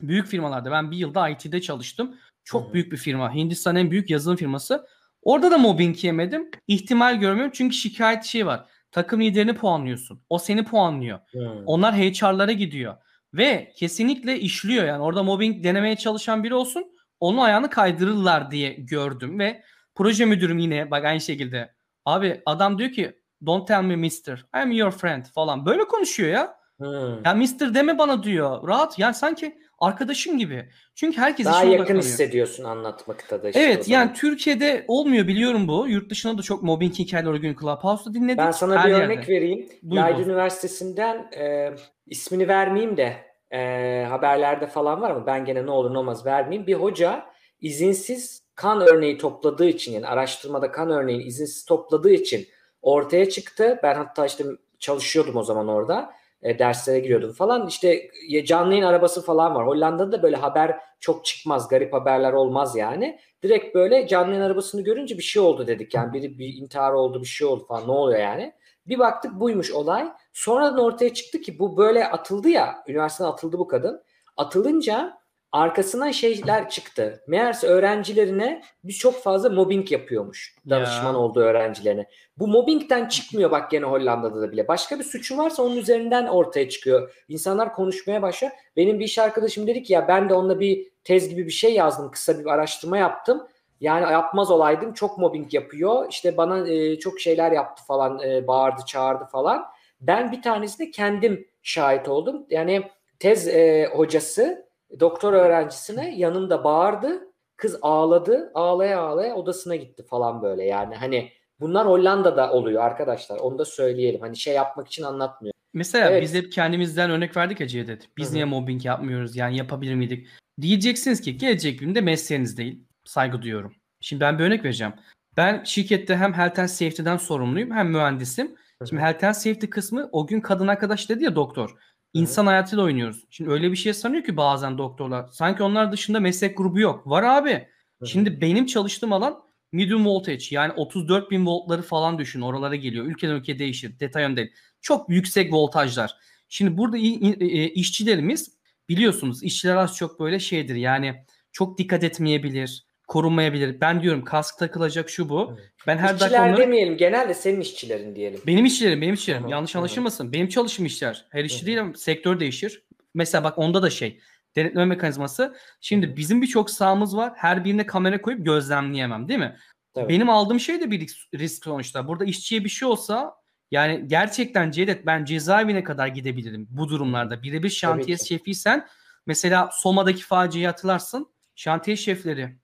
büyük 0.00 0.26
firmalarda 0.26 0.70
ben 0.70 0.90
bir 0.90 0.96
yılda 0.96 1.28
IT'de 1.28 1.60
çalıştım. 1.60 2.16
Çok 2.44 2.68
Hı. 2.68 2.72
büyük 2.74 2.92
bir 2.92 2.96
firma. 2.96 3.34
Hindistan 3.34 3.76
en 3.76 3.90
büyük 3.90 4.10
yazılım 4.10 4.36
firması. 4.36 4.86
Orada 5.22 5.50
da 5.50 5.58
mobbing 5.58 6.04
yemedim. 6.04 6.50
İhtimal 6.68 7.16
görmüyorum 7.20 7.52
çünkü 7.54 7.76
şikayet 7.76 8.24
şey 8.24 8.46
var. 8.46 8.64
Takım 8.92 9.20
liderini 9.20 9.54
puanlıyorsun. 9.54 10.20
O 10.30 10.38
seni 10.38 10.64
puanlıyor. 10.64 11.18
Hı. 11.32 11.62
Onlar 11.66 11.94
HR'lara 11.94 12.52
gidiyor. 12.52 12.96
Ve 13.34 13.72
kesinlikle 13.76 14.40
işliyor 14.40 14.84
yani. 14.84 15.02
Orada 15.02 15.22
mobbing 15.22 15.64
denemeye 15.64 15.96
çalışan 15.96 16.44
biri 16.44 16.54
olsun. 16.54 16.84
Onun 17.20 17.38
ayağını 17.38 17.70
kaydırırlar 17.70 18.50
diye 18.50 18.72
gördüm 18.72 19.38
ve 19.38 19.62
proje 19.94 20.24
müdürüm 20.24 20.58
yine 20.58 20.90
bak 20.90 21.04
aynı 21.04 21.20
şekilde. 21.20 21.74
Abi 22.04 22.42
adam 22.46 22.78
diyor 22.78 22.90
ki 22.90 23.12
don't 23.46 23.68
tell 23.68 23.82
me 23.82 23.96
mister. 23.96 24.44
I'm 24.62 24.70
your 24.72 24.90
friend 24.90 25.24
falan. 25.34 25.66
Böyle 25.66 25.84
konuşuyor 25.84 26.30
ya. 26.30 26.56
Hı. 26.80 27.20
Ya 27.24 27.34
mister 27.34 27.74
deme 27.74 27.98
bana 27.98 28.22
diyor. 28.22 28.68
Rahat 28.68 28.98
yani 28.98 29.14
sanki 29.14 29.58
arkadaşım 29.78 30.38
gibi. 30.38 30.68
Çünkü 30.94 31.18
herkes 31.18 31.46
Daha 31.46 31.64
yakın 31.64 31.76
odaklanıyor. 31.78 32.04
hissediyorsun 32.04 32.64
anlatmakta 32.64 33.42
da 33.42 33.48
işte 33.48 33.60
Evet 33.60 33.88
yani 33.88 34.12
Türkiye'de 34.12 34.84
olmuyor 34.88 35.26
biliyorum 35.26 35.68
bu. 35.68 35.88
Yurt 35.88 36.10
dışında 36.10 36.38
da 36.38 36.42
çok 36.42 36.62
mobbing 36.62 36.94
hikayeleri 36.94 37.40
gün 37.40 37.56
Clubhouse'da 37.60 38.14
dinledik. 38.14 38.38
Ben 38.38 38.50
sana 38.50 38.78
Her 38.78 38.84
bir 38.86 38.90
yerde. 38.90 39.04
örnek 39.04 39.28
vereyim. 39.28 39.68
Buyur. 39.82 40.26
Üniversitesi'nden 40.26 41.16
e, 41.38 41.74
ismini 42.06 42.48
vermeyeyim 42.48 42.96
de 42.96 43.16
e, 43.50 44.04
haberlerde 44.08 44.66
falan 44.66 45.02
var 45.02 45.10
ama 45.10 45.26
ben 45.26 45.44
gene 45.44 45.66
ne 45.66 45.70
olur 45.70 45.94
ne 45.94 45.98
olmaz 45.98 46.26
vermeyeyim. 46.26 46.66
Bir 46.66 46.74
hoca 46.74 47.26
izinsiz 47.60 48.46
kan 48.54 48.80
örneği 48.80 49.18
topladığı 49.18 49.66
için 49.66 49.92
yani 49.92 50.06
araştırmada 50.06 50.72
kan 50.72 50.90
örneğini 50.90 51.22
izinsiz 51.22 51.64
topladığı 51.64 52.12
için 52.12 52.46
ortaya 52.82 53.28
çıktı. 53.28 53.80
Ben 53.82 53.94
hatta 53.94 54.26
işte 54.26 54.44
çalışıyordum 54.78 55.36
o 55.36 55.42
zaman 55.42 55.68
orada. 55.68 56.12
E, 56.42 56.58
derslere 56.58 57.00
giriyordum 57.00 57.32
falan. 57.32 57.66
İşte 57.66 58.10
canlı 58.44 58.88
arabası 58.88 59.22
falan 59.22 59.54
var. 59.54 59.66
Hollanda'da 59.66 60.12
da 60.12 60.22
böyle 60.22 60.36
haber 60.36 60.80
çok 61.00 61.24
çıkmaz. 61.24 61.68
Garip 61.68 61.92
haberler 61.92 62.32
olmaz 62.32 62.76
yani. 62.76 63.18
Direkt 63.42 63.74
böyle 63.74 64.06
canlı 64.06 64.44
arabasını 64.44 64.84
görünce 64.84 65.18
bir 65.18 65.22
şey 65.22 65.42
oldu 65.42 65.66
dedik. 65.66 65.94
Yani 65.94 66.12
biri 66.12 66.38
bir 66.38 66.54
intihar 66.54 66.92
oldu 66.92 67.20
bir 67.20 67.26
şey 67.26 67.46
oldu 67.46 67.64
falan. 67.66 67.88
Ne 67.88 67.92
oluyor 67.92 68.20
yani? 68.20 68.52
Bir 68.86 68.98
baktık 68.98 69.40
buymuş 69.40 69.72
olay. 69.72 70.08
Sonradan 70.36 70.78
ortaya 70.78 71.14
çıktı 71.14 71.40
ki 71.40 71.58
bu 71.58 71.76
böyle 71.76 72.08
atıldı 72.08 72.48
ya. 72.48 72.82
Üniversiteden 72.88 73.28
atıldı 73.28 73.58
bu 73.58 73.68
kadın. 73.68 74.02
Atılınca 74.36 75.18
arkasından 75.52 76.10
şeyler 76.10 76.70
çıktı. 76.70 77.22
Meğerse 77.28 77.66
öğrencilerine 77.66 78.62
bir 78.84 78.92
çok 78.92 79.22
fazla 79.22 79.50
mobbing 79.50 79.92
yapıyormuş. 79.92 80.56
Danışman 80.70 81.12
Ya. 81.12 81.18
olduğu 81.18 81.40
öğrencilerine. 81.40 82.06
Bu 82.38 82.48
mobbingden 82.48 83.08
çıkmıyor 83.08 83.50
bak 83.50 83.70
gene 83.70 83.84
Hollanda'da 83.84 84.40
da 84.40 84.52
bile. 84.52 84.68
Başka 84.68 84.98
bir 84.98 85.04
suçu 85.04 85.38
varsa 85.38 85.62
onun 85.62 85.76
üzerinden 85.76 86.26
ortaya 86.26 86.68
çıkıyor. 86.68 87.24
İnsanlar 87.28 87.74
konuşmaya 87.74 88.22
başlıyor. 88.22 88.52
Benim 88.76 88.98
bir 89.00 89.04
iş 89.04 89.18
arkadaşım 89.18 89.66
dedi 89.66 89.82
ki 89.82 89.92
ya 89.92 90.08
ben 90.08 90.28
de 90.28 90.34
onunla 90.34 90.60
bir 90.60 90.86
tez 91.04 91.28
gibi 91.28 91.46
bir 91.46 91.52
şey 91.52 91.74
yazdım. 91.74 92.10
Kısa 92.10 92.38
bir 92.38 92.46
araştırma 92.46 92.98
yaptım. 92.98 93.46
Yani 93.80 94.12
yapmaz 94.12 94.50
olaydım. 94.50 94.92
Çok 94.92 95.18
mobbing 95.18 95.54
yapıyor. 95.54 96.06
İşte 96.10 96.36
bana 96.36 96.68
e, 96.68 96.98
çok 96.98 97.20
şeyler 97.20 97.52
yaptı 97.52 97.84
falan. 97.84 98.20
e, 98.20 98.46
bağırdı, 98.46 98.80
çağırdı 98.86 99.24
falan. 99.24 99.75
Ben 100.00 100.32
bir 100.32 100.42
tanesine 100.42 100.90
kendim 100.90 101.46
şahit 101.62 102.08
oldum. 102.08 102.46
Yani 102.50 102.90
tez 103.18 103.48
e, 103.48 103.88
hocası 103.92 104.66
doktor 105.00 105.32
öğrencisine 105.32 106.16
yanında 106.16 106.64
bağırdı. 106.64 107.22
Kız 107.56 107.78
ağladı. 107.82 108.50
Ağlaya 108.54 109.00
ağlaya 109.00 109.34
odasına 109.34 109.76
gitti 109.76 110.02
falan 110.02 110.42
böyle. 110.42 110.64
Yani 110.64 110.94
hani 110.94 111.32
bunlar 111.60 111.86
Hollanda'da 111.86 112.52
oluyor 112.52 112.82
arkadaşlar. 112.82 113.38
Onu 113.38 113.58
da 113.58 113.64
söyleyelim. 113.64 114.20
Hani 114.20 114.36
şey 114.36 114.54
yapmak 114.54 114.86
için 114.86 115.02
anlatmıyor. 115.02 115.52
Mesela 115.74 116.10
Evet. 116.10 116.22
biz 116.22 116.34
hep 116.34 116.52
kendimizden 116.52 117.10
örnek 117.10 117.36
verdik 117.36 117.60
ya 117.60 117.68
Cevdet. 117.68 118.08
Biz 118.16 118.26
Hı 118.26 118.30
hı. 118.30 118.34
niye 118.34 118.44
mobbing 118.44 118.84
yapmıyoruz 118.84 119.36
yani 119.36 119.56
yapabilir 119.56 119.94
miydik? 119.94 120.26
Diyeceksiniz 120.60 121.20
ki 121.20 121.36
gelecek 121.36 121.78
günde 121.78 122.00
mesleğiniz 122.00 122.58
değil. 122.58 122.84
Saygı 123.04 123.42
duyuyorum. 123.42 123.74
Şimdi 124.00 124.20
ben 124.20 124.38
bir 124.38 124.44
örnek 124.44 124.64
vereceğim. 124.64 124.92
Ben 125.36 125.64
şirkette 125.64 126.16
hem 126.16 126.32
health 126.34 126.58
and 126.58 126.68
safety'den 126.68 127.16
sorumluyum 127.16 127.70
hem 127.70 127.90
mühendisim. 127.90 128.54
Şimdi 128.88 129.02
health 129.02 129.24
and 129.24 129.34
safety 129.34 129.66
kısmı 129.66 130.08
o 130.12 130.26
gün 130.26 130.40
kadın 130.40 130.66
arkadaş 130.66 131.08
dedi 131.08 131.24
ya 131.24 131.34
doktor. 131.36 131.70
İnsan 132.12 132.46
hayatıyla 132.46 132.84
oynuyoruz. 132.84 133.24
Şimdi 133.30 133.50
öyle 133.50 133.70
bir 133.72 133.76
şey 133.76 133.94
sanıyor 133.94 134.24
ki 134.24 134.36
bazen 134.36 134.78
doktorlar. 134.78 135.26
Sanki 135.32 135.62
onlar 135.62 135.92
dışında 135.92 136.20
meslek 136.20 136.56
grubu 136.58 136.80
yok. 136.80 137.06
Var 137.06 137.22
abi. 137.22 137.68
hı. 138.00 138.06
Şimdi 138.06 138.40
benim 138.40 138.66
çalıştığım 138.66 139.12
alan 139.12 139.42
medium 139.72 140.06
voltage 140.06 140.44
yani 140.50 140.72
34 140.72 141.30
bin 141.30 141.46
voltları 141.46 141.82
falan 141.82 142.18
düşün 142.18 142.40
oralara 142.40 142.76
geliyor. 142.76 143.06
Ülkeden 143.06 143.34
ülke 143.34 143.58
değişir. 143.58 144.00
Detay 144.00 144.24
önemli 144.24 144.52
Çok 144.80 145.10
yüksek 145.10 145.52
voltajlar. 145.52 146.16
Şimdi 146.48 146.78
burada 146.78 146.96
e, 146.98 147.68
işçilerimiz 147.68 148.56
biliyorsunuz 148.88 149.42
işçiler 149.42 149.76
az 149.76 149.96
çok 149.96 150.20
böyle 150.20 150.38
şeydir 150.38 150.74
yani 150.74 151.24
çok 151.52 151.78
dikkat 151.78 152.04
etmeyebilir 152.04 152.85
korunmayabilir. 153.06 153.80
Ben 153.80 154.02
diyorum 154.02 154.24
kask 154.24 154.58
takılacak 154.58 155.10
şu 155.10 155.28
bu. 155.28 155.58
Ben 155.86 155.98
her 155.98 156.14
İşçiler 156.14 156.30
dakika 156.30 156.44
onları... 156.44 156.60
demeyelim 156.60 156.96
genelde 156.96 157.34
senin 157.34 157.60
işçilerin 157.60 158.16
diyelim. 158.16 158.40
Benim 158.46 158.64
işçilerim 158.64 159.00
benim 159.00 159.14
işçilerim 159.14 159.42
Hı-hı. 159.42 159.50
yanlış 159.50 159.76
anlaşılmasın. 159.76 160.32
Benim 160.32 160.48
çalışım 160.48 160.86
işçiler. 160.86 161.26
Her 161.30 161.44
işçi 161.44 161.66
değil 161.66 161.80
ama 161.80 161.94
sektör 161.94 162.40
değişir. 162.40 162.82
Mesela 163.14 163.44
bak 163.44 163.58
onda 163.58 163.82
da 163.82 163.90
şey 163.90 164.20
denetleme 164.56 164.84
mekanizması. 164.84 165.56
Şimdi 165.80 166.16
bizim 166.16 166.42
birçok 166.42 166.70
sahamız 166.70 167.16
var. 167.16 167.32
Her 167.36 167.64
birine 167.64 167.86
kamera 167.86 168.22
koyup 168.22 168.44
gözlemleyemem 168.46 169.28
değil 169.28 169.40
mi? 169.40 169.56
Tabii. 169.94 170.08
Benim 170.08 170.30
aldığım 170.30 170.60
şey 170.60 170.80
de 170.80 170.90
bir 170.90 171.26
risk 171.34 171.64
sonuçta. 171.64 172.08
Burada 172.08 172.24
işçiye 172.24 172.64
bir 172.64 172.68
şey 172.68 172.88
olsa 172.88 173.34
yani 173.70 174.04
gerçekten 174.06 174.70
Cevdet 174.70 175.06
ben 175.06 175.24
cezaevine 175.24 175.84
kadar 175.84 176.06
gidebilirim 176.06 176.66
bu 176.70 176.88
durumlarda. 176.88 177.42
Birebir 177.42 177.70
şantiye 177.70 178.16
şefiysen 178.16 178.86
mesela 179.26 179.70
Soma'daki 179.72 180.22
faciayı 180.22 180.66
hatırlarsın. 180.66 181.32
Şantiye 181.54 181.96
şefleri 181.96 182.56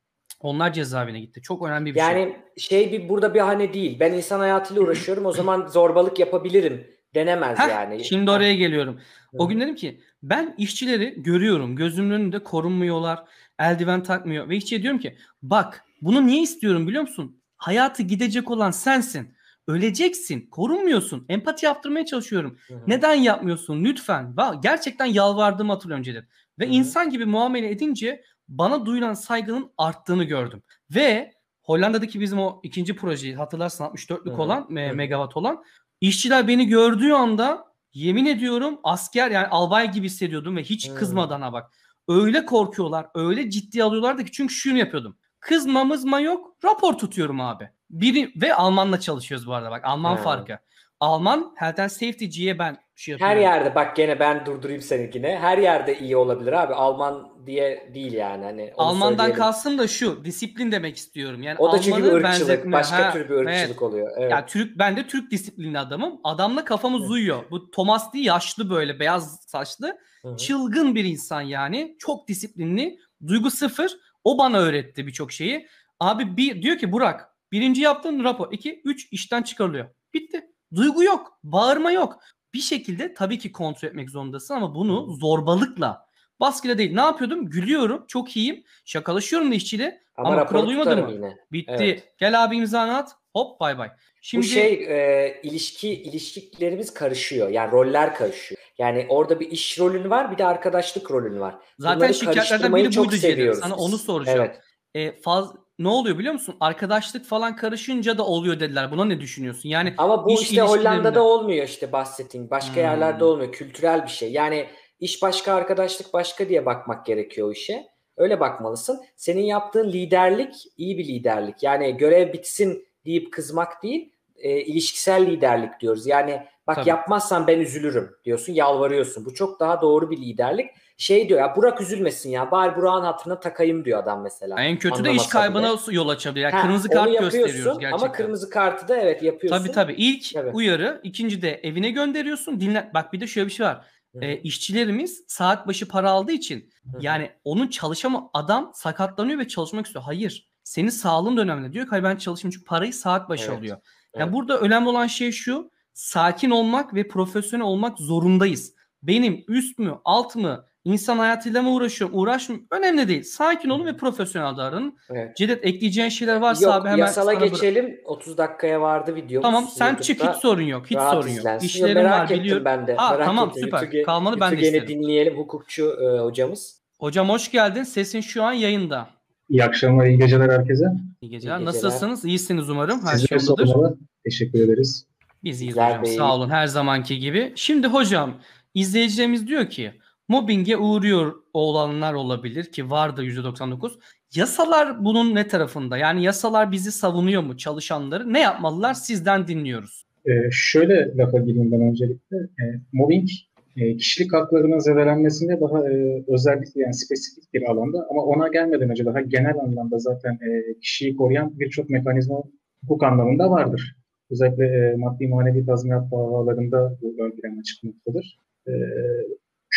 onlar 0.42 0.72
cezaevine 0.72 1.20
gitti. 1.20 1.42
Çok 1.42 1.66
önemli 1.66 1.94
bir 1.94 1.98
yani 1.98 2.12
şey. 2.12 2.22
Yani 2.22 2.36
şey 2.56 2.92
bir 2.92 3.08
burada 3.08 3.34
bir 3.34 3.40
hane 3.40 3.72
değil. 3.72 4.00
Ben 4.00 4.12
insan 4.12 4.38
hayatıyla 4.38 4.82
uğraşıyorum. 4.82 5.26
o 5.26 5.32
zaman 5.32 5.66
zorbalık 5.66 6.18
yapabilirim 6.18 6.86
denemez 7.14 7.58
Heh, 7.58 7.68
yani. 7.68 8.04
Şimdi 8.04 8.30
oraya 8.30 8.54
geliyorum. 8.54 9.00
O 9.38 9.48
gün 9.48 9.60
dedim 9.60 9.74
ki 9.74 10.00
ben 10.22 10.54
işçileri 10.58 11.22
görüyorum. 11.22 11.76
Gözümün 11.76 12.10
önünde 12.10 12.38
korunmuyorlar. 12.38 13.24
Eldiven 13.58 14.02
takmıyor. 14.02 14.48
Ve 14.48 14.56
işçiye 14.56 14.82
diyorum 14.82 15.00
ki 15.00 15.16
bak 15.42 15.84
bunu 16.02 16.26
niye 16.26 16.42
istiyorum 16.42 16.88
biliyor 16.88 17.02
musun? 17.02 17.42
Hayatı 17.56 18.02
gidecek 18.02 18.50
olan 18.50 18.70
sensin. 18.70 19.34
Öleceksin. 19.68 20.48
Korunmuyorsun. 20.50 21.26
Empati 21.28 21.66
yaptırmaya 21.66 22.06
çalışıyorum. 22.06 22.58
Hı-hı. 22.68 22.78
Neden 22.86 23.14
yapmıyorsun? 23.14 23.84
Lütfen. 23.84 24.34
Gerçekten 24.62 25.06
yalvardığımı 25.06 25.72
hatırlıyorum 25.72 26.02
Cedid. 26.02 26.22
Ve 26.58 26.64
Hı-hı. 26.64 26.72
insan 26.72 27.10
gibi 27.10 27.24
muamele 27.24 27.70
edince 27.70 28.24
bana 28.58 28.86
duyulan 28.86 29.14
saygının 29.14 29.72
arttığını 29.78 30.24
gördüm. 30.24 30.62
Ve 30.90 31.32
Hollanda'daki 31.62 32.20
bizim 32.20 32.38
o 32.38 32.60
ikinci 32.62 32.96
projeyi 32.96 33.36
hatırlarsın 33.36 33.84
64'lük 33.84 34.40
olan 34.40 34.62
me- 34.62 34.94
megawatt 34.94 35.36
olan 35.36 35.64
işçiler 36.00 36.48
beni 36.48 36.66
gördüğü 36.66 37.12
anda 37.12 37.64
yemin 37.92 38.26
ediyorum 38.26 38.80
asker 38.84 39.30
yani 39.30 39.46
albay 39.46 39.92
gibi 39.92 40.06
hissediyordum 40.06 40.56
ve 40.56 40.62
hiç 40.62 40.94
kızmadan 40.94 41.42
ha 41.42 41.52
bak. 41.52 41.72
Öyle 42.08 42.46
korkuyorlar, 42.46 43.06
öyle 43.14 43.50
ciddi 43.50 43.84
alıyorlardı 43.84 44.24
ki 44.24 44.32
çünkü 44.32 44.54
şunu 44.54 44.78
yapıyordum. 44.78 45.16
Kızma 45.40 45.84
mızma 45.84 46.20
yok, 46.20 46.56
rapor 46.64 46.98
tutuyorum 46.98 47.40
abi. 47.40 47.70
Biri 47.90 48.32
ve 48.36 48.54
Almanla 48.54 49.00
çalışıyoruz 49.00 49.46
bu 49.46 49.54
arada 49.54 49.70
bak 49.70 49.84
Alman 49.84 50.16
hmm. 50.16 50.22
farkı. 50.22 50.58
Alman 51.02 51.52
Health 51.56 51.80
and 51.80 51.88
Safety'ciye 51.88 52.58
ben 52.58 52.76
şey 52.96 53.12
yapıyorum. 53.12 53.36
Her 53.36 53.40
yerde 53.40 53.74
bak 53.74 53.96
gene 53.96 54.20
ben 54.20 54.46
durdurayım 54.46 54.82
seninkine. 54.82 55.38
Her 55.38 55.58
yerde 55.58 55.98
iyi 55.98 56.16
olabilir 56.16 56.52
abi. 56.52 56.74
Alman 56.74 57.46
diye 57.46 57.90
değil 57.94 58.12
yani. 58.12 58.44
Hani 58.44 58.72
Almandan 58.76 59.16
söyleyelim. 59.16 59.36
kalsın 59.36 59.78
da 59.78 59.88
şu 59.88 60.24
disiplin 60.24 60.72
demek 60.72 60.96
istiyorum. 60.96 61.42
Yani 61.42 61.58
o 61.58 61.64
da 61.64 61.68
Almanı 61.68 61.82
çünkü 61.82 62.02
ırkçılık. 62.02 62.24
Benzetme. 62.24 62.72
Başka 62.72 63.06
ha, 63.06 63.12
tür 63.12 63.28
bir 63.28 63.34
ırkçılık 63.34 63.68
evet. 63.68 63.82
oluyor. 63.82 64.10
Evet. 64.18 64.30
Ya 64.30 64.46
Türk 64.46 64.78
ben 64.78 64.96
de 64.96 65.06
Türk 65.06 65.30
disiplinli 65.30 65.78
adamım. 65.78 66.20
Adamla 66.24 66.64
kafamız 66.64 67.10
uyuyor. 67.10 67.44
Bu 67.50 67.70
Thomas 67.70 68.12
değil 68.12 68.26
yaşlı 68.26 68.70
böyle 68.70 69.00
beyaz 69.00 69.40
saçlı. 69.46 69.98
Hı-hı. 70.22 70.36
Çılgın 70.36 70.94
bir 70.94 71.04
insan 71.04 71.40
yani. 71.40 71.96
Çok 71.98 72.28
disiplinli. 72.28 72.98
Duygu 73.26 73.50
sıfır. 73.50 73.92
O 74.24 74.38
bana 74.38 74.58
öğretti 74.58 75.06
birçok 75.06 75.32
şeyi. 75.32 75.68
Abi 76.00 76.36
bir 76.36 76.62
diyor 76.62 76.78
ki 76.78 76.92
Burak 76.92 77.28
birinci 77.52 77.80
yaptığın 77.80 78.24
rapor. 78.24 78.52
iki 78.52 78.80
üç 78.84 79.12
işten 79.12 79.42
çıkarılıyor. 79.42 79.86
Bitti. 80.14 80.51
Duygu 80.74 81.04
yok. 81.04 81.38
Bağırma 81.44 81.92
yok. 81.92 82.18
Bir 82.54 82.60
şekilde 82.60 83.14
tabii 83.14 83.38
ki 83.38 83.52
kontrol 83.52 83.88
etmek 83.88 84.10
zorundasın 84.10 84.54
ama 84.54 84.74
bunu 84.74 85.12
zorbalıkla 85.12 86.06
baskıyla 86.40 86.78
değil. 86.78 86.94
Ne 86.94 87.00
yapıyordum? 87.00 87.50
Gülüyorum. 87.50 88.04
Çok 88.08 88.36
iyiyim. 88.36 88.64
Şakalaşıyorum 88.84 89.50
da 89.50 89.54
işçiyle. 89.54 90.02
Ama, 90.16 90.28
ama 90.28 90.46
kural 90.46 90.66
uymadı 90.66 90.96
mı? 90.96 91.12
Yine. 91.12 91.36
Bitti. 91.52 91.72
Evet. 91.78 92.14
Gel 92.18 92.44
abi 92.44 92.56
imzanı 92.56 92.96
at. 92.96 93.16
Hop 93.32 93.60
bay 93.60 93.78
bay. 93.78 93.90
Şimdi... 94.22 94.46
Bu 94.46 94.48
şey 94.48 94.72
e, 94.72 95.40
ilişki 95.42 95.88
ilişkilerimiz 96.02 96.94
karışıyor. 96.94 97.48
Yani 97.48 97.72
roller 97.72 98.14
karışıyor. 98.14 98.60
Yani 98.78 99.06
orada 99.08 99.40
bir 99.40 99.50
iş 99.50 99.78
rolün 99.78 100.10
var 100.10 100.32
bir 100.32 100.38
de 100.38 100.44
arkadaşlık 100.44 101.10
rolün 101.10 101.40
var. 101.40 101.54
Zaten 101.78 101.96
Bunları 101.96 102.14
şirketlerden 102.14 102.74
biri 102.74 102.96
buydu 102.96 103.16
Ceyda. 103.16 103.54
Sana 103.54 103.76
onu 103.76 103.98
soracağım. 103.98 104.38
Evet. 104.38 104.60
E, 104.94 105.20
faz, 105.20 105.54
ne 105.82 105.88
oluyor 105.88 106.18
biliyor 106.18 106.34
musun? 106.34 106.56
Arkadaşlık 106.60 107.24
falan 107.24 107.56
karışınca 107.56 108.18
da 108.18 108.26
oluyor 108.26 108.60
dediler. 108.60 108.90
Buna 108.90 109.04
ne 109.04 109.20
düşünüyorsun? 109.20 109.68
Yani 109.68 109.94
Ama 109.98 110.24
bu 110.24 110.40
işte 110.40 110.60
Hollanda'da 110.60 111.22
olmuyor 111.22 111.66
işte 111.66 111.92
bahsettiğin. 111.92 112.50
Başka 112.50 112.74
hmm. 112.74 112.82
yerlerde 112.82 113.24
olmuyor. 113.24 113.52
Kültürel 113.52 114.04
bir 114.04 114.10
şey. 114.10 114.32
Yani 114.32 114.66
iş 115.00 115.22
başka, 115.22 115.54
arkadaşlık 115.54 116.12
başka 116.12 116.48
diye 116.48 116.66
bakmak 116.66 117.06
gerekiyor 117.06 117.48
o 117.48 117.52
işe. 117.52 117.86
Öyle 118.16 118.40
bakmalısın. 118.40 119.00
Senin 119.16 119.44
yaptığın 119.44 119.92
liderlik 119.92 120.54
iyi 120.76 120.98
bir 120.98 121.08
liderlik. 121.08 121.62
Yani 121.62 121.96
görev 121.96 122.32
bitsin 122.32 122.86
deyip 123.04 123.32
kızmak 123.32 123.82
değil, 123.82 124.12
e, 124.36 124.60
ilişkisel 124.60 125.26
liderlik 125.26 125.80
diyoruz. 125.80 126.06
Yani 126.06 126.42
bak 126.66 126.76
Tabii. 126.76 126.88
yapmazsan 126.88 127.46
ben 127.46 127.60
üzülürüm 127.60 128.10
diyorsun, 128.24 128.52
yalvarıyorsun. 128.52 129.24
Bu 129.24 129.34
çok 129.34 129.60
daha 129.60 129.82
doğru 129.82 130.10
bir 130.10 130.16
liderlik 130.16 130.70
şey 130.96 131.28
diyor 131.28 131.40
ya 131.40 131.56
Burak 131.56 131.80
üzülmesin 131.80 132.30
ya 132.30 132.50
bari 132.50 132.76
Burak'ın 132.76 133.04
hatırına 133.04 133.40
takayım 133.40 133.84
diyor 133.84 134.02
adam 134.02 134.22
mesela. 134.22 134.62
En 134.62 134.78
kötü 134.78 135.04
de 135.04 135.12
iş 135.12 135.26
kaybına 135.26 135.72
bile. 135.72 135.96
yol 135.96 136.08
açabilir. 136.08 136.44
Yani 136.44 136.54
ha, 136.54 136.62
kırmızı 136.62 136.88
kart 136.88 137.18
gösteriyoruz 137.20 137.78
gerçekten. 137.78 137.92
Ama 137.92 138.12
kırmızı 138.12 138.50
kartı 138.50 138.88
da 138.88 138.96
evet 138.96 139.22
yapıyorsun. 139.22 139.58
Tabii 139.58 139.72
tabii. 139.72 139.92
İlk 139.92 140.34
tabii. 140.34 140.50
uyarı, 140.50 141.00
ikinci 141.02 141.42
de 141.42 141.60
evine 141.62 141.90
gönderiyorsun. 141.90 142.60
Dinle 142.60 142.90
bak 142.94 143.12
bir 143.12 143.20
de 143.20 143.26
şöyle 143.26 143.46
bir 143.46 143.52
şey 143.52 143.66
var. 143.66 143.86
E, 144.20 144.36
işçilerimiz 144.36 145.24
saat 145.28 145.66
başı 145.66 145.88
para 145.88 146.10
aldığı 146.10 146.32
için 146.32 146.70
Hı. 146.84 146.98
yani 147.00 147.30
onun 147.44 147.68
çalışama 147.68 148.30
adam 148.34 148.70
sakatlanıyor 148.74 149.38
ve 149.38 149.48
çalışmak 149.48 149.86
istiyor. 149.86 150.04
Hayır. 150.04 150.52
Senin 150.64 150.88
sağlığın 150.88 151.36
önemli. 151.36 151.72
Diyor 151.72 151.84
ki 151.84 151.90
hayır 151.90 152.04
ben 152.04 152.16
çalışayım 152.16 152.52
çünkü 152.52 152.64
parayı 152.64 152.92
saat 152.92 153.28
başı 153.28 153.48
evet. 153.48 153.58
alıyor. 153.58 153.78
Yani 154.16 154.24
evet. 154.24 154.32
burada 154.32 154.58
önemli 154.58 154.88
olan 154.88 155.06
şey 155.06 155.32
şu. 155.32 155.70
Sakin 155.94 156.50
olmak 156.50 156.94
ve 156.94 157.08
profesyonel 157.08 157.66
olmak 157.66 157.98
zorundayız. 157.98 158.74
Benim 159.02 159.44
üst 159.48 159.78
mü 159.78 159.94
alt 160.04 160.36
mı 160.36 160.66
İnsan 160.84 161.18
hayatıyla 161.18 161.62
mı 161.62 161.70
uğraşıyorum? 161.70 162.18
Uğraşmıyorum. 162.18 162.66
Önemli 162.70 163.08
değil. 163.08 163.22
Sakin 163.22 163.68
olun 163.68 163.86
ve 163.86 163.96
profesyonel 163.96 164.56
davranın. 164.56 164.98
Evet. 165.10 165.36
Cedet 165.36 165.64
ekleyeceğin 165.66 166.08
şeyler 166.08 166.36
varsa 166.36 166.64
yok, 166.64 166.74
abi 166.74 166.88
hemen 166.88 166.98
yasala 166.98 167.34
geçelim. 167.34 167.86
Bırak. 167.86 167.98
30 168.04 168.38
dakikaya 168.38 168.80
vardı 168.80 169.14
video. 169.14 169.42
Tamam 169.42 169.68
sen 169.74 169.86
YouTube'da 169.86 170.02
çık 170.02 170.22
hiç 170.22 170.36
sorun 170.42 170.62
yok. 170.62 170.86
Hiç 170.86 170.98
sorun 170.98 171.28
yok. 171.28 171.38
Izlensin. 171.38 171.66
İşlerim 171.66 171.94
merak 171.94 172.10
var 172.12 172.24
ettim 172.24 172.38
biliyorum. 172.38 172.64
ben 172.64 172.86
de. 172.86 172.96
Aa, 172.96 173.10
merak 173.10 173.26
tamam 173.26 173.48
ettim. 173.48 173.62
süper. 173.64 173.82
Ütüge, 173.82 174.02
Kalmadı 174.02 174.36
ben 174.40 174.52
de 174.52 174.60
isterim. 174.60 174.88
dinleyelim 174.88 175.36
hukukçu 175.36 175.96
e, 176.02 176.18
hocamız. 176.18 176.80
Hocam 176.98 177.28
hoş 177.28 177.50
geldin. 177.50 177.82
Sesin 177.82 178.20
şu 178.20 178.42
an 178.44 178.52
yayında. 178.52 179.08
İyi 179.48 179.64
akşamlar, 179.64 180.06
iyi 180.06 180.18
geceler 180.18 180.48
herkese. 180.50 180.84
İyi 181.20 181.30
geceler. 181.30 181.58
İyi 181.58 181.64
Nasılsınız? 181.64 182.24
İyisiniz 182.24 182.70
umarım. 182.70 183.06
Her 183.06 183.16
Sizlere 183.16 183.40
şey 183.40 183.48
yolundadır. 183.48 183.98
Teşekkür 184.24 184.60
ederiz. 184.60 185.06
Biz 185.44 185.60
iyiyiz 185.60 185.76
hocam. 185.76 186.02
Bey. 186.02 186.16
Sağ 186.16 186.34
olun 186.34 186.50
her 186.50 186.66
zamanki 186.66 187.18
gibi. 187.18 187.52
Şimdi 187.56 187.86
hocam 187.86 188.34
izleyicilerimiz 188.74 189.46
diyor 189.46 189.70
ki 189.70 189.92
mobbinge 190.28 190.76
uğruyor 190.76 191.34
olanlar 191.52 192.14
olabilir 192.14 192.64
ki 192.64 192.90
var 192.90 193.16
da 193.16 193.24
%99. 193.24 193.92
Yasalar 194.34 195.04
bunun 195.04 195.34
ne 195.34 195.48
tarafında? 195.48 195.96
Yani 195.96 196.24
yasalar 196.24 196.72
bizi 196.72 196.92
savunuyor 196.92 197.42
mu 197.42 197.56
çalışanları? 197.56 198.32
Ne 198.32 198.40
yapmalılar? 198.40 198.94
Sizden 198.94 199.48
dinliyoruz. 199.48 200.04
Ee, 200.26 200.30
şöyle 200.50 201.16
lafa 201.16 201.38
gireyim 201.38 201.72
ben 201.72 201.80
öncelikle. 201.80 202.36
E, 202.36 202.64
mobbing 202.92 203.28
e, 203.76 203.96
kişilik 203.96 204.32
haklarının 204.32 204.78
zedelenmesinde 204.78 205.60
daha 205.60 205.90
e, 205.90 206.24
özellikle 206.28 206.82
yani 206.82 206.94
spesifik 206.94 207.54
bir 207.54 207.62
alanda 207.62 208.06
ama 208.10 208.22
ona 208.22 208.48
gelmeden 208.48 208.90
önce 208.90 209.04
daha 209.04 209.20
genel 209.20 209.58
anlamda 209.58 209.98
zaten 209.98 210.32
e, 210.32 210.78
kişiyi 210.80 211.16
koruyan 211.16 211.58
birçok 211.58 211.90
mekanizma 211.90 212.42
hukuk 212.82 213.02
anlamında 213.02 213.50
vardır. 213.50 213.96
Özellikle 214.30 214.64
e, 214.64 214.96
maddi 214.96 215.28
manevi 215.28 215.66
tazminat 215.66 216.12
davalarında 216.12 216.98
bu 217.02 217.14
ön 217.18 217.30
plana 217.30 217.62
çıkmaktadır. 217.62 218.38
E, 218.68 218.72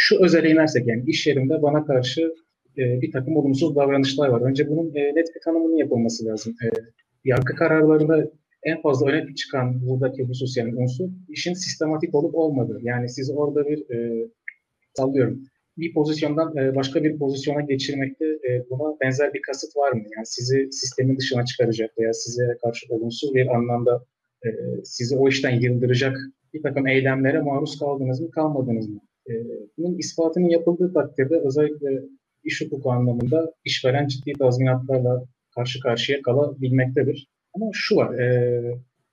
şu 0.05 0.23
özele 0.23 0.49
inersek 0.51 0.87
yani 0.87 1.03
iş 1.07 1.27
yerinde 1.27 1.61
bana 1.61 1.85
karşı 1.85 2.21
e, 2.77 3.01
bir 3.01 3.11
takım 3.11 3.37
olumsuz 3.37 3.75
davranışlar 3.75 4.27
var. 4.29 4.41
Önce 4.41 4.69
bunun 4.69 4.95
e, 4.95 5.15
net 5.15 5.27
bir 5.35 5.41
tanımının 5.45 5.75
yapılması 5.75 6.25
lazım. 6.25 6.55
E, 6.63 6.67
yargı 7.23 7.55
kararlarında 7.55 8.31
en 8.63 8.81
fazla 8.81 9.07
öne 9.07 9.35
çıkan 9.35 9.87
buradaki 9.87 10.23
husus 10.23 10.57
yani 10.57 10.75
unsur 10.75 11.09
işin 11.29 11.53
sistematik 11.53 12.15
olup 12.15 12.36
olmadığı. 12.36 12.80
Yani 12.82 13.09
siz 13.09 13.32
orada 13.36 13.65
bir 13.69 13.89
e, 13.95 14.27
sallıyorum 14.93 15.41
bir 15.77 15.93
pozisyondan 15.93 16.57
e, 16.57 16.75
başka 16.75 17.03
bir 17.03 17.17
pozisyona 17.17 17.61
geçirmekte 17.61 18.25
e, 18.25 18.69
buna 18.69 18.99
benzer 19.01 19.34
bir 19.34 19.41
kasıt 19.41 19.77
var 19.77 19.91
mı? 19.91 20.03
Yani 20.15 20.25
sizi 20.25 20.67
sistemin 20.71 21.17
dışına 21.17 21.45
çıkaracak 21.45 21.97
veya 21.97 22.13
size 22.13 22.57
karşı 22.63 22.86
olumsuz 22.89 23.34
bir 23.34 23.55
anlamda 23.55 24.05
e, 24.45 24.49
sizi 24.84 25.15
o 25.15 25.30
işten 25.30 25.59
yıldıracak 25.59 26.17
bir 26.53 26.61
takım 26.63 26.88
eylemlere 26.88 27.41
maruz 27.41 27.80
kaldınız 27.80 28.21
mı, 28.21 28.32
kalmadınız 28.32 28.89
mı? 28.89 28.99
E, 29.30 29.34
bunun 29.78 29.97
ispatının 29.97 30.49
yapıldığı 30.49 30.93
takdirde 30.93 31.36
özellikle 31.39 32.03
iş 32.43 32.61
hukuku 32.61 32.91
anlamında 32.91 33.53
işveren 33.63 34.07
ciddi 34.07 34.34
tazminatlarla 34.34 35.23
karşı 35.55 35.80
karşıya 35.80 36.21
kalabilmektedir. 36.21 37.28
Ama 37.53 37.65
şu 37.73 37.95
var, 37.95 38.19
e, 38.19 38.61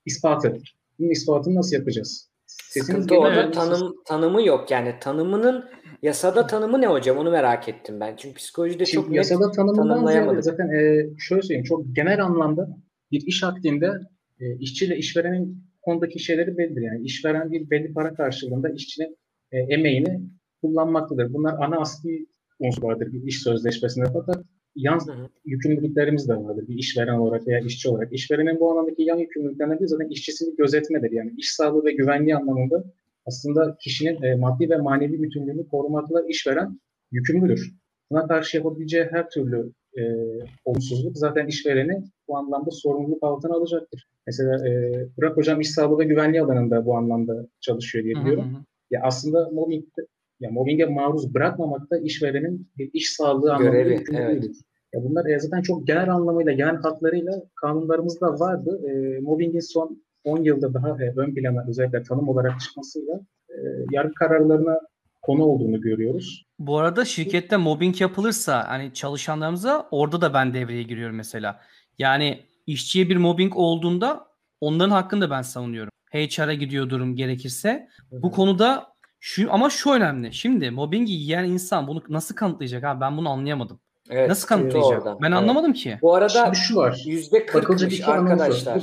ispatı. 0.06 0.56
Bunun 0.98 1.10
ispatını 1.10 1.54
nasıl 1.54 1.76
yapacağız? 1.76 2.32
Sesiniz 2.46 2.86
Sıkıntı 2.86 3.18
orada 3.18 3.50
tanım, 3.50 3.94
tanımı 4.04 4.46
yok 4.46 4.70
yani 4.70 4.94
tanımının 5.00 5.64
yasada 6.02 6.46
tanımı 6.46 6.80
ne 6.80 6.86
hocam 6.86 7.18
onu 7.18 7.30
merak 7.30 7.68
ettim 7.68 8.00
ben. 8.00 8.16
Çünkü 8.16 8.34
psikolojide 8.34 8.86
Şimdi 8.86 9.04
çok 9.06 9.14
yasada 9.14 9.46
net 9.46 9.56
tanımlanmayamadı. 9.56 10.42
Zaten 10.42 10.68
e, 10.68 11.08
şöyle 11.18 11.42
söyleyeyim 11.42 11.64
çok 11.64 11.96
genel 11.96 12.24
anlamda 12.24 12.68
bir 13.10 13.26
iş 13.26 13.44
akdinde 13.44 13.92
e, 14.40 14.56
işçiyle 14.58 14.96
işverenin 14.96 15.64
konudaki 15.82 16.18
şeyleri 16.18 16.58
bellidir. 16.58 16.82
Yani 16.82 17.04
işveren 17.04 17.52
bir 17.52 17.70
belli 17.70 17.92
para 17.92 18.14
karşılığında 18.14 18.70
işçinin 18.70 19.16
e, 19.52 19.58
emeğini 19.58 20.20
kullanmaktadır. 20.60 21.34
Bunlar 21.34 21.54
ana 21.58 21.80
asli 21.80 22.26
unsurlardır 22.58 23.12
bir 23.12 23.22
iş 23.22 23.42
sözleşmesinde 23.42 24.06
fakat 24.12 24.44
yan 24.76 25.00
yükümlülüklerimiz 25.44 26.28
de 26.28 26.36
vardır 26.36 26.68
bir 26.68 26.74
işveren 26.74 27.14
olarak 27.14 27.46
veya 27.46 27.60
işçi 27.60 27.88
olarak. 27.88 28.12
İşverenin 28.12 28.60
bu 28.60 28.70
anlamdaki 28.70 29.02
yan 29.02 29.18
yükümlülüklerinden 29.18 29.78
biri 29.78 29.88
zaten 29.88 30.08
işçisini 30.08 30.56
gözetmedir. 30.56 31.10
Yani 31.10 31.32
iş 31.36 31.52
sağlığı 31.52 31.84
ve 31.84 31.92
güvenliği 31.92 32.36
anlamında 32.36 32.84
aslında 33.26 33.76
kişinin 33.80 34.22
e, 34.22 34.34
maddi 34.34 34.70
ve 34.70 34.76
manevi 34.76 35.22
bütünlüğünü 35.22 35.68
korumakla 35.68 36.22
işveren 36.28 36.80
yükümlüdür. 37.10 37.72
Buna 38.10 38.26
karşı 38.26 38.56
yapabileceği 38.56 39.04
her 39.10 39.30
türlü 39.30 39.72
e, 39.98 40.02
olumsuzluk 40.64 41.18
zaten 41.18 41.46
işvereni 41.46 42.04
bu 42.28 42.36
anlamda 42.36 42.70
sorumluluk 42.70 43.22
altına 43.22 43.54
alacaktır. 43.54 44.08
Mesela 44.26 44.68
e, 44.68 44.92
Burak 45.16 45.36
Hocam 45.36 45.60
iş 45.60 45.70
sağlığı 45.70 45.98
ve 45.98 46.04
güvenliği 46.04 46.42
alanında 46.42 46.86
bu 46.86 46.96
anlamda 46.96 47.46
çalışıyor 47.60 48.04
diye 48.04 48.14
biliyorum. 48.14 48.54
Hı 48.54 48.58
hı. 48.58 48.62
Ya 48.92 49.00
aslında 49.02 49.50
mobbing 49.50 49.84
ya 50.40 50.50
mobbinge 50.50 50.84
maruz 50.84 51.34
bırakmamak 51.34 51.90
da 51.90 51.98
işverenin 51.98 52.70
bir 52.78 52.90
iş 52.92 53.10
sağlığı 53.10 53.54
anlamında 53.54 53.78
yükümlülüğüdür. 53.78 54.46
Evet. 54.46 54.56
Ya 54.94 55.00
bunlar 55.04 55.26
e, 55.26 55.38
zaten 55.38 55.62
çok 55.62 55.86
genel 55.86 56.14
anlamıyla, 56.14 56.52
genel 56.52 56.76
hatlarıyla 56.76 57.32
kanunlarımızda 57.54 58.26
vardı. 58.40 58.80
E, 58.88 59.20
mobbingin 59.20 59.72
son 59.72 60.02
10 60.24 60.42
yılda 60.42 60.74
daha 60.74 60.88
e, 60.88 61.12
ön 61.16 61.34
plana 61.34 61.64
özellikle 61.68 62.02
tanım 62.02 62.28
olarak 62.28 62.60
çıkmasıyla 62.60 63.20
e, 63.48 63.56
yargı 63.90 64.14
kararlarına 64.14 64.78
konu 65.22 65.44
olduğunu 65.44 65.80
görüyoruz. 65.80 66.44
Bu 66.58 66.78
arada 66.78 67.04
şirkette 67.04 67.56
mobbing 67.56 68.00
yapılırsa 68.00 68.68
hani 68.68 68.94
çalışanlarımıza 68.94 69.88
orada 69.90 70.20
da 70.20 70.34
ben 70.34 70.54
devreye 70.54 70.82
giriyorum 70.82 71.16
mesela. 71.16 71.60
Yani 71.98 72.40
işçiye 72.66 73.08
bir 73.08 73.16
mobbing 73.16 73.56
olduğunda 73.56 74.26
onların 74.60 74.90
hakkını 74.90 75.20
da 75.20 75.30
ben 75.30 75.42
savunuyorum. 75.42 75.91
HR'a 76.12 76.54
gidiyor 76.54 76.90
durum 76.90 77.16
gerekirse. 77.16 77.88
Bu 78.12 78.30
konuda 78.30 78.92
şu 79.20 79.52
ama 79.52 79.70
şu 79.70 79.90
önemli. 79.90 80.34
Şimdi 80.34 80.70
mobbingi 80.70 81.12
yiyen 81.12 81.44
insan 81.44 81.88
bunu 81.88 82.02
nasıl 82.08 82.34
kanıtlayacak 82.34 82.84
abi? 82.84 83.00
Ben 83.00 83.16
bunu 83.16 83.28
anlayamadım. 83.28 83.80
Evet, 84.10 84.28
nasıl 84.28 84.48
kanıtlayacak? 84.48 85.06
Ben 85.22 85.28
evet. 85.28 85.38
anlamadım 85.38 85.72
ki. 85.72 85.98
Bu 86.02 86.14
arada 86.14 86.44
Şimdi 86.44 86.56
şu 86.56 86.76
var. 86.76 87.02
Yüzde 87.06 87.46
kırkmış 87.46 88.08
arkadaşlar. 88.08 88.82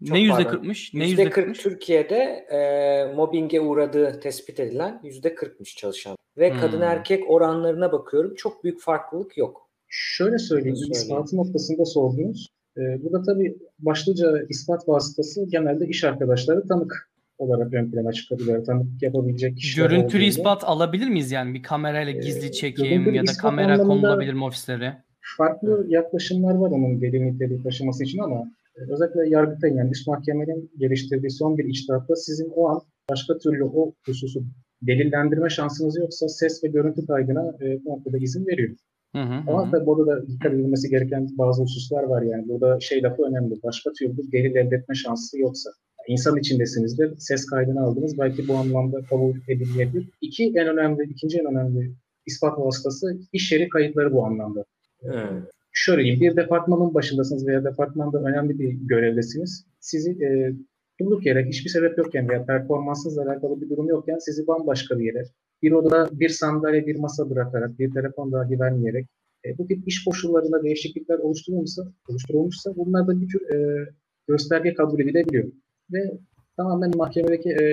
ne 0.00 0.20
yüzde 0.20 0.46
kırkmış? 0.46 0.94
Ne 0.94 1.08
yüzde 1.08 1.30
kırk 1.30 1.58
Türkiye'de 1.58 2.16
e, 2.52 3.14
mobbinge 3.14 3.60
uğradığı 3.60 4.20
tespit 4.20 4.60
edilen 4.60 5.00
yüzde 5.04 5.34
kırkmış 5.34 5.76
çalışan. 5.76 6.16
Ve 6.36 6.52
hmm. 6.52 6.60
kadın 6.60 6.80
erkek 6.80 7.30
oranlarına 7.30 7.92
bakıyorum. 7.92 8.34
Çok 8.34 8.64
büyük 8.64 8.80
farklılık 8.80 9.38
yok. 9.38 9.68
Şöyle 9.88 10.38
söyleyeyim. 10.38 10.76
Söyleyeyim. 10.76 11.02
İspatı 11.02 11.36
noktasında 11.36 11.84
sordunuz. 11.84 12.48
E, 12.76 12.80
burada 13.02 13.22
tabii 13.22 13.56
başlıca 13.78 14.42
ispat 14.48 14.88
vasıtası 14.88 15.46
genelde 15.48 15.86
iş 15.86 16.04
arkadaşları 16.04 16.68
tanık 16.68 17.12
olarak 17.38 17.74
ön 17.74 17.90
plana 17.90 18.12
çıkabilir. 18.12 18.64
Tanıklık 18.64 19.02
yapabilecek 19.02 19.56
kişiler 19.56 19.84
Görüntülü 19.86 20.06
olduğunda. 20.06 20.24
ispat 20.24 20.64
alabilir 20.64 21.08
miyiz 21.08 21.30
yani 21.30 21.54
bir 21.54 21.62
kamerayla 21.62 22.12
gizli 22.12 22.46
ee, 22.46 22.52
çekim 22.52 23.14
ya 23.14 23.26
da 23.26 23.32
kamera 23.40 23.78
konulabilir 23.78 24.32
mi 24.32 24.44
ofislere? 24.44 25.02
Farklı 25.38 25.86
yaklaşımlar 25.88 26.54
var 26.54 26.70
onun 26.70 27.00
delil 27.00 27.22
niteliği 27.22 27.62
taşıması 27.62 28.04
için 28.04 28.18
ama 28.18 28.50
e, 28.76 28.92
özellikle 28.92 29.28
yargıtayın 29.28 29.76
yani 29.76 29.90
üst 29.90 30.08
mahkemenin 30.08 30.70
geliştirdiği 30.78 31.30
son 31.30 31.58
bir 31.58 31.64
içtihatta 31.64 32.16
sizin 32.16 32.52
o 32.54 32.68
an 32.68 32.80
başka 33.10 33.38
türlü 33.38 33.64
o 33.64 33.92
hususu 34.06 34.42
delillendirme 34.82 35.50
şansınız 35.50 35.96
yoksa 35.96 36.28
ses 36.28 36.64
ve 36.64 36.68
görüntü 36.68 37.06
kaydına 37.06 37.54
e, 37.60 37.84
bu 37.84 37.90
noktada 37.90 38.18
izin 38.18 38.46
veriyor. 38.46 38.76
Hı 39.14 39.22
hı, 39.22 39.42
Ama 39.46 39.70
tabii 39.70 39.86
burada 39.86 40.06
da 40.06 40.26
dikkat 40.26 40.52
edilmesi 40.52 40.90
gereken 40.90 41.28
bazı 41.38 41.62
hususlar 41.62 42.02
var 42.02 42.22
yani. 42.22 42.48
Burada 42.48 42.80
şey 42.80 43.02
lafı 43.02 43.22
önemli. 43.22 43.62
Başka 43.62 43.92
türlü 43.92 44.32
delil 44.32 44.56
elde 44.56 44.76
etme 44.76 44.94
şansı 44.94 45.38
yoksa 45.38 45.70
insan 46.08 46.38
içindesinizdir. 46.38 47.18
Ses 47.18 47.46
kaydını 47.46 47.82
aldınız. 47.82 48.18
Belki 48.18 48.48
bu 48.48 48.54
anlamda 48.54 49.02
kabul 49.02 49.34
edilebilir. 49.48 50.08
İki 50.20 50.52
en 50.56 50.68
önemli, 50.68 51.04
ikinci 51.04 51.38
en 51.38 51.46
önemli 51.46 51.92
ispat 52.26 52.58
vasıtası 52.58 53.16
iş 53.32 53.52
yeri 53.52 53.68
kayıtları 53.68 54.12
bu 54.12 54.24
anlamda. 54.26 54.64
Hmm. 55.00 55.42
Şöyle 55.72 56.02
diyeyim, 56.02 56.20
bir 56.20 56.36
departmanın 56.36 56.94
başındasınız 56.94 57.46
veya 57.46 57.64
departmanda 57.64 58.18
önemli 58.18 58.58
bir 58.58 58.70
görevdesiniz. 58.72 59.66
Sizi 59.80 60.10
e, 60.10 60.52
durduk 61.00 61.26
yere 61.26 61.44
hiçbir 61.44 61.70
sebep 61.70 61.98
yokken 61.98 62.28
veya 62.28 62.44
performansınızla 62.44 63.22
alakalı 63.22 63.60
bir 63.60 63.70
durum 63.70 63.88
yokken 63.88 64.18
sizi 64.18 64.46
bambaşka 64.46 64.98
bir 64.98 65.04
yere, 65.04 65.24
bir 65.62 65.72
odada 65.72 66.08
bir 66.12 66.28
sandalye, 66.28 66.86
bir 66.86 66.98
masa 66.98 67.30
bırakarak, 67.30 67.78
bir 67.78 67.90
telefon 67.90 68.32
dahi 68.32 68.60
vermeyerek 68.60 69.06
e, 69.44 69.58
bu 69.58 69.66
tip 69.66 69.88
iş 69.88 70.04
koşullarında 70.04 70.62
değişiklikler 70.62 71.18
oluşturulmuşsa, 71.18 71.82
oluşturulmuşsa 72.08 72.76
bunlar 72.76 73.06
da 73.06 73.20
bir 73.20 73.28
tür 73.28 73.54
e, 73.54 73.88
gösterge 74.28 74.74
kabul 74.74 75.00
edilebiliyor 75.00 75.52
ve 75.92 76.18
tamamen 76.56 76.96
mahkemedeki 76.96 77.50
e, 77.50 77.64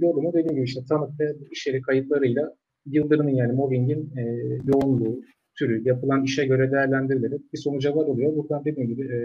yorumu 0.00 0.32
dediğim 0.32 0.54
gibi 0.54 0.64
işte 0.64 0.80
tanık 0.88 1.20
ve 1.20 1.36
iş 1.50 1.66
yeri 1.66 1.82
kayıtlarıyla 1.82 2.54
Yıldırım'ın 2.86 3.30
yani 3.30 3.52
mobbingin 3.52 4.12
e, 4.16 4.22
yoğunluğu, 4.66 5.20
türü 5.58 5.88
yapılan 5.88 6.24
işe 6.24 6.46
göre 6.46 6.72
değerlendirilerek 6.72 7.52
bir 7.52 7.58
sonuca 7.58 7.96
var 7.96 8.04
oluyor. 8.04 8.36
Buradan 8.36 8.64
dediğim 8.64 8.88
gibi 8.88 9.02
e, 9.02 9.18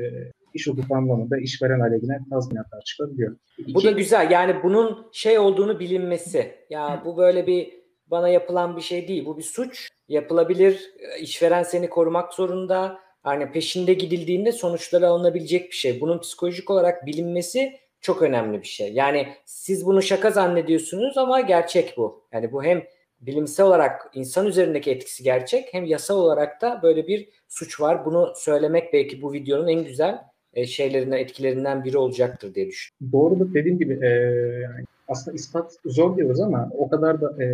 iş 0.54 0.68
hukuku 0.68 0.96
anlamında 0.96 1.38
işveren 1.38 1.80
aleyhine 1.80 2.20
tazminatlar 2.30 2.82
çıkabiliyor. 2.82 3.36
İki, 3.58 3.76
bu 3.76 3.84
da 3.84 3.92
güzel. 3.92 4.32
Yani 4.32 4.56
bunun 4.64 5.08
şey 5.12 5.40
olduğunu 5.40 5.80
bilinmesi. 5.80 6.52
Ya 6.70 7.02
bu 7.06 7.18
böyle 7.18 7.48
bir 7.48 7.83
bana 8.08 8.30
yapılan 8.30 8.78
bir 8.78 8.82
şey 8.82 9.08
değil. 9.08 9.26
Bu 9.26 9.38
bir 9.38 9.44
suç. 9.44 9.90
Yapılabilir. 10.08 10.92
İşveren 11.20 11.64
seni 11.64 11.90
korumak 11.90 12.34
zorunda. 12.34 13.00
Yani 13.26 13.52
peşinde 13.52 13.94
gidildiğinde 13.94 14.52
sonuçları 14.52 15.08
alınabilecek 15.08 15.72
bir 15.72 15.76
şey. 15.76 16.02
Bunun 16.02 16.20
psikolojik 16.20 16.70
olarak 16.70 17.06
bilinmesi 17.06 17.74
çok 18.02 18.22
önemli 18.22 18.62
bir 18.62 18.68
şey. 18.68 18.94
Yani 18.94 19.28
siz 19.46 19.86
bunu 19.86 20.02
şaka 20.02 20.32
zannediyorsunuz 20.32 21.18
ama 21.18 21.42
gerçek 21.42 21.94
bu. 21.98 22.24
Yani 22.34 22.52
bu 22.52 22.64
hem 22.64 22.84
bilimsel 23.22 23.66
olarak 23.66 24.12
insan 24.14 24.48
üzerindeki 24.48 24.92
etkisi 24.92 25.24
gerçek 25.24 25.74
hem 25.74 25.86
yasal 25.86 26.20
olarak 26.20 26.62
da 26.62 26.80
böyle 26.84 27.08
bir 27.08 27.30
suç 27.48 27.82
var. 27.82 28.06
Bunu 28.06 28.34
söylemek 28.36 28.94
belki 28.94 29.22
bu 29.22 29.34
videonun 29.34 29.68
en 29.68 29.84
güzel 29.84 30.22
e, 30.54 30.66
şeylerinden 30.68 31.18
etkilerinden 31.18 31.84
biri 31.84 31.98
olacaktır 31.98 32.56
diye 32.56 32.68
düşünüyorum. 32.68 33.12
Doğrudur 33.12 33.54
dediğim 33.54 33.80
gibi 33.80 34.00
e, 34.04 34.08
yani 34.62 34.86
aslında 35.14 35.36
ispat 35.36 35.78
zor 35.86 36.18
diyoruz 36.18 36.40
ama 36.40 36.70
o 36.78 36.90
kadar 36.90 37.22
da 37.22 37.44
e, 37.44 37.48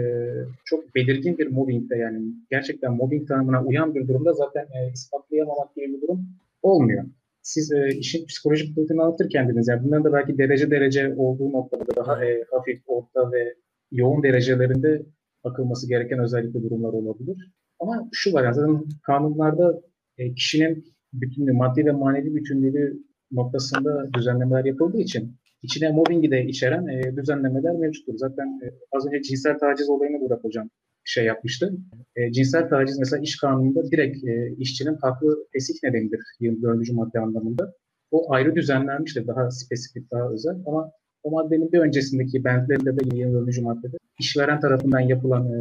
çok 0.66 0.96
belirgin 0.96 1.38
bir 1.38 1.48
mobbingde 1.48 1.96
yani 1.96 2.22
gerçekten 2.52 2.94
mobbing 2.94 3.28
tanımına 3.28 3.64
uyan 3.64 3.96
bir 3.96 4.08
durumda 4.08 4.34
zaten 4.34 4.62
e, 4.64 4.92
ispatlayamamak 4.94 5.76
gibi 5.76 5.94
bir 5.94 6.02
durum 6.02 6.20
olmuyor 6.62 7.04
siz 7.42 7.72
e, 7.72 7.88
işin 7.88 8.26
psikolojik 8.26 8.76
boyutunu 8.76 9.02
anlatırken 9.02 9.50
dediniz. 9.50 9.68
Yani 9.68 9.84
bunların 9.84 10.04
da 10.04 10.14
belki 10.14 10.38
derece 10.38 10.72
derece 10.72 11.14
olduğu 11.18 11.52
noktada 11.52 11.96
daha 11.96 12.26
e, 12.26 12.44
hafif, 12.52 12.82
orta 12.88 13.32
ve 13.32 13.56
yoğun 13.92 14.24
derecelerinde 14.24 15.06
bakılması 15.44 15.88
gereken 15.88 16.20
özellikle 16.20 16.64
durumlar 16.64 16.94
olabilir. 16.94 17.52
Ama 17.80 18.10
şu 18.12 18.34
var 18.34 18.44
yani 18.44 18.56
zaten 18.56 18.84
kanunlarda 19.04 19.82
e, 20.18 20.34
kişinin 20.34 20.86
bütünlüğü, 21.14 21.54
maddi 21.54 21.86
ve 21.86 21.92
manevi 21.92 22.36
bütünlüğü 22.36 23.00
noktasında 23.32 24.14
düzenlemeler 24.14 24.66
yapıldığı 24.66 25.00
için 25.00 25.36
içine 25.64 25.92
mobbingi 25.92 26.32
de 26.32 26.46
içeren 26.46 26.88
e, 26.88 27.16
düzenlemeler 27.16 27.74
mevcuttur. 27.76 28.14
Zaten 28.18 28.60
e, 28.64 28.66
az 28.92 29.08
önce 29.08 29.22
cinsel 29.22 29.58
taciz 29.58 29.90
olayını 29.90 30.22
Burak 30.22 30.44
Hocam 30.44 30.70
şey 31.04 31.26
yapmıştı. 31.26 31.74
E, 32.16 32.32
cinsel 32.32 32.70
taciz 32.70 33.00
mesela 33.00 33.22
iş 33.22 33.38
kanununda 33.38 33.92
direkt 33.92 34.24
e, 34.24 34.54
işçinin 34.58 34.96
haklı 35.02 35.48
fesih 35.54 35.74
nedenidir 35.84 36.20
24. 36.40 36.92
madde 36.92 37.20
anlamında. 37.20 37.74
O 38.12 38.34
ayrı 38.34 38.56
düzenlenmiştir 38.56 39.28
daha 39.28 39.52
spesifik, 39.52 40.12
daha 40.12 40.30
özel 40.30 40.56
ama 40.66 40.92
o 41.24 41.32
maddenin 41.32 41.72
bir 41.72 41.80
öncesindeki 41.80 42.44
bentlerinde 42.44 42.98
de 42.98 43.16
24. 43.16 43.62
maddede 43.62 43.98
işveren 44.20 44.60
tarafından 44.60 45.00
yapılan 45.00 45.52
e, 45.52 45.60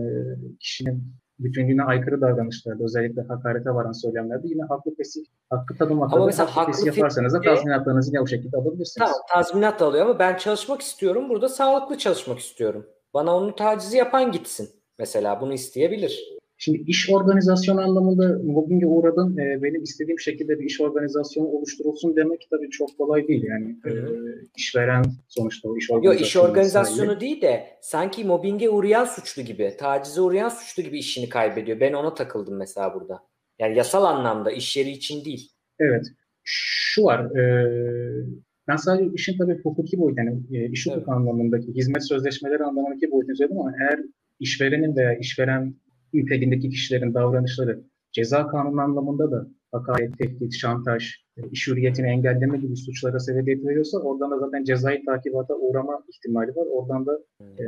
kişinin 0.60 1.02
bütünlüğüne 1.38 1.82
aykırı 1.82 2.20
davranışlarda 2.20 2.84
özellikle 2.84 3.22
hakarete 3.22 3.70
varan 3.70 3.92
söylemlerde 3.92 4.48
yine 4.48 4.62
haklı 4.62 4.94
fesih, 4.96 5.24
hakkı 5.50 5.76
tanımakta 5.76 6.16
ama 6.16 6.26
mesela 6.26 6.56
haklı 6.56 6.72
fesih 6.72 6.86
yaparsanız 6.86 7.34
da 7.34 7.40
tazminatlarınızı 7.40 8.10
yine 8.10 8.20
o 8.20 8.26
şekilde 8.26 8.56
alabilirsiniz. 8.56 8.94
Tamam 9.08 9.20
tazminat 9.28 9.82
alıyor 9.82 10.04
ama 10.06 10.18
ben 10.18 10.36
çalışmak 10.36 10.80
istiyorum. 10.80 11.28
Burada 11.28 11.48
sağlıklı 11.48 11.98
çalışmak 11.98 12.38
istiyorum. 12.38 12.86
Bana 13.14 13.36
onu 13.36 13.56
tacizi 13.56 13.96
yapan 13.96 14.32
gitsin. 14.32 14.70
Mesela 14.98 15.40
bunu 15.40 15.52
isteyebilir. 15.52 16.38
Şimdi 16.60 16.78
iş 16.78 17.10
organizasyonu 17.10 17.80
anlamında 17.80 18.38
mobbinge 18.44 18.86
uğradım. 18.86 19.38
E, 19.38 19.62
benim 19.62 19.82
istediğim 19.82 20.20
şekilde 20.20 20.58
bir 20.58 20.64
iş 20.64 20.80
organizasyonu 20.80 21.48
oluşturulsun 21.48 22.16
demek 22.16 22.48
tabii 22.50 22.70
çok 22.70 22.98
kolay 22.98 23.28
değil. 23.28 23.44
Yani 23.44 23.76
e, 23.86 23.92
işveren 24.56 25.04
sonuçta 25.28 25.68
o 25.68 25.76
iş 25.76 25.90
organizasyonu. 25.90 26.14
Yok 26.14 26.26
iş 26.26 26.36
organizasyonu 26.36 27.06
sahibi. 27.06 27.20
değil 27.20 27.42
de 27.42 27.66
sanki 27.80 28.24
mobbinge 28.24 28.68
uğrayan 28.68 29.04
suçlu 29.04 29.42
gibi, 29.42 29.74
tacize 29.78 30.20
uğrayan 30.20 30.48
suçlu 30.48 30.82
gibi 30.82 30.98
işini 30.98 31.28
kaybediyor. 31.28 31.80
Ben 31.80 31.92
ona 31.92 32.14
takıldım 32.14 32.56
mesela 32.56 32.94
burada. 32.94 33.20
Yani 33.58 33.76
yasal 33.76 34.04
anlamda 34.04 34.50
iş 34.50 34.76
yeri 34.76 34.90
için 34.90 35.24
değil. 35.24 35.50
Evet. 35.80 36.06
şu 36.44 37.04
var. 37.04 37.36
E, 37.36 37.44
ben 38.68 38.76
sadece 38.76 39.10
işin 39.14 39.38
tabii 39.38 39.62
hukuki 39.62 39.98
boyutu, 39.98 40.20
yani 40.20 40.40
e, 40.52 40.70
iş 40.70 40.86
hukuku 40.86 41.00
Evet. 41.00 41.08
anlamındaki, 41.08 41.74
hizmet 41.74 42.08
sözleşmeleri 42.08 42.64
anlamındaki 42.64 43.10
boyutunu 43.10 43.36
söyledim 43.36 43.60
ama 43.60 43.72
eğer 43.80 44.00
işverenin 44.40 44.96
veya 44.96 45.14
işveren 45.14 45.74
niteliğindeki 46.12 46.70
kişilerin 46.70 47.14
davranışları 47.14 47.80
ceza 48.12 48.46
kanunu 48.46 48.80
anlamında 48.80 49.30
da 49.30 49.46
hakaret, 49.72 50.18
tehdit, 50.18 50.54
şantaj, 50.54 51.14
e, 51.36 51.40
iş 51.50 51.68
hürriyetini 51.68 52.06
engelleme 52.06 52.58
gibi 52.58 52.76
suçlara 52.76 53.18
sebebiyet 53.18 53.64
veriyorsa 53.64 53.98
oradan 53.98 54.30
da 54.30 54.38
zaten 54.38 54.64
cezai 54.64 55.04
takibata 55.04 55.54
uğrama 55.54 56.02
ihtimali 56.08 56.50
var. 56.50 56.66
Oradan 56.72 57.06
da 57.06 57.18
e, 57.40 57.64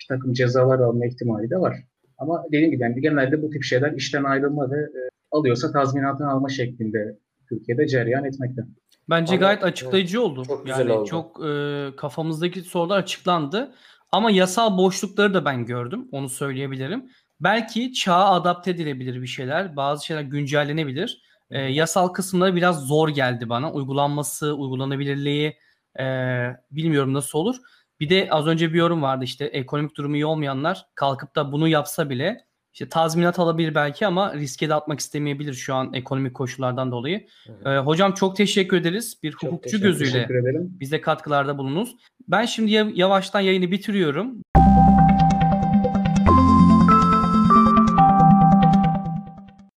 bir 0.00 0.06
takım 0.08 0.32
cezalar 0.32 0.78
alma 0.78 1.06
ihtimali 1.06 1.50
de 1.50 1.56
var. 1.56 1.76
Ama 2.18 2.44
dediğim 2.48 2.70
gibi 2.70 2.82
yani 2.82 3.00
genelde 3.00 3.42
bu 3.42 3.50
tip 3.50 3.62
şeyler 3.62 3.92
işten 3.92 4.24
ayrılma 4.24 4.70
ve 4.70 4.76
e, 4.76 5.00
alıyorsa 5.30 5.72
tazminatını 5.72 6.30
alma 6.30 6.48
şeklinde 6.48 7.18
Türkiye'de 7.48 7.86
cereyan 7.86 8.24
etmekte. 8.24 8.62
Bence 9.10 9.32
Ama- 9.32 9.40
gayet 9.40 9.64
açıklayıcı 9.64 10.22
oldu. 10.22 10.44
Çok 10.46 10.66
güzel 10.66 10.88
yani 10.88 10.92
oldu. 10.92 11.08
çok 11.08 11.46
e, 11.46 11.88
kafamızdaki 11.96 12.60
sorular 12.60 12.98
açıklandı. 12.98 13.72
Ama 14.12 14.30
yasal 14.30 14.78
boşlukları 14.78 15.34
da 15.34 15.44
ben 15.44 15.66
gördüm. 15.66 16.08
Onu 16.12 16.28
söyleyebilirim. 16.28 17.04
Belki 17.42 17.92
çağa 17.92 18.24
adapte 18.30 18.70
edilebilir 18.70 19.22
bir 19.22 19.26
şeyler. 19.26 19.76
Bazı 19.76 20.06
şeyler 20.06 20.22
güncellenebilir. 20.22 21.22
E, 21.50 21.60
yasal 21.60 22.08
kısımları 22.08 22.56
biraz 22.56 22.86
zor 22.86 23.08
geldi 23.08 23.48
bana. 23.48 23.72
Uygulanması, 23.72 24.54
uygulanabilirliği 24.54 25.56
e, 26.00 26.04
bilmiyorum 26.70 27.14
nasıl 27.14 27.38
olur. 27.38 27.56
Bir 28.00 28.10
de 28.10 28.28
az 28.30 28.46
önce 28.46 28.72
bir 28.72 28.78
yorum 28.78 29.02
vardı 29.02 29.24
işte 29.24 29.44
ekonomik 29.44 29.96
durumu 29.96 30.14
iyi 30.16 30.26
olmayanlar 30.26 30.86
kalkıp 30.94 31.36
da 31.36 31.52
bunu 31.52 31.68
yapsa 31.68 32.10
bile 32.10 32.44
işte 32.72 32.88
tazminat 32.88 33.38
alabilir 33.38 33.74
belki 33.74 34.06
ama 34.06 34.34
riske 34.34 34.68
de 34.68 34.74
atmak 34.74 35.00
istemeyebilir 35.00 35.54
şu 35.54 35.74
an 35.74 35.94
ekonomik 35.94 36.34
koşullardan 36.34 36.92
dolayı. 36.92 37.26
Ee, 37.66 37.76
hocam 37.76 38.12
çok 38.14 38.36
teşekkür 38.36 38.76
ederiz. 38.76 39.18
Bir 39.22 39.32
hukukçu 39.32 39.58
teşekkür- 39.62 39.82
gözüyle 39.86 40.12
Teşekkür 40.12 40.34
bize 40.80 41.00
katkılarda 41.00 41.58
bulunuz. 41.58 41.96
Ben 42.28 42.44
şimdi 42.44 42.70
ya- 42.70 42.90
yavaştan 42.94 43.40
yayını 43.40 43.70
bitiriyorum. 43.70 44.42